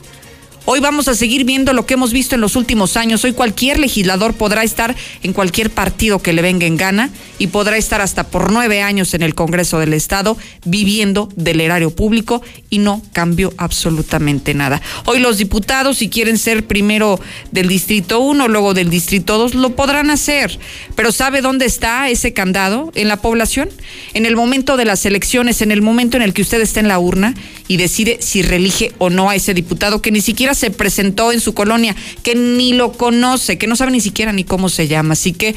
Hoy 0.69 0.81
vamos 0.81 1.07
a 1.07 1.15
seguir 1.15 1.45
viendo 1.45 1.71
lo 1.71 1.85
que 1.85 1.93
hemos 1.93 2.11
visto 2.11 2.35
en 2.35 2.41
los 2.41 2.57
últimos 2.57 2.97
años. 2.97 3.23
Hoy 3.23 3.31
cualquier 3.31 3.79
legislador 3.79 4.33
podrá 4.33 4.63
estar 4.63 4.97
en 5.23 5.31
cualquier 5.31 5.69
partido 5.69 6.19
que 6.19 6.33
le 6.33 6.41
venga 6.41 6.67
en 6.67 6.75
gana 6.75 7.09
y 7.39 7.47
podrá 7.47 7.77
estar 7.77 8.01
hasta 8.01 8.25
por 8.25 8.51
nueve 8.51 8.81
años 8.81 9.13
en 9.13 9.21
el 9.21 9.33
Congreso 9.33 9.79
del 9.79 9.93
Estado 9.93 10.35
viviendo 10.65 11.29
del 11.37 11.61
erario 11.61 11.95
público 11.95 12.41
y 12.69 12.79
no 12.79 13.01
cambió 13.13 13.53
absolutamente 13.55 14.53
nada. 14.53 14.81
Hoy 15.05 15.19
los 15.19 15.37
diputados, 15.37 15.99
si 15.99 16.09
quieren 16.09 16.37
ser 16.37 16.67
primero 16.67 17.17
del 17.53 17.69
Distrito 17.69 18.19
1, 18.19 18.49
luego 18.49 18.73
del 18.73 18.89
Distrito 18.89 19.37
2, 19.37 19.55
lo 19.55 19.73
podrán 19.73 20.09
hacer. 20.09 20.59
Pero 20.95 21.13
¿sabe 21.13 21.39
dónde 21.39 21.65
está 21.65 22.09
ese 22.09 22.33
candado? 22.33 22.91
En 22.93 23.07
la 23.07 23.21
población. 23.21 23.69
En 24.13 24.25
el 24.25 24.35
momento 24.35 24.75
de 24.75 24.83
las 24.83 25.05
elecciones, 25.05 25.61
en 25.61 25.71
el 25.71 25.81
momento 25.81 26.17
en 26.17 26.23
el 26.23 26.33
que 26.33 26.41
usted 26.41 26.59
está 26.59 26.81
en 26.81 26.89
la 26.89 26.99
urna 26.99 27.35
y 27.67 27.77
decide 27.77 28.17
si 28.21 28.41
reelige 28.41 28.93
o 28.97 29.09
no 29.09 29.29
a 29.29 29.35
ese 29.35 29.53
diputado 29.53 30.01
que 30.01 30.11
ni 30.11 30.21
siquiera 30.21 30.53
se 30.53 30.71
presentó 30.71 31.31
en 31.31 31.41
su 31.41 31.53
colonia, 31.53 31.95
que 32.23 32.35
ni 32.35 32.73
lo 32.73 32.93
conoce, 32.93 33.57
que 33.57 33.67
no 33.67 33.75
sabe 33.75 33.91
ni 33.91 34.01
siquiera 34.01 34.31
ni 34.31 34.43
cómo 34.43 34.69
se 34.69 34.87
llama. 34.87 35.13
Así 35.13 35.33
que, 35.33 35.55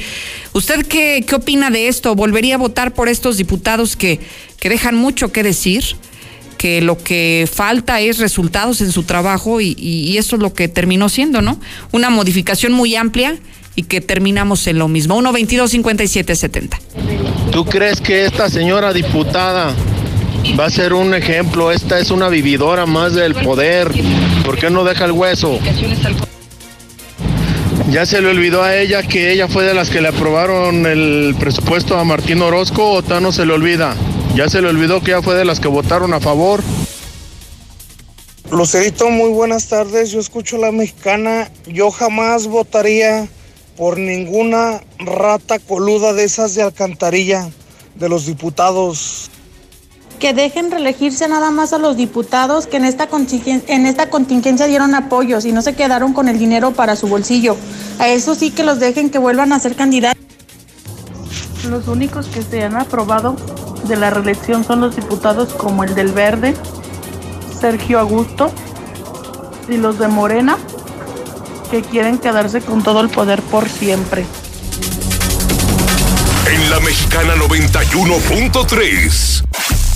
¿usted 0.53 0.85
qué, 0.85 1.23
qué 1.25 1.35
opina 1.35 1.69
de 1.69 1.87
esto? 1.87 2.15
¿Volvería 2.15 2.55
a 2.55 2.57
votar 2.57 2.93
por 2.93 3.07
estos 3.09 3.37
diputados 3.37 3.95
que, 3.95 4.19
que 4.59 4.69
dejan 4.69 4.95
mucho 4.95 5.31
que 5.31 5.43
decir? 5.43 5.83
que 6.57 6.79
lo 6.79 6.95
que 6.95 7.49
falta 7.51 8.01
es 8.01 8.19
resultados 8.19 8.81
en 8.81 8.91
su 8.91 9.01
trabajo 9.01 9.61
y, 9.61 9.75
y, 9.79 10.19
eso 10.19 10.35
es 10.35 10.43
lo 10.43 10.53
que 10.53 10.67
terminó 10.67 11.09
siendo, 11.09 11.41
¿no? 11.41 11.59
Una 11.91 12.11
modificación 12.11 12.71
muy 12.71 12.95
amplia 12.95 13.35
y 13.75 13.83
que 13.83 13.99
terminamos 13.99 14.67
en 14.67 14.77
lo 14.77 14.87
mismo. 14.87 15.15
1 15.15 15.31
22 15.31 15.71
57 15.71 16.35
70. 16.35 16.79
¿Tú 17.51 17.65
crees 17.65 17.99
que 17.99 18.25
esta 18.25 18.47
señora 18.47 18.93
diputada 18.93 19.75
va 20.59 20.65
a 20.65 20.69
ser 20.69 20.93
un 20.93 21.13
ejemplo. 21.13 21.71
Esta 21.71 21.99
es 21.99 22.11
una 22.11 22.29
vividora 22.29 22.85
más 22.85 23.13
del 23.13 23.35
poder. 23.35 23.91
¿Por 24.45 24.57
qué 24.57 24.69
no 24.69 24.83
deja 24.83 25.05
el 25.05 25.11
hueso? 25.11 25.59
¿Ya 27.89 28.05
se 28.05 28.21
le 28.21 28.29
olvidó 28.29 28.63
a 28.63 28.77
ella 28.77 29.03
que 29.03 29.31
ella 29.31 29.47
fue 29.47 29.65
de 29.65 29.73
las 29.73 29.89
que 29.89 30.01
le 30.01 30.07
aprobaron 30.07 30.85
el 30.85 31.35
presupuesto 31.39 31.97
a 31.97 32.03
Martín 32.03 32.41
Orozco 32.41 32.93
o 32.93 33.19
no 33.19 33.31
se 33.31 33.45
le 33.45 33.53
olvida? 33.53 33.95
¿Ya 34.35 34.49
se 34.49 34.61
le 34.61 34.69
olvidó 34.69 35.01
que 35.01 35.11
ella 35.11 35.21
fue 35.21 35.35
de 35.35 35.45
las 35.45 35.59
que 35.59 35.67
votaron 35.67 36.13
a 36.13 36.19
favor? 36.19 36.61
Lucerito, 38.51 39.09
muy 39.09 39.29
buenas 39.29 39.67
tardes. 39.67 40.11
Yo 40.11 40.19
escucho 40.19 40.57
la 40.57 40.71
mexicana. 40.71 41.49
Yo 41.67 41.89
jamás 41.89 42.47
votaría 42.47 43.27
por 43.77 43.97
ninguna 43.97 44.81
rata 44.99 45.57
coluda 45.57 46.13
de 46.13 46.25
esas 46.25 46.53
de 46.55 46.61
alcantarilla 46.61 47.49
de 47.95 48.09
los 48.09 48.25
diputados. 48.25 49.30
Que 50.21 50.33
dejen 50.33 50.69
reelegirse 50.69 51.27
nada 51.27 51.49
más 51.49 51.73
a 51.73 51.79
los 51.79 51.97
diputados 51.97 52.67
que 52.67 52.77
en 52.77 52.85
esta, 52.85 53.09
en 53.67 53.87
esta 53.87 54.11
contingencia 54.11 54.67
dieron 54.67 54.93
apoyos 54.93 55.45
y 55.45 55.51
no 55.51 55.63
se 55.63 55.73
quedaron 55.73 56.13
con 56.13 56.29
el 56.29 56.37
dinero 56.37 56.71
para 56.71 56.95
su 56.95 57.07
bolsillo. 57.07 57.57
A 57.97 58.07
eso 58.07 58.35
sí 58.35 58.51
que 58.51 58.63
los 58.63 58.79
dejen 58.79 59.09
que 59.09 59.17
vuelvan 59.17 59.51
a 59.51 59.59
ser 59.59 59.75
candidatos. 59.75 60.23
Los 61.67 61.87
únicos 61.87 62.27
que 62.27 62.43
se 62.43 62.63
han 62.63 62.77
aprobado 62.77 63.35
de 63.87 63.95
la 63.95 64.11
reelección 64.11 64.63
son 64.63 64.81
los 64.81 64.95
diputados 64.95 65.53
como 65.53 65.83
el 65.83 65.95
del 65.95 66.11
Verde, 66.11 66.53
Sergio 67.59 67.99
Augusto, 67.99 68.51
y 69.69 69.77
los 69.77 69.97
de 69.97 70.07
Morena, 70.07 70.59
que 71.71 71.81
quieren 71.81 72.19
quedarse 72.19 72.61
con 72.61 72.83
todo 72.83 73.01
el 73.01 73.09
poder 73.09 73.41
por 73.41 73.67
siempre. 73.67 74.23
En 76.47 76.69
la 76.69 76.79
Mexicana 76.79 77.33
91.3, 77.35 79.45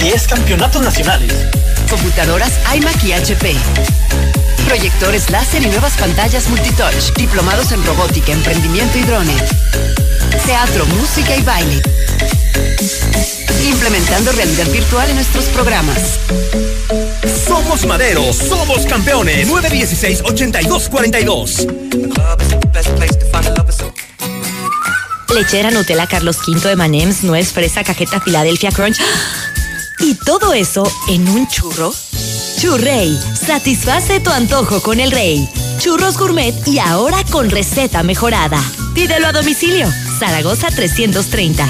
10 0.00 0.26
campeonatos 0.26 0.82
nacionales. 0.82 1.32
Computadoras 1.88 2.50
iMac 2.74 3.04
y 3.04 3.12
HP. 3.12 3.54
Proyectores 4.66 5.30
láser 5.30 5.62
y 5.62 5.66
nuevas 5.66 5.96
pantallas 5.96 6.48
multitouch. 6.48 7.12
Diplomados 7.16 7.70
en 7.70 7.84
robótica, 7.84 8.32
emprendimiento 8.32 8.98
y 8.98 9.02
drones. 9.02 9.44
Teatro, 10.44 10.84
música 10.86 11.36
y 11.36 11.42
baile 11.42 11.80
implementando 13.68 14.32
realidad 14.32 14.66
virtual 14.70 15.10
en 15.10 15.16
nuestros 15.16 15.44
programas. 15.46 15.98
Somos 17.46 17.84
Madero, 17.86 18.32
somos 18.32 18.86
campeones. 18.86 19.48
916-8242. 19.48 21.66
Lechera 25.34 25.70
Nutella 25.70 26.06
Carlos 26.06 26.38
V 26.46 26.68
de 26.68 26.76
Manems, 26.76 27.22
nuez, 27.22 27.52
fresa, 27.52 27.84
cajeta 27.84 28.20
Filadelfia 28.20 28.72
Crunch. 28.72 28.98
¿Y 30.00 30.14
todo 30.14 30.54
eso 30.54 30.90
en 31.08 31.28
un 31.28 31.46
churro? 31.48 31.94
Churrey, 32.58 33.18
satisface 33.46 34.20
tu 34.20 34.30
antojo 34.30 34.82
con 34.82 35.00
el 35.00 35.10
rey. 35.10 35.48
Churros 35.78 36.18
gourmet 36.18 36.54
y 36.66 36.78
ahora 36.78 37.24
con 37.30 37.48
receta 37.48 38.02
mejorada. 38.02 38.62
Pídelo 38.94 39.28
a 39.28 39.32
domicilio. 39.32 39.90
Zaragoza 40.18 40.68
330. 40.68 41.66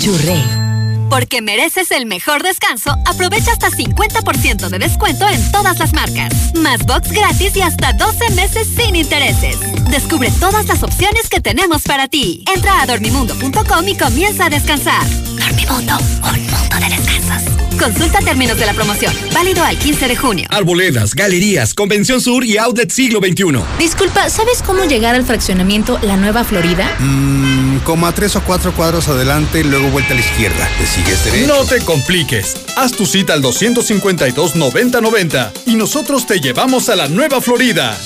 Churrey. 0.00 0.63
Porque 1.10 1.42
mereces 1.42 1.90
el 1.90 2.06
mejor 2.06 2.42
descanso, 2.42 2.96
aprovecha 3.06 3.52
hasta 3.52 3.70
50% 3.70 4.68
de 4.68 4.78
descuento 4.78 5.28
en 5.28 5.52
todas 5.52 5.78
las 5.78 5.92
marcas. 5.92 6.54
Más 6.54 6.84
box 6.84 7.12
gratis 7.12 7.56
y 7.56 7.62
hasta 7.62 7.92
12 7.92 8.30
meses 8.30 8.68
sin 8.76 8.96
intereses. 8.96 9.58
Descubre 9.90 10.30
todas 10.40 10.66
las 10.66 10.82
opciones 10.82 11.28
que 11.28 11.40
tenemos 11.40 11.82
para 11.82 12.08
ti. 12.08 12.44
Entra 12.54 12.82
a 12.82 12.86
dormimundo.com 12.86 13.88
y 13.88 13.96
comienza 13.96 14.46
a 14.46 14.50
descansar. 14.50 15.04
Dormimundo, 15.38 15.96
un 15.98 16.46
mundo 16.46 16.76
de 16.80 16.96
descansos. 16.96 17.63
Consulta 17.78 18.18
términos 18.20 18.58
de 18.58 18.66
la 18.66 18.74
promoción. 18.74 19.12
Válido 19.32 19.62
al 19.64 19.78
15 19.78 20.08
de 20.08 20.16
junio. 20.16 20.46
Arboledas, 20.50 21.14
galerías, 21.14 21.74
Convención 21.74 22.20
Sur 22.20 22.44
y 22.44 22.58
Outlet 22.58 22.90
Siglo 22.90 23.20
XXI. 23.20 23.44
Disculpa, 23.78 24.28
¿sabes 24.30 24.62
cómo 24.62 24.84
llegar 24.84 25.14
al 25.14 25.24
fraccionamiento 25.24 25.98
La 26.02 26.16
Nueva 26.16 26.42
Florida? 26.44 26.96
Mmm, 27.00 27.78
como 27.78 28.06
a 28.06 28.12
tres 28.12 28.36
o 28.36 28.42
cuatro 28.42 28.72
cuadros 28.72 29.08
adelante, 29.08 29.64
luego 29.64 29.88
vuelta 29.88 30.12
a 30.12 30.16
la 30.16 30.22
izquierda. 30.22 30.68
¿Te 30.78 30.86
sigues 30.86 31.24
derecho? 31.24 31.46
No 31.48 31.64
te 31.64 31.80
compliques. 31.80 32.56
Haz 32.76 32.92
tu 32.92 33.06
cita 33.06 33.32
al 33.34 33.42
252-9090 33.42 35.50
y 35.66 35.74
nosotros 35.74 36.26
te 36.26 36.40
llevamos 36.40 36.88
a 36.88 36.96
La 36.96 37.08
Nueva 37.08 37.40
Florida. 37.40 37.96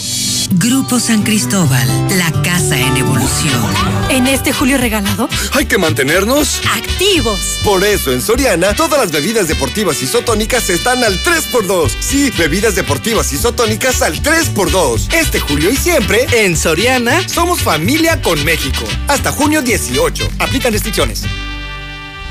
Grupo 0.53 0.99
San 0.99 1.23
Cristóbal, 1.23 1.87
la 2.17 2.33
casa 2.43 2.79
en 2.79 2.97
evolución. 2.97 3.71
En 4.09 4.27
este 4.27 4.53
julio 4.53 4.79
regalado, 4.79 5.29
hay 5.53 5.67
que 5.67 5.77
mantenernos 5.77 6.63
activos. 6.75 7.59
Por 7.63 7.85
eso 7.85 8.13
en 8.13 8.23
Soriana, 8.23 8.75
todas 8.75 8.99
las 8.99 9.13
bebidas 9.13 9.47
deportivas 9.47 10.03
isotónicas 10.03 10.71
están 10.71 11.05
al 11.05 11.23
3x2. 11.23 11.91
Sí, 12.01 12.31
bebidas 12.39 12.75
deportivas 12.75 13.31
isotónicas 13.33 14.01
al 14.01 14.23
3x2. 14.23 15.13
Este 15.13 15.39
julio 15.39 15.71
y 15.71 15.77
siempre, 15.77 16.27
en 16.33 16.57
Soriana, 16.57 17.29
somos 17.29 17.61
familia 17.61 18.23
con 18.23 18.43
México. 18.45 18.85
Hasta 19.07 19.31
junio 19.31 19.61
18. 19.61 20.29
Aplican 20.39 20.73
restricciones. 20.73 21.25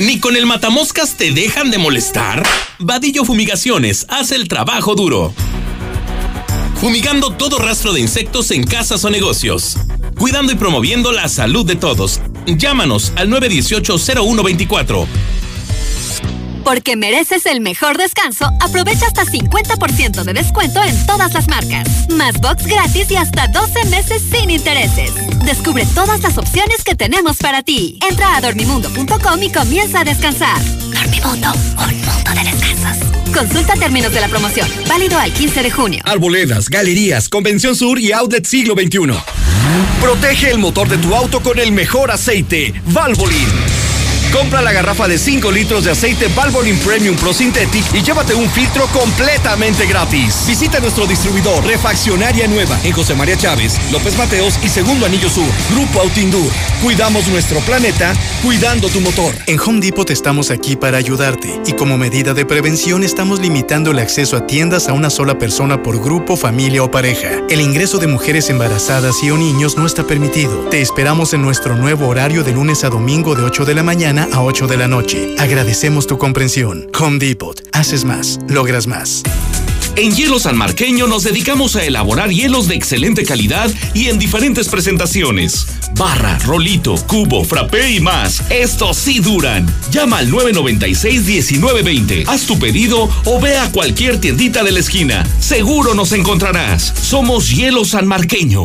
¿Ni 0.00 0.18
con 0.18 0.34
el 0.34 0.44
matamoscas 0.44 1.14
te 1.16 1.30
dejan 1.30 1.70
de 1.70 1.78
molestar? 1.78 2.42
Vadillo 2.80 3.24
Fumigaciones 3.24 4.06
hace 4.08 4.34
el 4.34 4.48
trabajo 4.48 4.96
duro. 4.96 5.32
Fumigando 6.80 7.30
todo 7.30 7.60
rastro 7.60 7.92
de 7.92 8.00
insectos 8.00 8.50
en 8.50 8.64
casas 8.64 9.04
o 9.04 9.10
negocios. 9.10 9.76
Cuidando 10.18 10.50
y 10.50 10.56
promoviendo 10.56 11.12
la 11.12 11.28
salud 11.28 11.64
de 11.64 11.76
todos. 11.76 12.20
Llámanos 12.44 13.12
al 13.14 13.30
918-0124. 13.30 15.06
Porque 16.64 16.96
mereces 16.96 17.44
el 17.46 17.60
mejor 17.60 17.98
descanso, 17.98 18.50
aprovecha 18.60 19.06
hasta 19.06 19.24
50% 19.24 20.24
de 20.24 20.32
descuento 20.32 20.82
en 20.82 21.06
todas 21.06 21.34
las 21.34 21.46
marcas. 21.46 22.08
Más 22.08 22.40
box 22.40 22.66
gratis 22.66 23.10
y 23.10 23.16
hasta 23.16 23.48
12 23.48 23.84
meses 23.86 24.22
sin 24.22 24.50
intereses. 24.50 25.12
Descubre 25.44 25.86
todas 25.94 26.22
las 26.22 26.38
opciones 26.38 26.82
que 26.82 26.94
tenemos 26.94 27.36
para 27.36 27.62
ti. 27.62 27.98
Entra 28.08 28.36
a 28.36 28.40
dormimundo.com 28.40 29.42
y 29.42 29.50
comienza 29.50 30.00
a 30.00 30.04
descansar. 30.04 30.58
Dormimundo, 30.92 31.52
un 31.52 31.96
mundo 31.96 32.30
de 32.34 32.50
descansos. 32.50 33.14
Consulta 33.34 33.74
términos 33.74 34.12
de 34.12 34.20
la 34.20 34.28
promoción. 34.28 34.68
Válido 34.88 35.18
al 35.18 35.32
15 35.32 35.62
de 35.62 35.70
junio. 35.70 36.02
Arboledas, 36.04 36.70
galerías, 36.70 37.28
Convención 37.28 37.76
Sur 37.76 37.98
y 37.98 38.12
Outlet 38.12 38.46
Siglo 38.46 38.74
XXI. 38.74 39.12
Protege 40.00 40.50
el 40.50 40.58
motor 40.58 40.88
de 40.88 40.98
tu 40.98 41.14
auto 41.14 41.40
con 41.40 41.58
el 41.58 41.72
mejor 41.72 42.10
aceite, 42.10 42.72
Valvoline. 42.86 43.73
Compra 44.34 44.62
la 44.62 44.72
garrafa 44.72 45.06
de 45.06 45.16
5 45.16 45.52
litros 45.52 45.84
de 45.84 45.92
aceite 45.92 46.26
Valvoline 46.34 46.76
Premium 46.80 47.14
Pro 47.14 47.32
Synthetic 47.32 47.84
y 47.94 48.02
llévate 48.02 48.34
un 48.34 48.50
filtro 48.50 48.88
completamente 48.88 49.86
gratis. 49.86 50.42
Visita 50.48 50.80
nuestro 50.80 51.06
distribuidor 51.06 51.64
Refaccionaria 51.64 52.48
Nueva 52.48 52.76
en 52.82 52.90
José 52.90 53.14
María 53.14 53.36
Chávez, 53.36 53.78
López 53.92 54.18
Mateos 54.18 54.58
y 54.64 54.68
Segundo 54.68 55.06
Anillo 55.06 55.30
Sur. 55.30 55.46
Grupo 55.70 56.00
Autindur. 56.00 56.50
Cuidamos 56.82 57.28
nuestro 57.28 57.60
planeta, 57.60 58.12
cuidando 58.42 58.88
tu 58.88 59.00
motor. 59.00 59.36
En 59.46 59.60
Home 59.60 59.78
Depot 59.78 60.10
estamos 60.10 60.50
aquí 60.50 60.74
para 60.74 60.98
ayudarte 60.98 61.60
y 61.64 61.74
como 61.74 61.96
medida 61.96 62.34
de 62.34 62.44
prevención 62.44 63.04
estamos 63.04 63.38
limitando 63.38 63.92
el 63.92 64.00
acceso 64.00 64.36
a 64.36 64.48
tiendas 64.48 64.88
a 64.88 64.94
una 64.94 65.10
sola 65.10 65.38
persona 65.38 65.80
por 65.80 66.02
grupo, 66.02 66.36
familia 66.36 66.82
o 66.82 66.90
pareja. 66.90 67.40
El 67.48 67.60
ingreso 67.60 67.98
de 67.98 68.08
mujeres 68.08 68.50
embarazadas 68.50 69.22
y 69.22 69.30
o 69.30 69.36
niños 69.36 69.76
no 69.76 69.86
está 69.86 70.04
permitido. 70.04 70.58
Te 70.70 70.80
esperamos 70.80 71.34
en 71.34 71.42
nuestro 71.42 71.76
nuevo 71.76 72.08
horario 72.08 72.42
de 72.42 72.50
lunes 72.50 72.82
a 72.82 72.90
domingo 72.90 73.36
de 73.36 73.44
8 73.44 73.64
de 73.64 73.74
la 73.76 73.84
mañana 73.84 74.23
a 74.32 74.42
8 74.42 74.66
de 74.66 74.76
la 74.76 74.88
noche. 74.88 75.34
Agradecemos 75.38 76.06
tu 76.06 76.18
comprensión. 76.18 76.90
Home 76.98 77.18
Depot. 77.18 77.60
Haces 77.72 78.04
más. 78.04 78.38
Logras 78.48 78.86
más. 78.86 79.22
En 79.96 80.12
Hielo 80.12 80.40
San 80.40 80.56
Marqueño 80.56 81.06
nos 81.06 81.22
dedicamos 81.22 81.76
a 81.76 81.84
elaborar 81.84 82.30
hielos 82.30 82.66
de 82.66 82.74
excelente 82.74 83.24
calidad 83.24 83.70
y 83.94 84.08
en 84.08 84.18
diferentes 84.18 84.68
presentaciones. 84.68 85.66
Barra, 85.96 86.36
rolito, 86.40 86.96
cubo, 87.06 87.44
frappé 87.44 87.92
y 87.92 88.00
más. 88.00 88.42
Estos 88.50 88.96
sí 88.96 89.20
duran. 89.20 89.72
Llama 89.92 90.18
al 90.18 90.32
996-1920. 90.32 92.24
Haz 92.26 92.46
tu 92.46 92.58
pedido 92.58 93.08
o 93.24 93.40
ve 93.40 93.56
a 93.56 93.70
cualquier 93.70 94.18
tiendita 94.18 94.64
de 94.64 94.72
la 94.72 94.80
esquina. 94.80 95.24
Seguro 95.38 95.94
nos 95.94 96.10
encontrarás. 96.12 96.92
Somos 97.00 97.50
Hielo 97.50 97.84
San 97.84 98.08
Marqueño. 98.08 98.64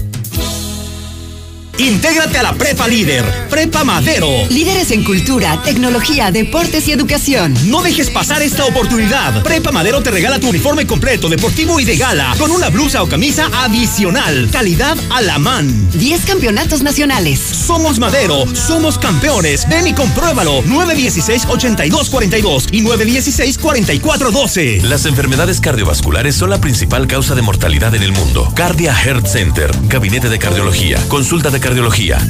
Intégrate 1.81 2.37
a 2.37 2.43
la 2.43 2.53
Prepa 2.53 2.87
Líder, 2.87 3.25
Prepa 3.49 3.83
Madero. 3.83 4.29
Líderes 4.51 4.91
en 4.91 5.03
cultura, 5.03 5.63
tecnología, 5.63 6.29
deportes 6.29 6.87
y 6.87 6.91
educación. 6.91 7.55
No 7.71 7.81
dejes 7.81 8.11
pasar 8.11 8.43
esta 8.43 8.65
oportunidad. 8.65 9.41
Prepa 9.41 9.71
Madero 9.71 10.03
te 10.03 10.11
regala 10.11 10.39
tu 10.39 10.49
uniforme 10.49 10.85
completo, 10.85 11.27
deportivo 11.27 11.79
y 11.79 11.85
de 11.85 11.97
gala, 11.97 12.35
con 12.37 12.51
una 12.51 12.69
blusa 12.69 13.01
o 13.01 13.09
camisa 13.09 13.49
adicional. 13.51 14.47
Calidad 14.51 14.95
a 15.09 15.23
la 15.23 15.39
man. 15.39 15.89
10 15.93 16.25
campeonatos 16.25 16.83
nacionales. 16.83 17.39
Somos 17.39 17.97
Madero, 17.97 18.45
somos 18.55 18.99
campeones. 18.99 19.67
Ven 19.67 19.87
y 19.87 19.95
compruébalo. 19.95 20.61
916-8242 20.65 22.67
y 22.71 22.83
916-4412. 22.83 24.83
Las 24.83 25.07
enfermedades 25.07 25.59
cardiovasculares 25.59 26.35
son 26.35 26.51
la 26.51 26.61
principal 26.61 27.07
causa 27.07 27.33
de 27.33 27.41
mortalidad 27.41 27.95
en 27.95 28.03
el 28.03 28.11
mundo. 28.11 28.53
Cardia 28.55 28.93
Heart 28.93 29.25
Center, 29.25 29.71
Gabinete 29.87 30.29
de 30.29 30.37
Cardiología, 30.37 30.99
Consulta 31.07 31.49
de 31.49 31.59
cardiología, 31.59 31.70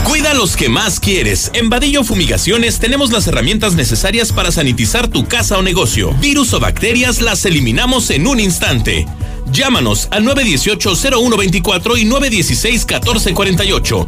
Cuida 0.04 0.34
los 0.34 0.56
que 0.56 0.68
más 0.68 1.00
quieres. 1.00 1.50
En 1.54 1.70
Vadillo 1.70 2.04
Fumigaciones 2.04 2.78
tenemos 2.78 3.10
las 3.12 3.26
herramientas 3.26 3.74
necesarias 3.74 4.32
para 4.32 4.50
sanitizar 4.50 5.08
tu 5.08 5.26
casa 5.26 5.56
o 5.58 5.62
negocio. 5.62 6.14
Virus 6.20 6.54
o 6.54 6.60
bacterias 6.60 7.20
las 7.20 7.44
eliminamos 7.44 8.08
en 8.10 8.26
un 8.26 8.40
instante. 8.40 9.06
Llámanos 9.52 10.08
al 10.10 10.24
918-0124 10.24 11.98
y 11.98 12.06
916-1448. 12.06 14.06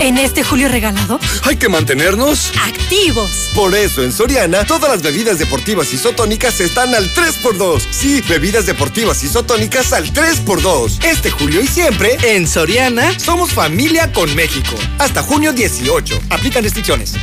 En 0.00 0.16
este 0.16 0.42
julio 0.42 0.68
regalado, 0.68 1.20
Hay 1.42 1.56
que 1.56 1.68
mantenernos 1.68 2.52
activos. 2.66 3.50
Por 3.54 3.74
eso 3.74 4.02
en 4.02 4.12
Soriana 4.12 4.64
todas 4.64 4.90
las 4.90 5.02
bebidas 5.02 5.38
deportivas 5.38 5.92
isotónicas 5.92 6.60
están 6.60 6.94
al 6.94 7.12
3x2. 7.12 7.82
Sí, 7.90 8.22
bebidas 8.26 8.64
deportivas 8.64 9.22
isotónicas 9.22 9.92
al 9.92 10.10
3x2. 10.12 11.04
Este 11.04 11.30
julio 11.30 11.60
y 11.60 11.66
siempre 11.66 12.16
en 12.22 12.48
Soriana 12.48 13.18
somos 13.18 13.52
familia 13.52 14.10
con 14.12 14.34
México. 14.34 14.74
Hasta 14.98 15.22
junio 15.22 15.52
18. 15.52 16.18
Aplican 16.30 16.64
restricciones. 16.64 17.14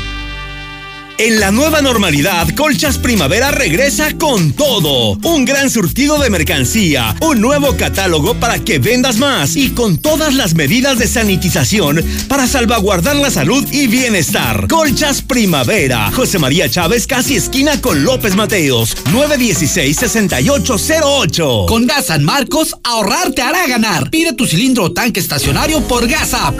En 1.19 1.39
la 1.39 1.51
nueva 1.51 1.81
normalidad, 1.81 2.47
Colchas 2.55 2.99
Primavera 2.99 3.49
regresa 3.49 4.15
con 4.19 4.51
todo. 4.51 5.17
Un 5.23 5.45
gran 5.45 5.71
surtido 5.71 6.19
de 6.19 6.29
mercancía, 6.29 7.15
un 7.21 7.41
nuevo 7.41 7.75
catálogo 7.75 8.35
para 8.35 8.59
que 8.59 8.77
vendas 8.77 9.17
más 9.17 9.55
y 9.55 9.71
con 9.71 9.97
todas 9.97 10.35
las 10.35 10.53
medidas 10.53 10.99
de 10.99 11.07
sanitización 11.07 12.05
para 12.27 12.45
salvaguardar 12.45 13.15
la 13.15 13.31
salud 13.31 13.65
y 13.71 13.87
bienestar. 13.87 14.67
Colchas 14.67 15.23
Primavera, 15.23 16.11
José 16.11 16.37
María 16.37 16.69
Chávez, 16.69 17.07
casi 17.07 17.35
esquina 17.35 17.81
con 17.81 18.03
López 18.03 18.35
Mateos, 18.35 18.95
916-6808. 19.05 21.65
Con 21.65 21.87
Gas 21.87 22.05
San 22.05 22.23
Marcos, 22.25 22.75
ahorrar 22.83 23.31
te 23.31 23.41
hará 23.41 23.65
ganar. 23.65 24.11
Pide 24.11 24.33
tu 24.33 24.45
cilindro 24.45 24.83
o 24.83 24.91
tanque 24.91 25.19
estacionario 25.19 25.81
por 25.81 26.07
Gas 26.07 26.35
App. 26.35 26.55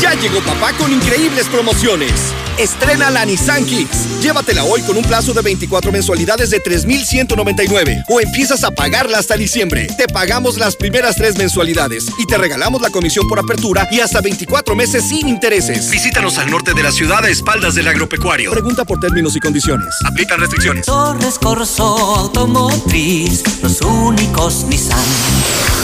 Ya 0.00 0.14
llegó 0.14 0.40
papá 0.40 0.72
con 0.74 0.92
increíbles 0.92 1.46
promociones. 1.46 2.12
Estrena 2.58 3.10
la 3.10 3.24
Nissan 3.24 3.64
Kicks. 3.64 4.20
Llévatela 4.20 4.64
hoy 4.64 4.80
con 4.82 4.96
un 4.96 5.04
plazo 5.04 5.32
de 5.32 5.42
24 5.42 5.90
mensualidades 5.92 6.50
de 6.50 6.60
3,199 6.60 8.04
o 8.08 8.20
empiezas 8.20 8.64
a 8.64 8.70
pagarla 8.70 9.18
hasta 9.18 9.36
diciembre. 9.36 9.86
Te 9.98 10.06
pagamos 10.06 10.56
las 10.56 10.76
primeras 10.76 11.16
tres 11.16 11.36
mensualidades 11.36 12.06
y 12.18 12.26
te 12.26 12.38
regalamos 12.38 12.80
la 12.80 12.90
comisión 12.90 13.28
por 13.28 13.38
apertura 13.38 13.88
y 13.90 14.00
hasta 14.00 14.20
24 14.20 14.74
meses 14.76 15.08
sin 15.08 15.28
intereses. 15.28 15.90
Visítanos 15.90 16.38
al 16.38 16.50
norte 16.50 16.74
de 16.74 16.82
la 16.82 16.92
ciudad 16.92 17.24
a 17.24 17.28
espaldas 17.28 17.74
del 17.74 17.88
agropecuario. 17.88 18.50
Pregunta 18.50 18.84
por 18.84 19.00
términos 19.00 19.34
y 19.36 19.40
condiciones. 19.40 19.88
Aplican 20.04 20.40
restricciones. 20.40 20.86
Torres 20.86 21.38
Corso 21.38 21.84
Automotriz, 22.16 23.42
los 23.62 23.80
únicos 23.80 24.64
Nissan 24.68 24.98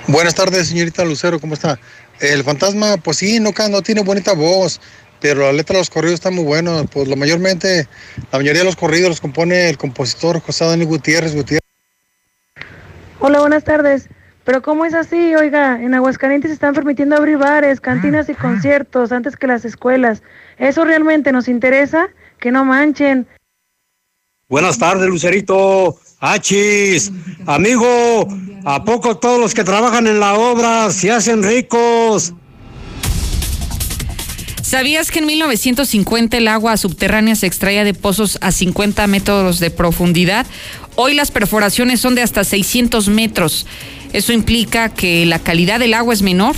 Buenas 0.06 0.36
tardes, 0.36 0.68
señorita 0.68 1.04
Lucero, 1.04 1.40
¿cómo 1.40 1.56
está? 1.56 1.80
El 2.20 2.44
fantasma, 2.44 2.98
pues 2.98 3.18
sí, 3.18 3.40
no, 3.40 3.52
no 3.70 3.82
tiene 3.82 4.04
bonita 4.04 4.34
voz, 4.34 4.80
pero 5.20 5.42
la 5.42 5.54
letra 5.54 5.74
de 5.74 5.80
los 5.82 5.90
corridos 5.90 6.16
está 6.16 6.32
muy 6.32 6.44
buena. 6.44 6.84
Pues 6.86 7.08
lo 7.08 7.16
mayormente, 7.16 7.88
la 8.32 8.40
mayoría 8.40 8.62
de 8.62 8.66
los 8.66 8.76
corridos 8.76 9.10
los 9.10 9.22
compone 9.22 9.70
el 9.70 9.78
compositor 9.78 10.40
José 10.40 10.66
Daniel 10.66 10.88
Gutiérrez 10.88 11.36
Gutiérrez. 11.36 11.62
Hola, 13.20 13.40
buenas 13.40 13.64
tardes. 13.64 14.10
Pero 14.44 14.62
¿cómo 14.62 14.86
es 14.86 14.94
así? 14.94 15.34
Oiga, 15.36 15.82
en 15.82 15.96
Aguascalientes 15.96 16.50
se 16.50 16.54
están 16.54 16.76
permitiendo 16.76 17.16
abrir 17.16 17.38
bares, 17.38 17.82
cantinas 17.82 18.30
y 18.30 18.36
conciertos 18.36 19.12
antes 19.12 19.36
que 19.36 19.48
las 19.48 19.66
escuelas. 19.66 20.22
¿Eso 20.60 20.86
realmente 20.86 21.32
nos 21.32 21.48
interesa? 21.48 22.10
Que 22.40 22.52
no 22.52 22.64
manchen. 22.64 23.26
Buenas 24.48 24.78
tardes, 24.78 25.10
Lucerito. 25.10 25.98
Achis, 26.20 27.12
amigo, 27.48 28.28
¿a 28.64 28.84
poco 28.84 29.18
todos 29.18 29.40
los 29.40 29.56
que 29.56 29.64
trabajan 29.64 30.06
en 30.06 30.20
la 30.20 30.36
obra 30.36 30.92
se 30.92 31.12
hacen 31.12 31.42
ricos? 31.42 32.34
¿Sabías 34.66 35.12
que 35.12 35.20
en 35.20 35.28
1950 35.28 36.38
el 36.38 36.48
agua 36.48 36.76
subterránea 36.76 37.36
se 37.36 37.46
extraía 37.46 37.84
de 37.84 37.94
pozos 37.94 38.40
a 38.42 38.52
50 38.52 39.06
metros 39.06 39.60
de 39.60 39.70
profundidad? 39.70 40.48
Hoy 40.96 41.14
las 41.14 41.30
perforaciones 41.30 42.02
son 42.02 42.16
de 42.16 42.24
hasta 42.24 42.44
600 42.44 43.08
metros. 43.10 43.68
Eso 44.12 44.34
implica 44.34 44.90
que 44.90 45.24
la 45.28 45.38
calidad 45.38 45.80
del 45.80 45.94
agua 45.94 46.16
es 46.16 46.24
menor 46.24 46.56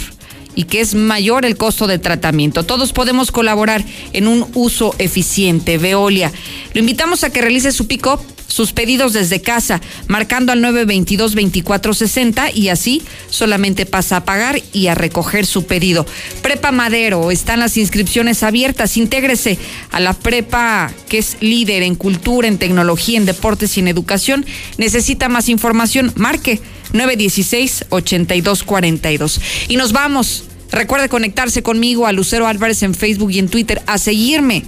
y 0.58 0.64
que 0.64 0.82
es 0.82 0.96
mayor 0.96 1.46
el 1.46 1.56
costo 1.56 1.86
de 1.86 2.00
tratamiento. 2.00 2.64
Todos 2.64 2.92
podemos 2.92 3.32
colaborar 3.32 3.86
en 4.12 4.28
un 4.28 4.48
uso 4.56 4.96
eficiente. 4.98 5.78
Veolia. 5.78 6.32
Lo 6.74 6.80
invitamos 6.80 7.24
a 7.24 7.30
que 7.30 7.42
realice 7.42 7.72
su 7.72 7.86
pick-up 7.86 8.20
sus 8.48 8.72
pedidos 8.72 9.14
desde 9.14 9.42
casa, 9.42 9.82
marcando 10.08 10.52
al 10.52 10.64
922-2460 10.64 12.56
y 12.56 12.70
así 12.70 13.04
solamente 13.30 13.86
pasa 13.86 14.18
a 14.18 14.26
pagar 14.26 14.60
y 14.74 14.88
a 14.88 14.96
recoger 14.96 15.46
su 15.46 15.66
pedido. 15.66 16.06
Prepa 16.42 16.72
Madero, 16.72 17.30
están 17.30 17.60
las 17.60 17.78
inscripciones 17.78 18.44
abiertas, 18.44 18.98
intégrese 18.98 19.60
a 19.92 20.00
la 20.00 20.14
prepa 20.14 20.92
que 21.10 21.20
es 21.20 21.38
líder 21.42 21.84
en 21.84 21.96
cultura, 21.96 22.48
en 22.48 22.58
tecnología, 22.58 23.18
en 23.18 23.26
deportes 23.26 23.78
y 23.78 23.82
en 23.82 23.90
educación. 23.90 24.46
Necesita 24.78 25.30
más 25.30 25.50
información, 25.50 26.14
marque 26.16 26.62
916-8242. 26.94 29.40
Y 29.68 29.78
nos 29.78 29.94
vamos. 29.94 30.44
Recuerde 30.72 31.10
conectarse 31.10 31.64
conmigo 31.64 32.06
a 32.08 32.12
Lucero 32.12 32.48
Álvarez 32.48 32.84
en 32.84 32.94
Facebook 32.94 33.32
y 33.32 33.40
en 33.40 33.48
Twitter, 33.48 33.82
a 33.88 33.98
seguirme 33.98 34.64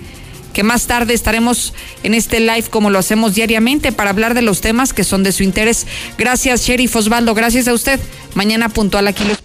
que 0.54 0.64
más 0.64 0.88
tarde 0.88 1.14
estaremos 1.14 1.74
en 2.04 2.14
este 2.14 2.40
live 2.40 2.66
como 2.70 2.90
lo 2.90 3.00
hacemos 3.00 3.36
diariamente 3.36 3.92
para 3.92 4.10
hablar 4.10 4.34
de 4.34 4.42
los 4.42 4.62
temas 4.62 4.94
que 4.94 5.04
son 5.04 5.24
de 5.24 5.32
su 5.32 5.44
interés. 5.44 5.86
Gracias, 6.18 6.66
Sheriff 6.66 6.96
Osvaldo. 6.96 7.34
Gracias 7.34 7.68
a 7.68 7.74
usted. 7.74 8.00
Mañana 8.34 8.70
puntual 8.70 9.08
aquí 9.08 9.24
los 9.24 9.38